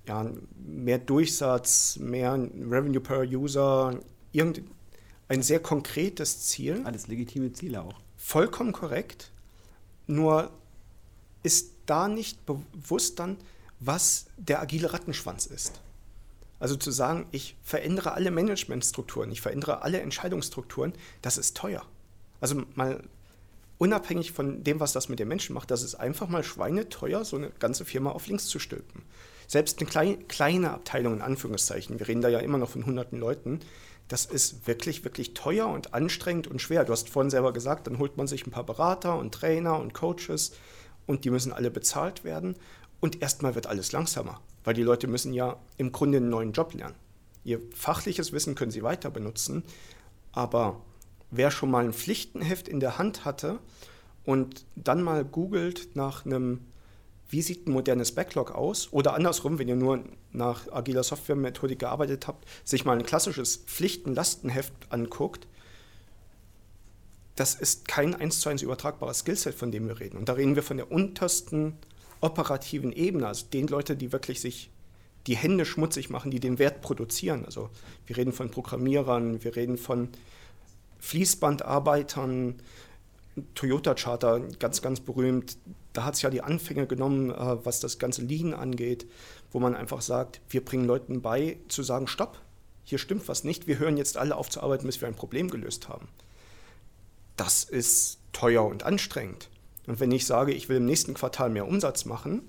ja, 0.05 0.29
mehr 0.57 0.99
Durchsatz, 0.99 1.97
mehr 1.99 2.33
Revenue 2.33 2.99
per 2.99 3.21
User, 3.21 3.97
irgendein 4.33 4.65
sehr 5.41 5.61
konkretes 5.61 6.41
Ziel. 6.41 6.81
Alles 6.83 7.07
legitime 7.07 7.53
Ziele 7.53 7.81
auch. 7.81 8.01
Vollkommen 8.17 8.73
korrekt. 8.73 9.31
Nur 10.05 10.51
ist 11.43 11.71
da 11.85 12.09
nicht 12.09 12.45
bewusst 12.45 13.19
dann, 13.19 13.37
was 13.79 14.25
der 14.35 14.61
agile 14.61 14.91
Rattenschwanz 14.91 15.45
ist. 15.45 15.79
Also 16.59 16.75
zu 16.75 16.91
sagen, 16.91 17.25
ich 17.31 17.55
verändere 17.63 18.11
alle 18.11 18.31
Managementstrukturen, 18.31 19.31
ich 19.31 19.39
verändere 19.39 19.81
alle 19.81 20.01
Entscheidungsstrukturen, 20.01 20.93
das 21.21 21.37
ist 21.37 21.55
teuer. 21.55 21.85
Also 22.41 22.63
mal 22.75 23.01
unabhängig 23.77 24.33
von 24.33 24.63
dem, 24.63 24.79
was 24.79 24.91
das 24.91 25.07
mit 25.07 25.19
den 25.19 25.29
Menschen 25.29 25.53
macht, 25.53 25.71
das 25.71 25.81
ist 25.81 25.95
einfach 25.95 26.27
mal 26.27 26.43
schweineteuer, 26.43 27.23
so 27.23 27.37
eine 27.37 27.51
ganze 27.59 27.85
Firma 27.85 28.11
auf 28.11 28.27
links 28.27 28.47
zu 28.47 28.59
stülpen. 28.59 29.03
Selbst 29.47 29.79
eine 29.79 29.89
klein, 29.89 30.27
kleine 30.27 30.71
Abteilung 30.71 31.13
in 31.13 31.21
Anführungszeichen, 31.21 31.99
wir 31.99 32.07
reden 32.07 32.21
da 32.21 32.29
ja 32.29 32.39
immer 32.39 32.57
noch 32.57 32.69
von 32.69 32.85
hunderten 32.85 33.19
Leuten, 33.19 33.61
das 34.11 34.25
ist 34.25 34.67
wirklich, 34.67 35.05
wirklich 35.05 35.33
teuer 35.33 35.67
und 35.67 35.93
anstrengend 35.93 36.47
und 36.47 36.61
schwer. 36.61 36.83
Du 36.83 36.91
hast 36.91 37.07
vorhin 37.07 37.29
selber 37.29 37.53
gesagt, 37.53 37.87
dann 37.87 37.97
holt 37.97 38.17
man 38.17 38.27
sich 38.27 38.45
ein 38.45 38.51
paar 38.51 38.65
Berater 38.65 39.17
und 39.17 39.33
Trainer 39.33 39.79
und 39.79 39.93
Coaches 39.93 40.51
und 41.05 41.23
die 41.23 41.29
müssen 41.29 41.53
alle 41.53 41.71
bezahlt 41.71 42.25
werden. 42.25 42.55
Und 42.99 43.21
erstmal 43.21 43.55
wird 43.55 43.67
alles 43.67 43.93
langsamer, 43.93 44.41
weil 44.65 44.73
die 44.73 44.83
Leute 44.83 45.07
müssen 45.07 45.33
ja 45.33 45.57
im 45.77 45.93
Grunde 45.93 46.17
einen 46.17 46.29
neuen 46.29 46.51
Job 46.51 46.73
lernen. 46.73 46.95
Ihr 47.45 47.61
fachliches 47.73 48.33
Wissen 48.33 48.53
können 48.53 48.71
sie 48.71 48.83
weiter 48.83 49.09
benutzen, 49.09 49.63
aber 50.33 50.81
wer 51.31 51.49
schon 51.49 51.71
mal 51.71 51.83
ein 51.83 51.93
Pflichtenheft 51.93 52.67
in 52.67 52.79
der 52.79 52.97
Hand 52.97 53.25
hatte 53.25 53.59
und 54.25 54.65
dann 54.75 55.01
mal 55.01 55.25
googelt 55.25 55.95
nach 55.95 56.25
einem, 56.25 56.59
wie 57.29 57.41
sieht 57.41 57.67
ein 57.67 57.71
modernes 57.71 58.13
Backlog 58.13 58.51
aus, 58.51 58.91
oder 58.91 59.13
andersrum, 59.15 59.57
wenn 59.57 59.67
ihr 59.67 59.75
nur 59.75 60.03
nach 60.31 60.71
agiler 60.71 61.03
Softwaremethodik 61.03 61.79
gearbeitet 61.79 62.27
habt, 62.27 62.45
sich 62.63 62.85
mal 62.85 62.97
ein 62.97 63.05
klassisches 63.05 63.57
Pflichtenlastenheft 63.57 64.73
anguckt, 64.89 65.47
das 67.35 67.55
ist 67.55 67.87
kein 67.87 68.13
eins 68.13 68.41
zu 68.41 68.49
eins 68.49 68.61
übertragbares 68.61 69.19
Skillset, 69.19 69.55
von 69.55 69.71
dem 69.71 69.87
wir 69.87 69.99
reden. 69.99 70.17
Und 70.17 70.29
da 70.29 70.33
reden 70.33 70.55
wir 70.55 70.63
von 70.63 70.77
der 70.77 70.91
untersten 70.91 71.77
operativen 72.19 72.91
Ebene, 72.91 73.27
also 73.27 73.47
den 73.47 73.67
Leute, 73.67 73.95
die 73.95 74.11
wirklich 74.11 74.41
sich 74.41 74.69
die 75.27 75.35
Hände 75.35 75.65
schmutzig 75.65 76.09
machen, 76.09 76.31
die 76.31 76.39
den 76.39 76.59
Wert 76.59 76.81
produzieren. 76.81 77.45
Also 77.45 77.69
wir 78.05 78.17
reden 78.17 78.33
von 78.33 78.51
Programmierern, 78.51 79.43
wir 79.43 79.55
reden 79.55 79.77
von 79.77 80.09
Fließbandarbeitern, 81.01 82.61
Toyota 83.55 83.95
Charter, 83.95 84.39
ganz, 84.59 84.81
ganz 84.81 85.01
berühmt. 85.01 85.57
Da 85.93 86.05
hat 86.05 86.13
es 86.13 86.21
ja 86.21 86.29
die 86.29 86.41
Anfänge 86.41 86.87
genommen, 86.87 87.31
äh, 87.31 87.65
was 87.65 87.81
das 87.81 87.99
ganze 87.99 88.21
Lean 88.21 88.53
angeht, 88.53 89.05
wo 89.51 89.59
man 89.59 89.75
einfach 89.75 90.01
sagt, 90.01 90.39
wir 90.49 90.63
bringen 90.63 90.85
Leuten 90.85 91.21
bei, 91.21 91.57
zu 91.67 91.83
sagen, 91.83 92.07
stopp, 92.07 92.39
hier 92.83 92.97
stimmt 92.97 93.27
was 93.27 93.43
nicht, 93.43 93.67
wir 93.67 93.79
hören 93.79 93.97
jetzt 93.97 94.17
alle 94.17 94.35
auf 94.35 94.49
zu 94.49 94.61
arbeiten, 94.61 94.85
bis 94.85 95.01
wir 95.01 95.07
ein 95.07 95.15
Problem 95.15 95.49
gelöst 95.49 95.89
haben. 95.89 96.07
Das 97.35 97.63
ist 97.63 98.19
teuer 98.31 98.65
und 98.65 98.83
anstrengend. 98.83 99.49
Und 99.87 99.99
wenn 99.99 100.11
ich 100.11 100.25
sage, 100.25 100.53
ich 100.53 100.69
will 100.69 100.77
im 100.77 100.85
nächsten 100.85 101.13
Quartal 101.13 101.49
mehr 101.49 101.67
Umsatz 101.67 102.05
machen, 102.05 102.43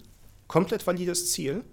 komplett 0.46 0.86
valides 0.86 1.32
Ziel, 1.32 1.64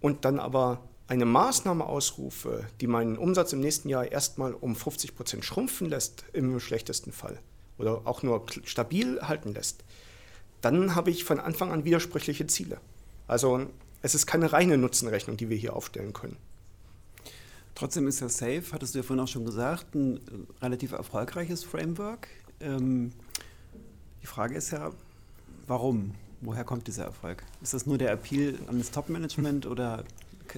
und 0.00 0.26
dann 0.26 0.38
aber 0.38 0.82
eine 1.06 1.26
Maßnahme 1.26 1.84
ausrufe, 1.84 2.66
die 2.80 2.86
meinen 2.86 3.18
Umsatz 3.18 3.52
im 3.52 3.60
nächsten 3.60 3.88
Jahr 3.88 4.10
erstmal 4.10 4.54
um 4.54 4.74
50 4.74 5.14
Prozent 5.14 5.44
schrumpfen 5.44 5.88
lässt, 5.88 6.24
im 6.32 6.58
schlechtesten 6.60 7.12
Fall, 7.12 7.38
oder 7.78 8.02
auch 8.06 8.22
nur 8.22 8.46
stabil 8.64 9.20
halten 9.20 9.52
lässt, 9.52 9.84
dann 10.60 10.94
habe 10.94 11.10
ich 11.10 11.24
von 11.24 11.40
Anfang 11.40 11.72
an 11.72 11.84
widersprüchliche 11.84 12.46
Ziele. 12.46 12.80
Also 13.26 13.66
es 14.00 14.14
ist 14.14 14.26
keine 14.26 14.52
reine 14.52 14.78
Nutzenrechnung, 14.78 15.36
die 15.36 15.50
wir 15.50 15.56
hier 15.56 15.76
aufstellen 15.76 16.12
können. 16.12 16.36
Trotzdem 17.74 18.06
ist 18.06 18.20
ja 18.20 18.28
Safe, 18.28 18.62
hattest 18.72 18.94
du 18.94 19.00
ja 19.00 19.02
vorhin 19.02 19.24
auch 19.24 19.28
schon 19.28 19.44
gesagt, 19.44 19.94
ein 19.94 20.20
relativ 20.62 20.92
erfolgreiches 20.92 21.64
Framework. 21.64 22.28
Ähm, 22.60 23.12
die 24.22 24.26
Frage 24.26 24.54
ist 24.54 24.70
ja, 24.70 24.92
warum? 25.66 26.14
Woher 26.40 26.64
kommt 26.64 26.86
dieser 26.86 27.04
Erfolg? 27.04 27.42
Ist 27.62 27.74
das 27.74 27.86
nur 27.86 27.98
der 27.98 28.12
Appeal 28.12 28.58
an 28.68 28.78
das 28.78 28.90
Top-Management 28.90 29.66
oder 29.66 30.04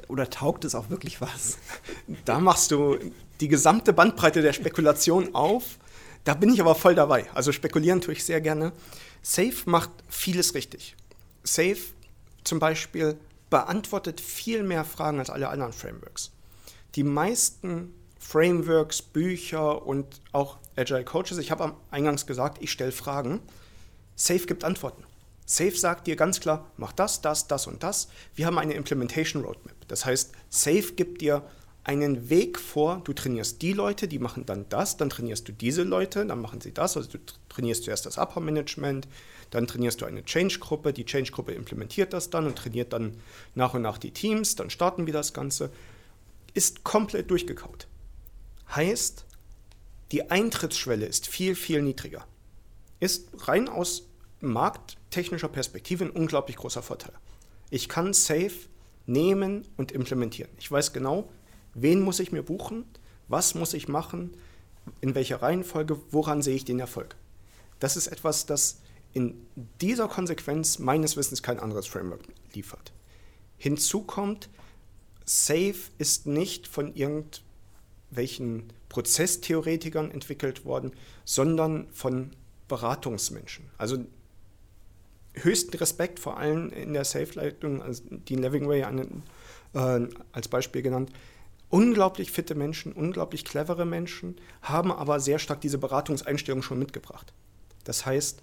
oder 0.09 0.31
taugt 0.31 0.65
es 0.65 0.75
auch 0.75 0.91
wirklich 0.91 1.21
was? 1.21 1.59
Da 2.25 2.39
machst 2.41 2.71
du 2.71 2.99
die 3.41 3.49
gesamte 3.49 3.93
Bandbreite 3.93 4.43
der 4.43 4.53
Spekulation 4.53 5.35
auf. 5.35 5.79
Da 6.25 6.35
bin 6.35 6.53
ich 6.53 6.61
aber 6.61 6.75
voll 6.75 6.95
dabei. 6.95 7.27
Also 7.35 7.53
spekulieren 7.53 8.01
tue 8.01 8.15
ich 8.15 8.25
sehr 8.25 8.41
gerne. 8.41 8.73
Safe 9.23 9.55
macht 9.67 9.91
vieles 10.09 10.55
richtig. 10.55 10.97
Safe 11.45 11.79
zum 12.45 12.59
Beispiel 12.59 13.17
beantwortet 13.51 14.21
viel 14.21 14.63
mehr 14.63 14.85
Fragen 14.85 15.19
als 15.19 15.31
alle 15.31 15.49
anderen 15.49 15.73
Frameworks. 15.73 16.33
Die 16.95 17.05
meisten 17.05 17.95
Frameworks, 18.19 19.03
Bücher 19.03 19.87
und 19.87 20.21
auch 20.33 20.59
Agile 20.77 21.05
Coaches, 21.05 21.39
ich 21.39 21.51
habe 21.51 21.65
am 21.65 21.77
Eingangs 21.91 22.27
gesagt, 22.27 22.59
ich 22.61 22.73
stelle 22.73 22.93
Fragen. 22.93 23.41
Safe 24.17 24.47
gibt 24.47 24.65
Antworten. 24.65 25.05
Safe 25.47 25.77
sagt 25.77 26.09
dir 26.09 26.17
ganz 26.17 26.41
klar, 26.41 26.71
mach 26.77 26.93
das, 26.93 27.23
das, 27.23 27.47
das 27.47 27.69
und 27.69 27.83
das. 27.85 28.09
Wir 28.35 28.47
haben 28.47 28.59
eine 28.59 28.75
Implementation 28.75 29.45
Roadmap. 29.45 29.77
Das 29.87 30.05
heißt, 30.05 30.33
Safe 30.51 30.93
gibt 30.93 31.21
dir 31.21 31.43
einen 31.85 32.29
Weg 32.29 32.59
vor, 32.59 33.01
du 33.05 33.13
trainierst 33.13 33.63
die 33.63 33.73
Leute, 33.73 34.09
die 34.09 34.19
machen 34.19 34.45
dann 34.45 34.69
das, 34.69 34.97
dann 34.97 35.09
trainierst 35.09 35.47
du 35.47 35.53
diese 35.53 35.85
Leute, 35.85 36.27
dann 36.27 36.41
machen 36.41 36.61
sie 36.61 36.75
das. 36.75 36.97
Also 36.97 37.11
du 37.11 37.19
trainierst 37.49 37.85
zuerst 37.85 38.07
das 38.07 38.19
Upper 38.19 38.41
Management, 38.41 39.07
dann 39.51 39.69
trainierst 39.69 40.01
du 40.01 40.05
eine 40.05 40.25
Change-Gruppe, 40.25 40.93
die 40.93 41.05
Change-Gruppe 41.05 41.53
implementiert 41.53 42.13
das 42.13 42.29
dann 42.29 42.49
und 42.49 42.59
trainiert 42.59 42.93
dann 42.93 43.17
nach 43.55 43.75
und 43.75 43.83
nach 43.83 43.99
die 43.99 44.11
Teams, 44.11 44.57
dann 44.57 44.69
starten 44.69 45.07
wir 45.07 45.13
das 45.13 45.33
Ganze. 45.33 45.71
Ist 46.55 46.83
komplett 46.83 47.31
durchgekaut. 47.31 47.87
Heißt, 48.75 49.25
die 50.11 50.29
Eintrittsschwelle 50.29 51.07
ist 51.07 51.29
viel, 51.29 51.55
viel 51.55 51.83
niedriger. 51.83 52.27
Ist 52.99 53.29
rein 53.47 53.69
aus 53.69 54.09
markttechnischer 54.41 55.49
Perspektive 55.49 56.05
ein 56.05 56.11
unglaublich 56.11 56.57
großer 56.57 56.83
Vorteil. 56.83 57.13
Ich 57.71 57.89
kann 57.89 58.13
Safe 58.13 58.53
nehmen 59.07 59.67
und 59.77 59.93
implementieren. 59.93 60.51
Ich 60.59 60.71
weiß 60.71 60.93
genau, 60.93 61.29
wen 61.75 62.01
muss 62.01 62.21
ich 62.21 62.33
mir 62.33 62.43
buchen, 62.43 62.85
was 63.29 63.55
muss 63.55 63.75
ich 63.75 63.89
machen, 63.89 64.37
in 65.01 65.15
welcher 65.15 65.43
Reihenfolge, 65.43 65.99
woran 66.11 66.43
sehe 66.43 66.57
ich 66.57 66.65
den 66.65 66.81
Erfolg. 66.81 67.17
Das 67.81 67.97
ist 67.97 68.07
etwas, 68.07 68.47
das 68.47 68.81
in 69.13 69.47
dieser 69.81 70.09
Konsequenz 70.09 70.79
meines 70.79 71.17
Wissens 71.17 71.43
kein 71.43 71.59
anderes 71.59 71.87
Framework 71.87 72.21
liefert. 72.53 72.93
Hinzu 73.57 74.03
kommt, 74.03 74.49
Safe 75.25 75.75
ist 75.99 76.27
nicht 76.27 76.69
von 76.69 76.95
irgendwelchen 76.95 78.73
Prozesstheoretikern 78.89 80.11
entwickelt 80.11 80.65
worden, 80.65 80.93
sondern 81.25 81.89
von 81.91 82.31
Beratungsmenschen. 82.69 83.65
Also 83.79 84.05
höchsten 85.43 85.77
Respekt 85.77 86.19
vor 86.19 86.39
allem 86.39 86.71
in 86.71 86.93
der 86.93 87.05
Safe-Leitung, 87.05 87.83
also 87.83 88.03
Dean 88.11 88.43
Levingway 88.43 88.81
äh, 88.81 90.09
als 90.33 90.49
Beispiel 90.49 90.83
genannt. 90.83 91.11
Unglaublich 91.69 92.31
fitte 92.31 92.55
Menschen, 92.55 92.93
unglaublich 92.93 93.45
clevere 93.45 93.85
Menschen, 93.85 94.37
haben 94.63 94.93
aber 94.93 95.21
sehr 95.21 95.39
stark 95.39 95.61
diese 95.61 95.79
Beratungseinstellung 95.79 96.63
schon 96.63 96.79
mitgebracht. 96.79 97.33
Das 97.85 98.07
heißt, 98.07 98.43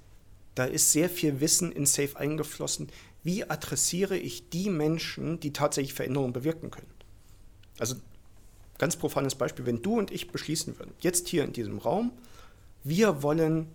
da 0.56 0.66
ist 0.66 0.92
sehr 0.92 1.10
viel 1.10 1.40
Wissen 1.40 1.72
in 1.72 1.86
Safe 1.86 2.18
eingeflossen. 2.18 2.90
Wie 3.24 3.50
adressiere 3.50 4.18
ich 4.18 4.50
die 4.50 4.70
Menschen, 4.70 5.40
die 5.40 5.54
tatsächlich 5.54 5.94
Veränderungen 5.94 6.34
bewirken 6.34 6.70
können? 6.70 6.92
Also 7.80 7.96
ganz 8.78 8.98
profanes 8.98 9.36
Beispiel, 9.36 9.66
wenn 9.66 9.82
du 9.82 9.98
und 9.98 10.12
ich 10.12 10.30
beschließen 10.30 10.78
würden, 10.78 10.94
jetzt 11.00 11.30
hier 11.30 11.44
in 11.44 11.54
diesem 11.54 11.80
Raum, 11.80 12.12
wir 12.84 13.24
wollen 13.24 13.68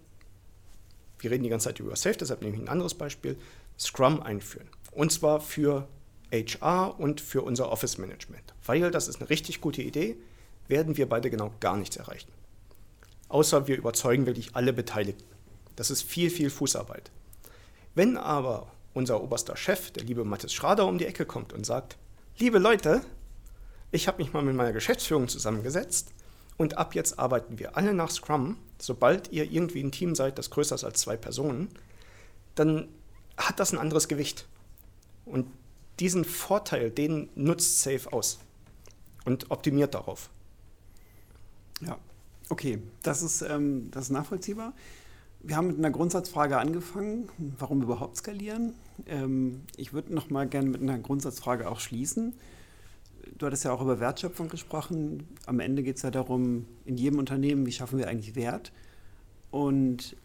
wir 1.19 1.31
reden 1.31 1.45
die 1.45 1.51
ganze 1.51 1.69
Zeit 1.69 1.81
über 1.81 1.97
Safe, 1.97 2.17
deshalb 2.17 2.43
nehme 2.43 2.57
ich 2.57 2.63
ein 2.63 2.69
anderes 2.69 2.95
Beispiel, 2.95 3.37
Scrum 3.79 4.23
einführen. 4.23 4.69
Und 4.93 5.13
zwar 5.13 5.41
für 5.41 5.89
HR 6.33 6.99
und 6.99 7.21
für 7.21 7.43
unser 7.43 7.71
Office 7.71 7.99
Management. 7.99 8.55
Weil 8.65 8.91
das 8.91 9.09
ist 9.09 9.21
eine 9.21 9.31
richtig 9.31 9.61
gute 9.61 9.83
Idee, 9.83 10.17
werden 10.67 10.97
wir 10.97 11.09
beide 11.09 11.31
genau 11.31 11.53
gar 11.61 11.77
nichts 11.77 11.97
erreichen. 11.97 12.31
Außer 13.29 13.67
wir 13.67 13.77
überzeugen 13.77 14.27
wirklich 14.27 14.55
alle 14.55 14.73
Beteiligten. 14.73 15.25
Das 15.77 15.91
ist 15.91 16.03
viel, 16.03 16.31
viel 16.31 16.51
Fußarbeit. 16.51 17.11
Wenn 17.95 18.17
aber 18.17 18.71
unser 18.95 19.23
oberster 19.23 19.57
Chef, 19.57 19.91
der 19.93 20.05
liebe 20.05 20.25
Mathis 20.25 20.53
Schrader, 20.53 20.87
um 20.87 20.99
die 20.99 21.07
Ecke 21.07 21.25
kommt 21.25 21.53
und 21.53 21.65
sagt, 21.65 21.97
liebe 22.39 22.59
Leute, 22.59 23.03
ich 23.91 24.09
habe 24.09 24.23
mich 24.23 24.33
mal 24.33 24.43
mit 24.43 24.55
meiner 24.55 24.73
Geschäftsführung 24.73 25.29
zusammengesetzt 25.29 26.13
und 26.59 26.77
ab 26.77 26.95
jetzt 26.95 27.19
arbeiten 27.19 27.59
wir 27.59 27.77
alle 27.77 27.95
nach 27.95 28.11
Scrum. 28.11 28.57
Sobald 28.79 29.33
ihr 29.33 29.51
irgendwie 29.51 29.83
ein 29.83 29.93
Team 29.93 30.15
seid, 30.15 30.39
das 30.39 30.51
größer 30.51 30.75
ist 30.75 30.85
als 30.85 31.01
zwei 31.01 31.17
Personen, 31.17 31.69
dann 32.55 32.89
hat 33.37 33.61
das 33.61 33.73
ein 33.73 33.79
anderes 33.79 34.09
Gewicht. 34.09 34.47
Und 35.25 35.47
diesen 36.01 36.25
Vorteil, 36.25 36.91
den 36.91 37.31
nutzt 37.35 37.81
Safe 37.81 38.13
aus 38.13 38.41
und 39.25 39.51
optimiert 39.51 39.95
darauf. 39.95 40.31
Ja, 41.81 41.97
okay, 42.49 42.83
das 43.03 43.23
ist, 43.23 43.43
ähm, 43.43 43.91
das 43.93 44.05
ist 44.05 44.11
nachvollziehbar. 44.11 44.75
Wir 45.41 45.57
haben 45.57 45.69
mit 45.69 45.79
einer 45.79 45.91
Grundsatzfrage 45.93 46.59
angefangen, 46.59 47.29
warum 47.59 47.83
überhaupt 47.83 48.17
skalieren. 48.17 48.75
Ähm, 49.07 49.63
ich 49.77 49.93
würde 49.93 50.13
noch 50.13 50.31
mal 50.31 50.49
gerne 50.49 50.69
mit 50.69 50.83
einer 50.83 50.99
Grundsatzfrage 50.99 51.71
auch 51.71 51.79
schließen 51.79 52.35
du 53.37 53.47
hattest 53.47 53.65
ja 53.65 53.73
auch 53.73 53.83
über 53.83 54.01
Wertschöpfung 54.01 54.49
gesprochen. 54.49 55.27
Am 55.47 55.61
Ende 55.61 55.83
geht 55.83 55.97
es 55.97 56.03
ja 56.03 56.11
darum, 56.11 56.67
in 56.85 56.97
jedem 56.97 57.19
Unternehmen, 57.19 57.67
wie 57.67 57.73
schaffen 57.73 57.99
wir 57.99 58.09
eigentlich 58.09 58.35
Wert? 58.35 58.73
Und 59.51 60.17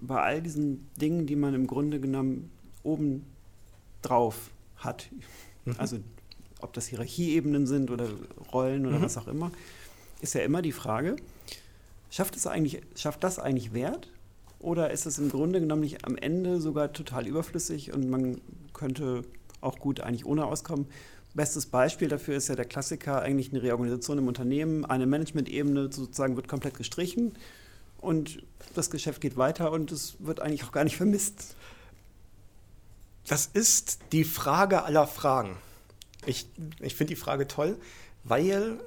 bei 0.00 0.20
all 0.20 0.42
diesen 0.42 0.88
Dingen, 1.00 1.26
die 1.26 1.36
man 1.36 1.54
im 1.54 1.66
Grunde 1.66 2.00
genommen 2.00 2.50
oben 2.82 3.24
drauf 4.02 4.50
hat, 4.76 5.10
mhm. 5.64 5.74
also 5.78 5.98
ob 6.60 6.72
das 6.72 6.86
Hierarchieebenen 6.86 7.66
sind 7.66 7.90
oder 7.90 8.08
Rollen 8.52 8.86
oder 8.86 8.98
mhm. 8.98 9.02
was 9.02 9.16
auch 9.18 9.28
immer, 9.28 9.50
ist 10.20 10.34
ja 10.34 10.42
immer 10.42 10.62
die 10.62 10.72
Frage, 10.72 11.16
schafft, 12.10 12.36
es 12.36 12.46
eigentlich, 12.46 12.82
schafft 12.94 13.24
das 13.24 13.38
eigentlich 13.38 13.72
Wert? 13.72 14.10
Oder 14.58 14.90
ist 14.90 15.06
es 15.06 15.18
im 15.18 15.30
Grunde 15.30 15.60
genommen 15.60 15.80
nicht 15.80 16.04
am 16.04 16.16
Ende 16.16 16.60
sogar 16.60 16.92
total 16.92 17.26
überflüssig 17.26 17.94
und 17.94 18.10
man 18.10 18.40
könnte 18.74 19.22
auch 19.62 19.78
gut 19.78 20.00
eigentlich 20.00 20.26
ohne 20.26 20.44
auskommen? 20.44 20.86
Bestes 21.34 21.66
Beispiel 21.66 22.08
dafür 22.08 22.36
ist 22.36 22.48
ja 22.48 22.56
der 22.56 22.64
Klassiker, 22.64 23.22
eigentlich 23.22 23.52
eine 23.52 23.62
Reorganisation 23.62 24.18
im 24.18 24.26
Unternehmen. 24.26 24.84
Eine 24.84 25.06
Management-Ebene 25.06 25.92
sozusagen 25.92 26.36
wird 26.36 26.48
komplett 26.48 26.76
gestrichen 26.76 27.34
und 28.00 28.42
das 28.74 28.90
Geschäft 28.90 29.20
geht 29.20 29.36
weiter 29.36 29.72
und 29.72 29.92
es 29.92 30.16
wird 30.18 30.40
eigentlich 30.40 30.64
auch 30.64 30.72
gar 30.72 30.84
nicht 30.84 30.96
vermisst. 30.96 31.56
Das 33.28 33.46
ist 33.46 34.00
die 34.12 34.24
Frage 34.24 34.82
aller 34.82 35.06
Fragen. 35.06 35.56
Ich, 36.26 36.46
ich 36.80 36.94
finde 36.94 37.14
die 37.14 37.20
Frage 37.20 37.46
toll, 37.46 37.76
weil 38.24 38.80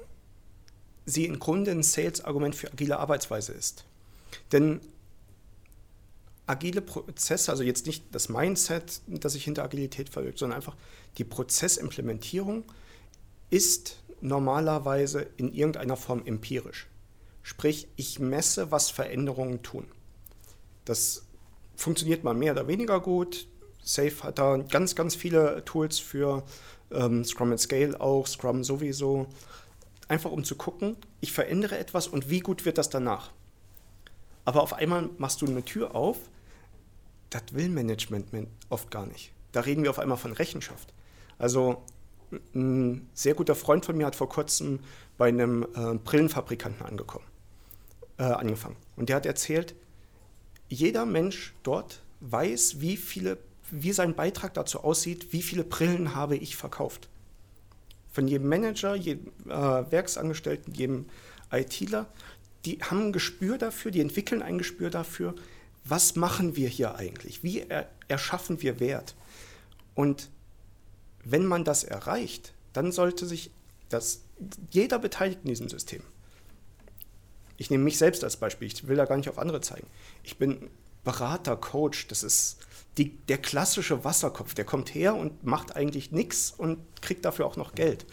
sie 1.06 1.24
im 1.26 1.38
Grunde 1.38 1.70
ein 1.70 1.82
Sales-Argument 1.82 2.54
für 2.54 2.72
agile 2.72 2.98
Arbeitsweise 2.98 3.52
ist. 3.52 3.84
Denn 4.52 4.80
agile 6.46 6.82
Prozesse, 6.82 7.50
also 7.50 7.62
jetzt 7.62 7.86
nicht 7.86 8.04
das 8.12 8.28
Mindset, 8.28 9.00
das 9.06 9.32
sich 9.32 9.44
hinter 9.44 9.64
Agilität 9.64 10.08
verbirgt, 10.08 10.38
sondern 10.38 10.56
einfach 10.56 10.76
die 11.18 11.24
Prozessimplementierung 11.24 12.64
ist 13.50 14.02
normalerweise 14.20 15.26
in 15.36 15.52
irgendeiner 15.52 15.96
Form 15.96 16.22
empirisch. 16.24 16.88
Sprich, 17.42 17.88
ich 17.96 18.18
messe, 18.18 18.70
was 18.70 18.90
Veränderungen 18.90 19.62
tun. 19.62 19.86
Das 20.84 21.24
funktioniert 21.76 22.24
mal 22.24 22.34
mehr 22.34 22.52
oder 22.52 22.66
weniger 22.66 23.00
gut. 23.00 23.46
Safe 23.82 24.22
hat 24.22 24.38
da 24.38 24.56
ganz, 24.56 24.94
ganz 24.94 25.14
viele 25.14 25.62
Tools 25.64 25.98
für 25.98 26.42
ähm, 26.90 27.24
Scrum 27.24 27.50
and 27.50 27.60
Scale 27.60 28.00
auch, 28.00 28.26
Scrum 28.26 28.64
sowieso. 28.64 29.26
Einfach 30.08 30.30
um 30.30 30.44
zu 30.44 30.56
gucken, 30.56 30.96
ich 31.20 31.32
verändere 31.32 31.78
etwas 31.78 32.08
und 32.08 32.30
wie 32.30 32.40
gut 32.40 32.64
wird 32.64 32.78
das 32.78 32.88
danach. 32.88 33.30
Aber 34.44 34.62
auf 34.62 34.74
einmal 34.74 35.08
machst 35.18 35.42
du 35.42 35.46
eine 35.46 35.64
Tür 35.64 35.94
auf, 35.94 36.18
das 37.30 37.42
will 37.52 37.68
Management 37.68 38.26
oft 38.68 38.90
gar 38.90 39.06
nicht. 39.06 39.32
Da 39.52 39.60
reden 39.60 39.82
wir 39.82 39.90
auf 39.90 39.98
einmal 39.98 40.18
von 40.18 40.32
Rechenschaft. 40.32 40.92
Also 41.38 41.82
ein 42.54 43.08
sehr 43.14 43.34
guter 43.34 43.54
Freund 43.54 43.84
von 43.84 43.96
mir 43.96 44.06
hat 44.06 44.16
vor 44.16 44.28
kurzem 44.28 44.80
bei 45.16 45.28
einem 45.28 45.66
äh, 45.74 45.94
Brillenfabrikanten 45.94 46.84
angekommen, 46.84 47.24
äh, 48.18 48.24
angefangen. 48.24 48.76
Und 48.96 49.08
der 49.08 49.16
hat 49.16 49.26
erzählt, 49.26 49.74
jeder 50.68 51.06
Mensch 51.06 51.54
dort 51.62 52.02
weiß, 52.20 52.80
wie 52.80 52.96
viele, 52.96 53.38
wie 53.70 53.92
sein 53.92 54.14
Beitrag 54.14 54.54
dazu 54.54 54.82
aussieht, 54.82 55.32
wie 55.32 55.42
viele 55.42 55.64
Brillen 55.64 56.14
habe 56.14 56.36
ich 56.36 56.56
verkauft. 56.56 57.08
Von 58.12 58.28
jedem 58.28 58.48
Manager, 58.48 58.94
jedem 58.94 59.28
äh, 59.46 59.50
Werksangestellten, 59.50 60.74
jedem 60.74 61.06
ITler, 61.52 62.06
die 62.64 62.78
haben 62.78 63.08
ein 63.08 63.12
Gespür 63.12 63.58
dafür, 63.58 63.90
die 63.90 64.00
entwickeln 64.00 64.42
ein 64.42 64.58
Gespür 64.58 64.90
dafür, 64.90 65.34
was 65.84 66.16
machen 66.16 66.56
wir 66.56 66.68
hier 66.68 66.96
eigentlich? 66.96 67.42
Wie 67.42 67.60
er, 67.60 67.88
erschaffen 68.08 68.62
wir 68.62 68.80
Wert? 68.80 69.14
Und 69.94 70.30
wenn 71.22 71.46
man 71.46 71.64
das 71.64 71.84
erreicht, 71.84 72.54
dann 72.72 72.90
sollte 72.90 73.26
sich 73.26 73.50
das, 73.88 74.22
jeder 74.70 74.98
beteiligt 74.98 75.40
in 75.42 75.48
diesem 75.48 75.68
System. 75.68 76.02
Ich 77.56 77.70
nehme 77.70 77.84
mich 77.84 77.98
selbst 77.98 78.24
als 78.24 78.36
Beispiel, 78.36 78.66
ich 78.66 78.88
will 78.88 78.96
da 78.96 79.04
gar 79.04 79.16
nicht 79.16 79.28
auf 79.28 79.38
andere 79.38 79.60
zeigen. 79.60 79.86
Ich 80.22 80.38
bin 80.38 80.70
Berater, 81.04 81.56
Coach, 81.56 82.08
das 82.08 82.22
ist 82.22 82.58
die, 82.96 83.10
der 83.28 83.38
klassische 83.38 84.04
Wasserkopf, 84.04 84.54
der 84.54 84.64
kommt 84.64 84.94
her 84.94 85.14
und 85.14 85.44
macht 85.44 85.76
eigentlich 85.76 86.12
nichts 86.12 86.52
und 86.56 86.78
kriegt 87.02 87.24
dafür 87.24 87.46
auch 87.46 87.56
noch 87.56 87.74
Geld. 87.74 88.06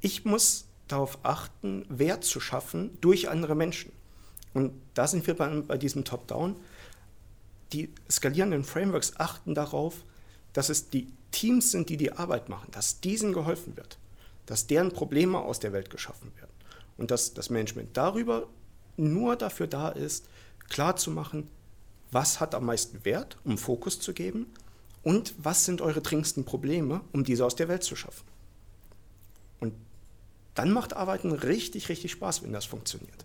Ich 0.00 0.24
muss 0.24 0.64
darauf 0.88 1.18
achten, 1.22 1.86
Wert 1.88 2.24
zu 2.24 2.40
schaffen 2.40 2.96
durch 3.00 3.28
andere 3.28 3.54
Menschen. 3.54 3.92
Und 4.54 4.72
da 4.94 5.06
sind 5.06 5.26
wir 5.26 5.36
bei, 5.36 5.48
bei 5.60 5.76
diesem 5.76 6.04
Top-Down. 6.04 6.56
Die 7.72 7.92
skalierenden 8.10 8.64
Frameworks 8.64 9.14
achten 9.16 9.54
darauf, 9.54 10.04
dass 10.52 10.68
es 10.68 10.88
die 10.88 11.12
Teams 11.32 11.72
sind, 11.72 11.88
die 11.88 11.96
die 11.96 12.12
Arbeit 12.12 12.48
machen, 12.48 12.68
dass 12.70 13.00
diesen 13.00 13.32
geholfen 13.32 13.76
wird, 13.76 13.98
dass 14.46 14.68
deren 14.68 14.92
Probleme 14.92 15.40
aus 15.40 15.58
der 15.58 15.72
Welt 15.72 15.90
geschaffen 15.90 16.32
werden 16.36 16.52
und 16.96 17.10
dass 17.10 17.34
das 17.34 17.50
Management 17.50 17.96
darüber 17.96 18.46
nur 18.96 19.34
dafür 19.34 19.66
da 19.66 19.88
ist, 19.88 20.28
klarzumachen, 20.68 21.50
was 22.12 22.38
hat 22.38 22.54
am 22.54 22.66
meisten 22.66 23.04
Wert, 23.04 23.38
um 23.42 23.58
Fokus 23.58 23.98
zu 23.98 24.14
geben 24.14 24.46
und 25.02 25.34
was 25.38 25.64
sind 25.64 25.80
eure 25.80 26.00
dringendsten 26.00 26.44
Probleme, 26.44 27.00
um 27.12 27.24
diese 27.24 27.44
aus 27.44 27.56
der 27.56 27.66
Welt 27.66 27.82
zu 27.82 27.96
schaffen. 27.96 28.24
Und 29.58 29.74
dann 30.54 30.70
macht 30.70 30.94
Arbeiten 30.94 31.32
richtig, 31.32 31.88
richtig 31.88 32.12
Spaß, 32.12 32.44
wenn 32.44 32.52
das 32.52 32.64
funktioniert. 32.64 33.24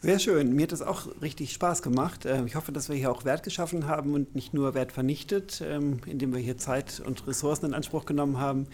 Sehr 0.00 0.18
schön. 0.18 0.54
Mir 0.54 0.64
hat 0.64 0.72
das 0.72 0.82
auch 0.82 1.08
richtig 1.22 1.52
Spaß 1.52 1.82
gemacht. 1.82 2.26
Ähm, 2.26 2.46
ich 2.46 2.54
hoffe, 2.54 2.70
dass 2.70 2.88
wir 2.88 2.96
hier 2.96 3.10
auch 3.10 3.24
Wert 3.24 3.42
geschaffen 3.42 3.86
haben 3.86 4.12
und 4.12 4.34
nicht 4.34 4.52
nur 4.52 4.74
Wert 4.74 4.92
vernichtet, 4.92 5.62
ähm, 5.64 6.00
indem 6.06 6.34
wir 6.34 6.40
hier 6.40 6.58
Zeit 6.58 7.00
und 7.04 7.26
Ressourcen 7.26 7.66
in 7.66 7.74
Anspruch 7.74 8.04
genommen 8.04 8.38
haben. 8.38 8.66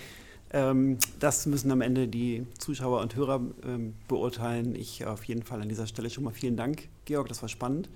Ähm, 0.51 0.99
das 1.21 1.47
müssen 1.47 1.71
am 1.71 1.81
Ende 1.81 2.09
die 2.09 2.47
Zuschauer 2.59 3.01
und 3.01 3.15
Hörer 3.15 3.41
beurteilen. 4.09 4.75
Ich 4.75 5.07
auf 5.07 5.25
jeden 5.25 5.43
Fall 5.43 5.63
an 5.63 5.69
dieser 5.69 5.87
Stelle 5.87 6.11
schon 6.11 6.25
mal 6.25 6.33
vielen 6.33 6.57
Dank, 6.57 6.89
Georg, 7.05 7.29
das 7.29 7.41
war 7.41 7.49
spannend. 7.49 7.89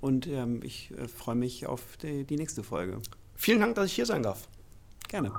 Und 0.00 0.28
ich 0.62 0.92
äh, 0.98 1.08
freue 1.08 1.34
mich 1.34 1.66
auf 1.66 1.96
die 2.02 2.36
nächste 2.36 2.62
Folge. 2.62 2.98
Vielen 3.34 3.60
Dank, 3.60 3.74
dass 3.74 3.86
ich 3.86 3.94
hier 3.94 4.06
sein 4.06 4.22
darf. 4.22 4.46
Gerne. 5.08 5.32